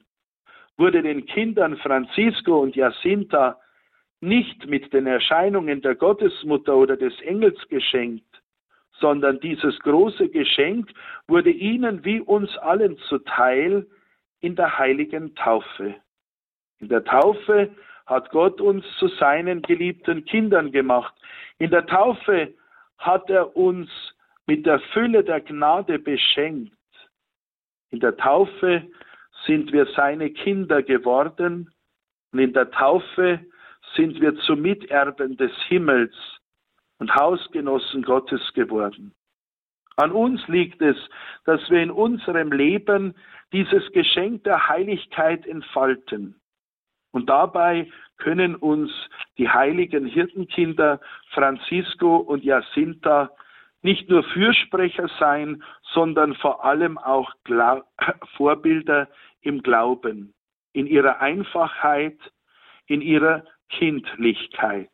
wurde 0.78 1.02
den 1.02 1.26
Kindern 1.26 1.78
Francisco 1.78 2.62
und 2.62 2.76
Jacinta 2.76 3.60
nicht 4.26 4.68
mit 4.68 4.92
den 4.94 5.08
Erscheinungen 5.08 5.82
der 5.82 5.96
Gottesmutter 5.96 6.76
oder 6.76 6.98
des 6.98 7.20
Engels 7.22 7.58
geschenkt, 7.70 8.42
sondern 9.00 9.40
dieses 9.40 9.80
große 9.80 10.30
Geschenk 10.30 10.92
wurde 11.28 11.52
ihnen 11.52 12.04
wie 12.04 12.20
uns 12.20 12.58
allen 12.58 12.98
zuteil 13.10 13.86
in 14.42 14.56
der 14.56 14.78
heiligen 14.78 15.36
Taufe. 15.36 15.96
In 16.80 16.90
der 16.90 17.04
Taufe 17.04 17.70
hat 18.06 18.30
Gott 18.32 18.62
uns 18.62 18.86
zu 19.00 19.08
seinen 19.08 19.62
geliebten 19.62 20.26
Kindern 20.26 20.72
gemacht. 20.72 21.14
In 21.58 21.72
der 21.72 21.86
Taufe 21.86 22.54
hat 22.98 23.30
er 23.30 23.56
uns 23.56 23.90
mit 24.46 24.66
der 24.66 24.80
Fülle 24.94 25.24
der 25.24 25.42
Gnade 25.42 26.00
beschenkt. 26.00 26.74
In 27.92 28.00
der 28.00 28.16
Taufe 28.18 28.84
sind 29.46 29.72
wir 29.72 29.86
seine 29.96 30.30
Kinder 30.32 30.84
geworden 30.84 31.72
und 32.32 32.40
in 32.40 32.54
der 32.54 32.70
Taufe 32.72 33.40
sind 33.96 34.20
wir 34.22 34.36
zu 34.38 34.56
Miterben 34.56 35.38
des 35.38 35.52
Himmels 35.68 36.14
und 37.00 37.14
Hausgenossen 37.16 38.04
Gottes 38.04 38.42
geworden. 38.54 39.14
An 39.98 40.12
uns 40.12 40.46
liegt 40.48 40.82
es, 40.82 40.98
dass 41.46 41.70
wir 41.70 41.82
in 41.82 41.92
unserem 41.92 42.52
Leben 42.52 43.16
dieses 43.54 43.90
Geschenk 43.94 44.44
der 44.44 44.68
Heiligkeit 44.68 45.46
entfalten. 45.48 46.36
Und 47.12 47.30
dabei 47.30 47.90
können 48.18 48.56
uns 48.56 48.92
die 49.38 49.48
heiligen 49.48 50.06
Hirtenkinder 50.06 51.00
Francisco 51.32 52.18
und 52.18 52.44
Jacinta 52.44 53.32
nicht 53.84 54.10
nur 54.10 54.24
Fürsprecher 54.24 55.10
sein, 55.20 55.64
sondern 55.94 56.34
vor 56.36 56.66
allem 56.66 56.98
auch 56.98 57.32
Gla 57.44 57.86
Vorbilder 58.36 59.08
im 59.42 59.62
Glauben, 59.62 60.34
in 60.74 60.88
ihrer 60.88 61.22
Einfachheit, 61.22 62.18
in 62.88 63.02
ihrer 63.02 63.46
Kindlichkeit. 63.70 64.90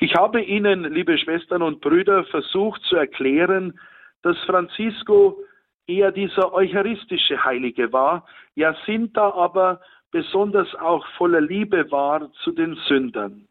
Ich 0.00 0.14
habe 0.14 0.40
Ihnen, 0.40 0.84
liebe 0.84 1.18
Schwestern 1.18 1.62
und 1.62 1.80
Brüder, 1.80 2.24
versucht 2.24 2.82
zu 2.84 2.96
erklären, 2.96 3.78
dass 4.22 4.38
Francisco 4.46 5.38
eher 5.86 6.12
dieser 6.12 6.52
eucharistische 6.52 7.44
Heilige 7.44 7.92
war, 7.92 8.26
Jacinta 8.54 9.30
aber 9.34 9.80
besonders 10.10 10.74
auch 10.76 11.06
voller 11.18 11.40
Liebe 11.40 11.90
war 11.90 12.32
zu 12.44 12.52
den 12.52 12.74
Sündern. 12.86 13.46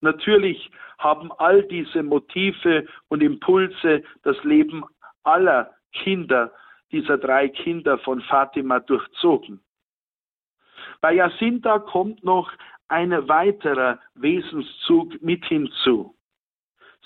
Natürlich 0.00 0.70
haben 0.98 1.32
all 1.38 1.62
diese 1.62 2.02
Motive 2.02 2.86
und 3.08 3.22
Impulse 3.22 4.02
das 4.22 4.36
Leben 4.44 4.84
aller 5.24 5.74
Kinder, 5.92 6.52
dieser 6.92 7.18
drei 7.18 7.48
Kinder 7.48 7.98
von 7.98 8.20
Fatima 8.22 8.80
durchzogen. 8.80 9.60
Bei 11.06 11.12
Jacinta 11.12 11.78
kommt 11.78 12.24
noch 12.24 12.50
ein 12.88 13.12
weiterer 13.28 14.00
Wesenszug 14.16 15.22
mit 15.22 15.44
hinzu. 15.44 16.16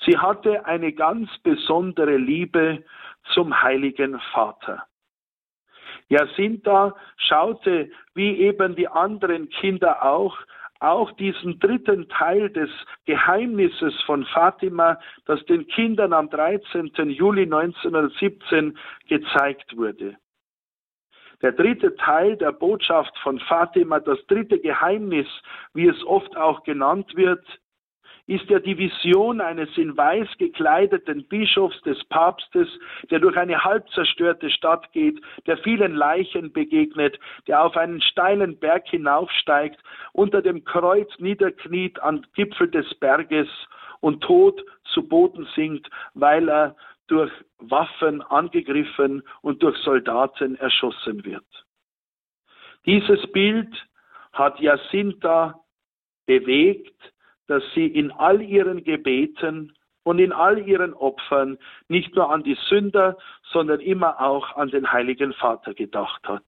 Sie 0.07 0.17
hatte 0.17 0.65
eine 0.65 0.95
ganz 0.95 1.29
besondere 1.43 2.17
Liebe 2.17 2.83
zum 3.35 3.63
Heiligen 3.63 4.19
Vater. 4.33 4.87
Jacinta 6.09 6.97
schaute, 7.19 7.91
wie 8.15 8.39
eben 8.39 8.75
die 8.75 8.89
anderen 8.89 9.51
Kinder 9.51 10.03
auch, 10.03 10.39
auch 10.79 11.13
diesen 11.13 11.59
dritten 11.59 12.09
Teil 12.09 12.49
des 12.49 12.71
Geheimnisses 13.05 14.01
von 14.07 14.25
Fatima, 14.25 14.99
das 15.27 15.45
den 15.45 15.67
Kindern 15.67 16.15
am 16.15 16.31
13. 16.31 16.91
Juli 17.11 17.43
1917 17.43 18.79
gezeigt 19.09 19.77
wurde. 19.77 20.17
Der 21.43 21.53
dritte 21.53 21.97
Teil 21.97 22.37
der 22.37 22.53
Botschaft 22.53 23.17
von 23.19 23.39
Fatima, 23.41 24.01
das 24.01 24.19
dritte 24.27 24.59
Geheimnis, 24.59 25.27
wie 25.73 25.89
es 25.89 26.05
oft 26.05 26.37
auch 26.37 26.65
genannt 26.65 27.17
wird, 27.17 27.45
ist 28.27 28.49
ja 28.49 28.61
die 28.61 28.79
Vision 28.79 29.41
eines 29.41 29.77
in 29.77 29.97
weiß 29.97 30.29
gekleideten 30.39 31.27
Bischofs 31.27 31.81
des 31.83 32.03
Papstes, 32.05 32.69
der 33.11 33.19
durch 33.19 33.37
eine 33.37 33.65
halb 33.65 33.89
zerstörte 33.91 34.51
Stadt 34.51 34.93
geht, 34.93 35.21
der 35.47 35.57
vielen 35.59 35.97
Leichen 35.97 36.53
begegnet, 36.53 37.19
der 37.49 37.65
auf 37.65 37.77
einen 37.77 38.01
steilen 38.01 38.57
Berg 38.59 38.87
hinaufsteigt, 38.87 39.83
unter 40.13 40.43
dem 40.43 40.65
Kreuz 40.65 41.09
niederkniet 41.19 42.01
am 42.03 42.23
Gipfel 42.35 42.71
des 42.71 42.95
Berges 42.95 43.49
und 43.99 44.23
tot 44.23 44.63
zu 44.93 45.09
Boden 45.09 45.49
sinkt, 45.57 45.91
weil 46.15 46.49
er 46.49 46.77
durch 47.11 47.33
Waffen 47.59 48.23
angegriffen 48.23 49.23
und 49.43 49.63
durch 49.63 49.77
Soldaten 49.79 50.57
erschossen 50.57 51.25
wird. 51.25 51.45
Dieses 52.87 53.31
Bild 53.33 53.75
hat 54.33 54.61
Jacinta 54.61 55.61
bewegt, 56.27 56.95
dass 57.49 57.63
sie 57.75 57.87
in 57.87 58.13
all 58.13 58.41
ihren 58.41 58.85
Gebeten 58.85 59.77
und 60.05 60.19
in 60.19 60.33
all 60.33 60.59
ihren 60.67 60.95
Opfern 60.95 61.59
nicht 61.89 62.15
nur 62.15 62.31
an 62.31 62.43
die 62.43 62.57
Sünder, 62.69 63.19
sondern 63.51 63.81
immer 63.81 64.21
auch 64.21 64.57
an 64.57 64.69
den 64.71 64.91
Heiligen 64.91 65.33
Vater 65.33 65.75
gedacht 65.75 66.27
hat. 66.29 66.45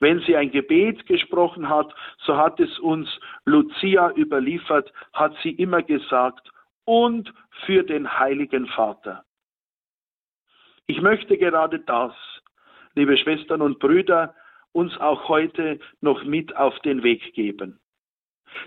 Wenn 0.00 0.20
sie 0.20 0.34
ein 0.34 0.50
Gebet 0.50 1.06
gesprochen 1.06 1.68
hat, 1.68 1.94
so 2.24 2.36
hat 2.36 2.58
es 2.58 2.78
uns 2.78 3.08
Lucia 3.44 4.10
überliefert, 4.16 4.90
hat 5.12 5.36
sie 5.42 5.50
immer 5.50 5.82
gesagt, 5.82 6.50
und 6.86 7.32
für 7.66 7.82
den 7.84 8.18
Heiligen 8.18 8.66
Vater. 8.66 9.24
Ich 10.90 11.00
möchte 11.00 11.38
gerade 11.38 11.78
das, 11.78 12.12
liebe 12.96 13.16
Schwestern 13.16 13.62
und 13.62 13.78
Brüder, 13.78 14.34
uns 14.72 14.98
auch 14.98 15.28
heute 15.28 15.78
noch 16.00 16.24
mit 16.24 16.56
auf 16.56 16.76
den 16.80 17.04
Weg 17.04 17.32
geben. 17.32 17.78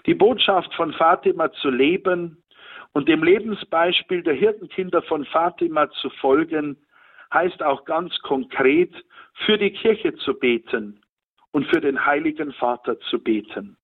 Die 0.05 0.13
Botschaft 0.13 0.73
von 0.75 0.93
Fatima 0.93 1.51
zu 1.51 1.69
leben 1.69 2.41
und 2.93 3.09
dem 3.09 3.25
Lebensbeispiel 3.25 4.23
der 4.23 4.35
Hirtenkinder 4.35 5.01
von 5.01 5.25
Fatima 5.25 5.91
zu 5.99 6.09
folgen, 6.11 6.77
heißt 7.33 7.61
auch 7.61 7.83
ganz 7.83 8.17
konkret, 8.19 8.95
für 9.45 9.57
die 9.57 9.71
Kirche 9.71 10.15
zu 10.15 10.33
beten 10.33 11.01
und 11.51 11.67
für 11.67 11.81
den 11.81 12.05
Heiligen 12.05 12.53
Vater 12.53 12.97
zu 13.01 13.21
beten. 13.21 13.75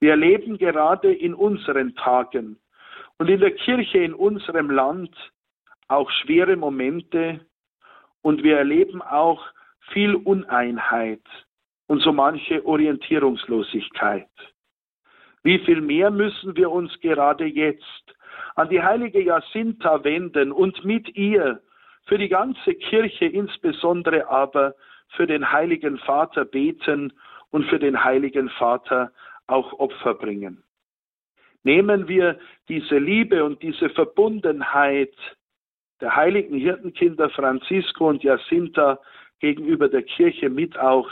Wir 0.00 0.10
erleben 0.10 0.58
gerade 0.58 1.10
in 1.10 1.32
unseren 1.32 1.94
Tagen 1.94 2.60
und 3.16 3.30
in 3.30 3.40
der 3.40 3.52
Kirche 3.52 4.00
in 4.00 4.12
unserem 4.12 4.68
Land 4.68 5.16
auch 5.92 6.10
schwere 6.10 6.56
Momente 6.56 7.40
und 8.22 8.42
wir 8.42 8.58
erleben 8.58 9.02
auch 9.02 9.44
viel 9.92 10.14
Uneinheit 10.14 11.22
und 11.86 12.00
so 12.00 12.12
manche 12.12 12.64
Orientierungslosigkeit. 12.64 14.30
Wie 15.42 15.58
viel 15.60 15.80
mehr 15.80 16.10
müssen 16.10 16.56
wir 16.56 16.70
uns 16.70 16.98
gerade 17.00 17.44
jetzt 17.44 18.14
an 18.54 18.68
die 18.68 18.82
heilige 18.82 19.20
Jacinta 19.22 20.02
wenden 20.04 20.52
und 20.52 20.84
mit 20.84 21.16
ihr 21.16 21.60
für 22.06 22.18
die 22.18 22.28
ganze 22.28 22.74
Kirche, 22.74 23.26
insbesondere 23.26 24.28
aber 24.28 24.74
für 25.08 25.26
den 25.26 25.52
heiligen 25.52 25.98
Vater 25.98 26.44
beten 26.44 27.12
und 27.50 27.66
für 27.66 27.78
den 27.78 28.02
heiligen 28.02 28.48
Vater 28.50 29.12
auch 29.46 29.72
Opfer 29.74 30.14
bringen. 30.14 30.62
Nehmen 31.64 32.08
wir 32.08 32.38
diese 32.68 32.98
Liebe 32.98 33.44
und 33.44 33.62
diese 33.62 33.90
Verbundenheit 33.90 35.14
der 36.02 36.14
heiligen 36.16 36.58
Hirtenkinder 36.58 37.30
Francisco 37.30 38.08
und 38.08 38.22
Jacinta 38.24 38.98
gegenüber 39.38 39.88
der 39.88 40.02
Kirche 40.02 40.50
mit 40.50 40.76
auch 40.78 41.08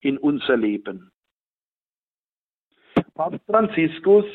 in 0.00 0.18
unser 0.18 0.56
Leben. 0.56 1.12
Papst 3.14 3.44
Franziskus 3.46 4.26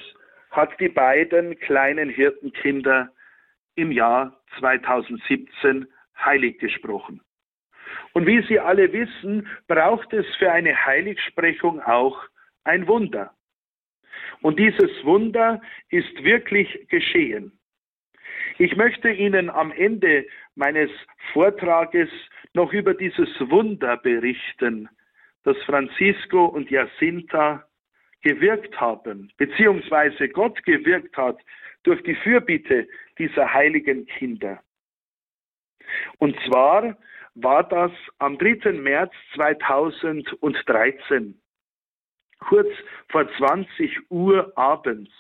hat 0.52 0.70
die 0.80 0.88
beiden 0.90 1.60
kleinen 1.60 2.10
Hirtenkinder 2.10 3.10
im 3.76 3.92
Jahr 3.92 4.42
2017 4.60 5.88
heilig 6.18 6.58
gesprochen. 6.60 7.22
Und 8.14 8.26
wie 8.26 8.42
Sie 8.48 8.60
alle 8.60 8.92
wissen, 8.94 9.48
braucht 9.68 10.14
es 10.14 10.26
für 10.38 10.52
eine 10.52 10.74
Heiligsprechung 10.86 11.82
auch 11.82 12.18
ein 12.64 12.88
Wunder. 12.88 13.34
Und 14.42 14.58
dieses 14.58 14.92
Wunder 15.04 15.62
ist 15.90 16.24
wirklich 16.24 16.88
geschehen. 16.88 17.57
Ich 18.60 18.76
möchte 18.76 19.12
Ihnen 19.12 19.52
am 19.52 19.72
Ende 19.72 20.26
meines 20.56 20.90
Vortrages 21.32 22.10
noch 22.54 22.74
über 22.74 22.96
dieses 22.96 23.30
Wunder 23.40 23.98
berichten, 23.98 24.90
das 25.44 25.58
Francisco 25.66 26.46
und 26.46 26.72
Jacinta 26.72 27.68
gewirkt 28.22 28.80
haben, 28.82 29.32
beziehungsweise 29.38 30.28
Gott 30.30 30.64
gewirkt 30.64 31.16
hat 31.18 31.38
durch 31.84 32.02
die 32.02 32.16
Fürbitte 32.16 32.88
dieser 33.20 33.54
heiligen 33.54 34.08
Kinder. 34.08 34.60
Und 36.18 36.36
zwar 36.48 36.98
war 37.36 37.64
das 37.64 37.92
am 38.18 38.40
3. 38.40 38.74
März 38.74 39.14
2013, 39.36 41.40
kurz 42.40 42.70
vor 43.10 43.30
20 43.38 44.10
Uhr 44.10 44.52
abends. 44.58 45.12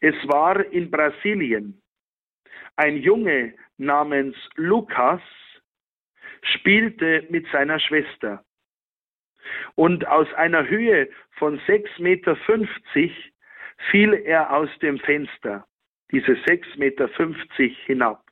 Es 0.00 0.14
war 0.28 0.64
in 0.72 0.90
Brasilien. 0.90 1.81
Ein 2.76 2.96
Junge 2.96 3.54
namens 3.76 4.36
Lukas 4.54 5.20
spielte 6.42 7.26
mit 7.30 7.46
seiner 7.52 7.78
Schwester. 7.78 8.44
Und 9.74 10.06
aus 10.06 10.32
einer 10.34 10.66
Höhe 10.68 11.08
von 11.32 11.58
6,50 11.60 12.02
Meter 12.02 12.36
fiel 13.90 14.14
er 14.14 14.52
aus 14.52 14.70
dem 14.80 14.98
Fenster, 14.98 15.66
diese 16.10 16.32
6,50 16.32 16.78
Meter 16.78 17.08
hinab. 17.86 18.24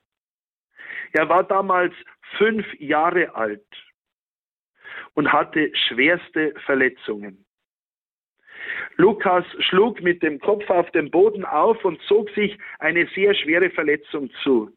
Er 1.12 1.28
war 1.28 1.44
damals 1.44 1.94
fünf 2.38 2.66
Jahre 2.78 3.34
alt 3.34 3.66
und 5.14 5.32
hatte 5.32 5.70
schwerste 5.74 6.54
Verletzungen. 6.64 7.44
Lukas 8.96 9.44
schlug 9.60 10.00
mit 10.02 10.22
dem 10.22 10.38
Kopf 10.40 10.68
auf 10.70 10.90
den 10.92 11.10
Boden 11.10 11.44
auf 11.44 11.84
und 11.84 12.00
zog 12.02 12.30
sich 12.30 12.58
eine 12.78 13.06
sehr 13.14 13.34
schwere 13.34 13.70
Verletzung 13.70 14.30
zu, 14.42 14.70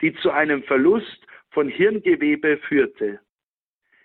die 0.00 0.14
zu 0.14 0.30
einem 0.30 0.62
Verlust 0.64 1.26
von 1.50 1.68
Hirngewebe 1.68 2.58
führte. 2.68 3.20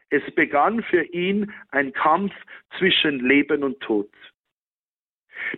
Es 0.09 0.23
begann 0.35 0.83
für 0.83 1.03
ihn 1.03 1.51
ein 1.71 1.91
Kampf 1.93 2.33
zwischen 2.77 3.27
Leben 3.27 3.63
und 3.63 3.79
Tod. 3.79 4.09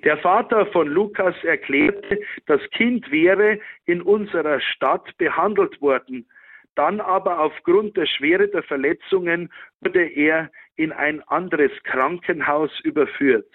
Der 0.04 0.18
Vater 0.18 0.66
von 0.68 0.88
Lukas 0.88 1.36
erklärte, 1.44 2.20
das 2.46 2.62
Kind 2.72 3.12
wäre 3.12 3.60
in 3.86 4.02
unserer 4.02 4.60
Stadt 4.60 5.16
behandelt 5.18 5.82
worden, 5.82 6.28
dann 6.76 7.00
aber 7.00 7.40
aufgrund 7.40 7.96
der 7.98 8.06
Schwere 8.06 8.48
der 8.48 8.64
Verletzungen 8.64 9.52
wurde 9.82 10.06
er 10.06 10.52
in 10.76 10.92
ein 10.92 11.22
anderes 11.28 11.72
Krankenhaus 11.84 12.72
überführt. 12.82 13.50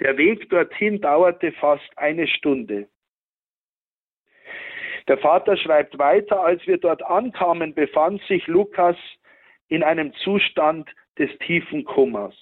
Der 0.00 0.16
Weg 0.16 0.50
dorthin 0.50 1.00
dauerte 1.00 1.52
fast 1.52 1.88
eine 1.96 2.26
Stunde. 2.26 2.88
Der 5.08 5.18
Vater 5.18 5.56
schreibt 5.56 5.98
weiter, 5.98 6.40
als 6.40 6.66
wir 6.66 6.78
dort 6.78 7.02
ankamen, 7.04 7.74
befand 7.74 8.22
sich 8.22 8.46
Lukas 8.46 8.96
in 9.68 9.82
einem 9.82 10.12
Zustand 10.14 10.88
des 11.18 11.30
tiefen 11.38 11.84
Komas. 11.84 12.34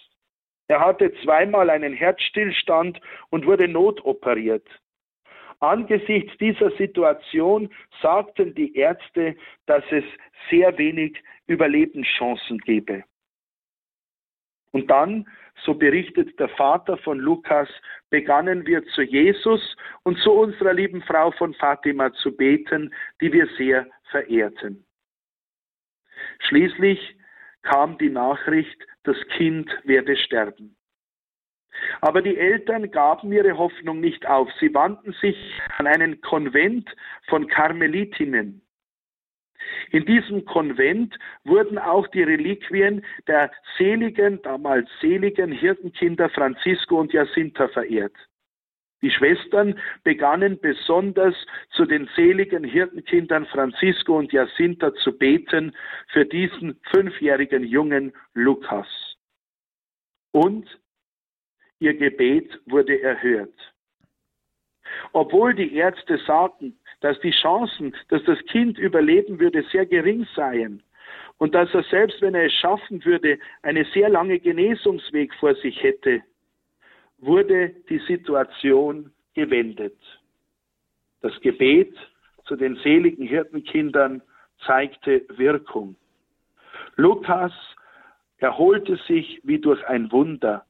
Er 0.69 0.81
hatte 0.81 1.13
zweimal 1.25 1.69
einen 1.71 1.93
Herzstillstand 1.93 3.01
und 3.31 3.47
wurde 3.47 3.67
notoperiert. 3.67 4.67
Angesichts 5.59 6.37
dieser 6.39 6.71
Situation 6.73 7.69
sagten 8.01 8.55
die 8.55 8.75
Ärzte, 8.77 9.37
dass 9.67 9.85
es 9.91 10.05
sehr 10.49 10.77
wenig 10.79 11.23
Überlebenschancen 11.47 12.59
gebe. 12.59 13.05
Und 14.73 14.91
dann, 14.91 15.29
so 15.65 15.75
berichtet 15.75 16.39
der 16.39 16.49
Vater 16.51 16.97
von 16.99 17.19
Lukas, 17.19 17.69
begannen 18.09 18.67
wir 18.67 18.85
zu 18.89 19.03
Jesus 19.03 19.77
und 20.05 20.19
zu 20.19 20.33
unserer 20.33 20.73
lieben 20.73 21.03
Frau 21.03 21.33
von 21.33 21.55
Fatima 21.55 22.13
zu 22.15 22.37
beten, 22.37 22.95
die 23.21 23.33
wir 23.33 23.47
sehr 23.59 23.87
verehrten. 24.11 24.85
Schließlich 26.41 27.17
kam 27.63 27.99
die 27.99 28.11
Nachricht, 28.11 28.87
das 29.03 29.17
Kind 29.37 29.71
werde 29.85 30.17
sterben. 30.17 30.77
Aber 32.01 32.23
die 32.23 32.37
Eltern 32.37 32.91
gaben 32.91 33.33
ihre 33.33 33.57
Hoffnung 33.57 34.01
nicht 34.01 34.27
auf. 34.27 34.49
Sie 34.59 34.73
wandten 34.75 35.13
sich 35.15 35.37
an 35.79 35.87
einen 35.87 36.21
Konvent 36.21 36.89
von 37.29 37.47
Karmelitinnen. 37.47 38.63
In 39.91 40.05
diesem 40.05 40.45
Konvent 40.45 41.19
wurden 41.45 41.79
auch 41.79 42.07
die 42.09 42.23
Reliquien 42.23 43.05
der 43.27 43.51
seligen, 43.77 44.41
damals 44.43 44.89
seligen 45.01 45.53
Hirtenkinder 45.53 46.29
Francisco 46.31 47.01
und 47.01 47.13
Jacinta 47.13 47.69
verehrt. 47.69 48.15
Die 49.03 49.11
Schwestern 49.11 49.79
begannen 50.05 50.59
besonders 50.61 51.35
zu 51.71 51.87
den 51.87 52.09
seligen 52.15 52.65
Hirtenkindern 52.65 53.47
Francisco 53.47 54.19
und 54.19 54.33
Jacinta 54.33 54.95
zu 54.97 55.17
beten 55.17 55.75
für 56.09 56.27
diesen 56.27 56.79
fünfjährigen 56.91 57.65
Jungen 57.65 58.13
Lukas. 58.35 58.87
Und 60.33 60.69
ihr 61.79 61.95
Gebet 61.95 62.61
wurde 62.67 63.01
erhört. 63.01 63.55
Obwohl 65.13 65.55
die 65.55 65.75
Ärzte 65.75 66.19
sagten, 66.19 66.79
dass 67.01 67.19
die 67.21 67.31
Chancen, 67.31 67.95
dass 68.09 68.23
das 68.25 68.39
Kind 68.47 68.79
überleben 68.79 69.41
würde, 69.41 69.65
sehr 69.73 69.87
gering 69.87 70.27
seien 70.35 70.83
und 71.39 71.55
dass 71.55 71.73
er 71.73 71.83
selbst, 71.85 72.21
wenn 72.21 72.35
er 72.35 72.47
es 72.47 72.53
schaffen 72.53 73.05
würde, 73.05 73.39
eine 73.63 73.85
sehr 73.87 74.09
lange 74.09 74.39
Genesungsweg 74.39 75.35
vor 75.35 75.55
sich 75.55 75.83
hätte, 75.83 76.23
wurde 77.19 77.71
die 77.89 78.01
Situation 78.01 79.11
gewendet. 79.35 79.97
Das 81.23 81.39
Gebet 81.41 81.95
zu 82.45 82.57
den 82.57 82.77
seligen 82.77 83.27
Hirtenkindern 83.27 84.23
zeigte 84.67 85.25
Wirkung. 85.31 85.97
Lukas 86.97 87.53
erholte 88.39 88.97
sich 89.09 89.41
wie 89.45 89.59
durch 89.59 89.83
ein 89.87 90.11
Wunder 90.13 90.65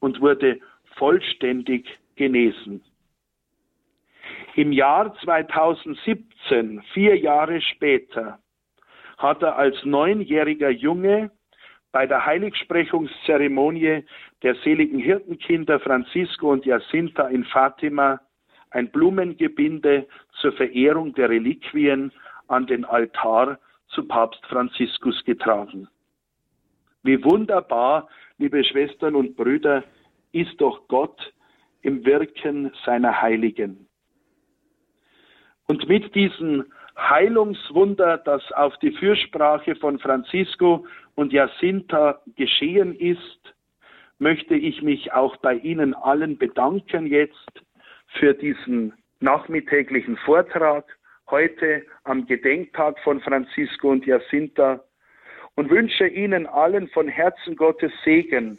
und 0.00 0.20
wurde 0.20 0.60
vollständig 0.96 1.88
genesen. 2.16 2.82
Im 4.54 4.70
Jahr 4.70 5.14
2017, 5.24 6.82
vier 6.92 7.16
Jahre 7.16 7.62
später, 7.62 8.38
hat 9.16 9.42
er 9.42 9.56
als 9.56 9.82
neunjähriger 9.84 10.68
Junge 10.68 11.30
bei 11.90 12.06
der 12.06 12.26
Heiligsprechungszeremonie 12.26 14.04
der 14.42 14.54
seligen 14.56 14.98
Hirtenkinder 14.98 15.80
Francisco 15.80 16.50
und 16.50 16.66
Jacinta 16.66 17.28
in 17.28 17.44
Fatima 17.44 18.20
ein 18.70 18.90
Blumengebinde 18.90 20.06
zur 20.40 20.52
Verehrung 20.52 21.14
der 21.14 21.30
Reliquien 21.30 22.12
an 22.48 22.66
den 22.66 22.84
Altar 22.84 23.58
zu 23.88 24.06
Papst 24.06 24.44
Franziskus 24.46 25.24
getragen. 25.24 25.88
Wie 27.02 27.22
wunderbar, 27.24 28.08
liebe 28.36 28.62
Schwestern 28.64 29.14
und 29.14 29.34
Brüder, 29.36 29.82
ist 30.32 30.60
doch 30.60 30.88
Gott 30.88 31.32
im 31.80 32.04
Wirken 32.04 32.70
seiner 32.84 33.20
Heiligen. 33.22 33.88
Und 35.66 35.88
mit 35.88 36.14
diesem 36.14 36.64
Heilungswunder, 36.96 38.18
das 38.18 38.42
auf 38.52 38.76
die 38.78 38.92
Fürsprache 38.92 39.76
von 39.76 39.98
Francisco 39.98 40.86
und 41.14 41.32
Jacinta 41.32 42.20
geschehen 42.36 42.94
ist, 42.94 43.54
möchte 44.18 44.54
ich 44.54 44.82
mich 44.82 45.12
auch 45.12 45.36
bei 45.38 45.54
Ihnen 45.54 45.94
allen 45.94 46.38
bedanken 46.38 47.06
jetzt 47.06 47.62
für 48.18 48.34
diesen 48.34 48.92
nachmittäglichen 49.20 50.16
Vortrag 50.18 50.84
heute 51.30 51.82
am 52.04 52.26
Gedenktag 52.26 52.98
von 53.00 53.20
Francisco 53.20 53.90
und 53.90 54.06
Jacinta 54.06 54.84
und 55.54 55.70
wünsche 55.70 56.06
Ihnen 56.06 56.46
allen 56.46 56.88
von 56.88 57.08
Herzen 57.08 57.56
Gottes 57.56 57.92
Segen, 58.04 58.58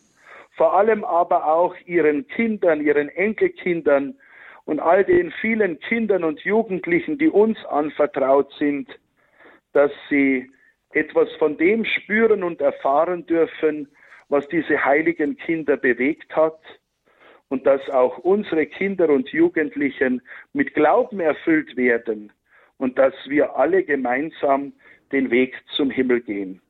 vor 0.56 0.76
allem 0.76 1.04
aber 1.04 1.45
auch 1.45 1.76
Ihren 1.86 2.28
Kindern, 2.28 2.82
Ihren 2.82 3.10
Enkelkindern 3.10 4.16
und 4.66 4.80
all 4.80 5.03
den 5.03 5.32
vielen 5.41 5.80
Kindern 5.80 6.24
und 6.24 6.39
Jugendlichen, 6.41 7.18
die 7.18 7.30
uns 7.30 7.64
anvertraut 7.66 8.53
sind, 8.57 8.88
dass 9.74 9.91
sie 10.09 10.49
etwas 10.91 11.32
von 11.34 11.57
dem 11.57 11.86
spüren 11.86 12.43
und 12.43 12.61
erfahren 12.61 13.26
dürfen, 13.26 13.88
was 14.30 14.47
diese 14.47 14.84
heiligen 14.86 15.38
Kinder 15.38 15.78
bewegt 15.78 16.36
hat 16.36 16.59
und 17.49 17.66
dass 17.66 17.88
auch 17.89 18.20
unsere 18.20 18.66
Kinder 18.66 19.09
und 19.09 19.30
Jugendlichen 19.30 20.22
mit 20.53 20.74
Glauben 20.74 21.20
erfüllt 21.20 21.76
werden 21.76 22.32
und 22.78 22.97
dass 22.97 23.14
wir 23.28 23.55
alle 23.55 23.84
gemeinsam 23.84 24.74
den 25.11 25.30
Weg 25.30 25.55
zum 25.76 25.89
Himmel 25.89 26.22
gehen. 26.22 26.61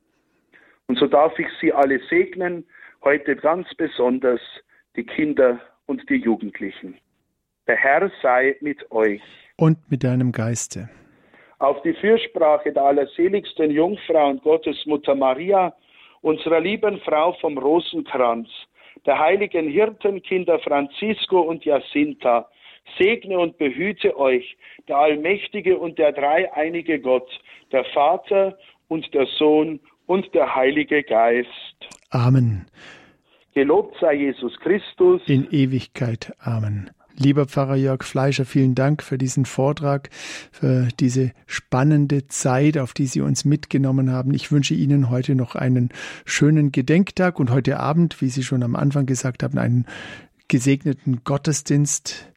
Und 0.86 0.98
so 0.98 1.06
darf 1.06 1.38
ich 1.38 1.48
Sie 1.60 1.72
alle 1.72 1.98
segnen, 2.10 2.66
heute 3.02 3.36
ganz 3.36 3.74
besonders 3.74 4.40
die 4.96 5.04
Kinder 5.04 5.60
und 5.86 6.08
die 6.10 6.16
Jugendlichen. 6.16 6.98
Der 7.66 7.76
Herr 7.76 8.10
sei 8.22 8.56
mit 8.60 8.90
euch. 8.90 9.22
Und 9.56 9.78
mit 9.90 10.04
deinem 10.04 10.32
Geiste. 10.32 10.90
Auf 11.58 11.80
die 11.82 11.94
Fürsprache 11.94 12.72
der 12.72 12.82
allerseligsten 12.82 13.70
Jungfrau 13.70 14.28
und 14.30 14.42
Gottesmutter 14.42 15.14
Maria, 15.14 15.74
unserer 16.20 16.60
lieben 16.60 17.00
Frau 17.00 17.32
vom 17.40 17.56
Rosenkranz, 17.56 18.48
der 19.06 19.18
heiligen 19.18 19.68
Hirtenkinder 19.68 20.58
Francisco 20.58 21.40
und 21.40 21.64
Jacinta, 21.64 22.48
segne 22.98 23.38
und 23.38 23.56
behüte 23.56 24.18
euch 24.18 24.56
der 24.88 24.98
allmächtige 24.98 25.78
und 25.78 25.98
der 25.98 26.12
dreieinige 26.12 27.00
Gott, 27.00 27.28
der 27.72 27.84
Vater 27.86 28.58
und 28.88 29.12
der 29.14 29.26
Sohn 29.38 29.80
und 30.06 30.34
der 30.34 30.54
Heilige 30.54 31.02
Geist. 31.02 31.48
Amen. 32.10 32.66
Gelobt 33.54 33.96
sei 34.00 34.14
Jesus 34.14 34.58
Christus. 34.60 35.22
In 35.26 35.48
Ewigkeit. 35.50 36.34
Amen. 36.40 36.90
Lieber 37.16 37.46
Pfarrer 37.46 37.76
Jörg 37.76 38.02
Fleischer, 38.02 38.44
vielen 38.44 38.74
Dank 38.74 39.02
für 39.02 39.18
diesen 39.18 39.44
Vortrag, 39.44 40.10
für 40.50 40.88
diese 40.98 41.30
spannende 41.46 42.26
Zeit, 42.26 42.76
auf 42.76 42.92
die 42.92 43.06
Sie 43.06 43.20
uns 43.20 43.44
mitgenommen 43.44 44.10
haben. 44.10 44.34
Ich 44.34 44.50
wünsche 44.50 44.74
Ihnen 44.74 45.10
heute 45.10 45.36
noch 45.36 45.54
einen 45.54 45.90
schönen 46.24 46.72
Gedenktag 46.72 47.38
und 47.38 47.50
heute 47.50 47.78
Abend, 47.78 48.20
wie 48.20 48.30
Sie 48.30 48.42
schon 48.42 48.64
am 48.64 48.74
Anfang 48.74 49.06
gesagt 49.06 49.44
haben, 49.44 49.58
einen 49.58 49.86
gesegneten 50.48 51.22
Gottesdienst. 51.22 52.32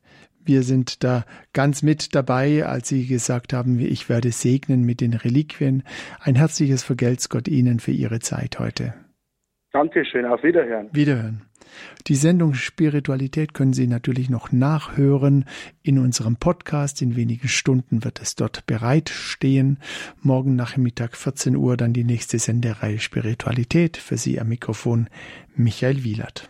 Wir 0.46 0.62
sind 0.62 1.04
da 1.04 1.26
ganz 1.54 1.82
mit 1.82 2.14
dabei, 2.14 2.66
als 2.66 2.88
Sie 2.88 3.08
gesagt 3.08 3.54
haben, 3.54 3.80
ich 3.80 4.10
werde 4.10 4.32
segnen 4.32 4.84
mit 4.84 5.02
den 5.02 5.14
Reliquien. 5.14 5.84
Ein 6.20 6.36
herzliches 6.36 6.84
Vergelt's 6.84 7.30
Gott 7.30 7.48
Ihnen 7.48 7.80
für 7.80 7.92
Ihre 7.92 8.20
Zeit 8.20 8.60
heute. 8.60 8.94
Dankeschön, 9.78 10.26
auf 10.26 10.42
Wiederhören. 10.42 10.90
Wiederhören. 10.92 11.44
Die 12.08 12.16
Sendung 12.16 12.56
Spiritualität 12.56 13.54
können 13.54 13.74
Sie 13.74 13.86
natürlich 13.86 14.28
noch 14.28 14.52
nachhören 14.52 15.46
in 15.84 16.00
unserem 16.00 16.36
Podcast. 16.36 17.04
In 17.04 17.16
wenigen 17.16 17.48
Stunden 17.48 18.04
wird 18.04 18.20
es 18.20 18.34
dort 18.34 18.66
bereitstehen. 18.66 19.78
Morgen 20.24 20.56
Nachmittag 20.56 21.16
14 21.16 21.56
Uhr 21.56 21.78
dann 21.78 21.94
die 21.94 22.06
nächste 22.06 22.40
Sendereihe 22.40 22.98
Spiritualität. 22.98 23.98
Für 23.98 24.18
Sie 24.18 24.42
am 24.42 24.48
Mikrofon 24.50 25.10
Michael 25.56 26.04
Wielert. 26.04 26.50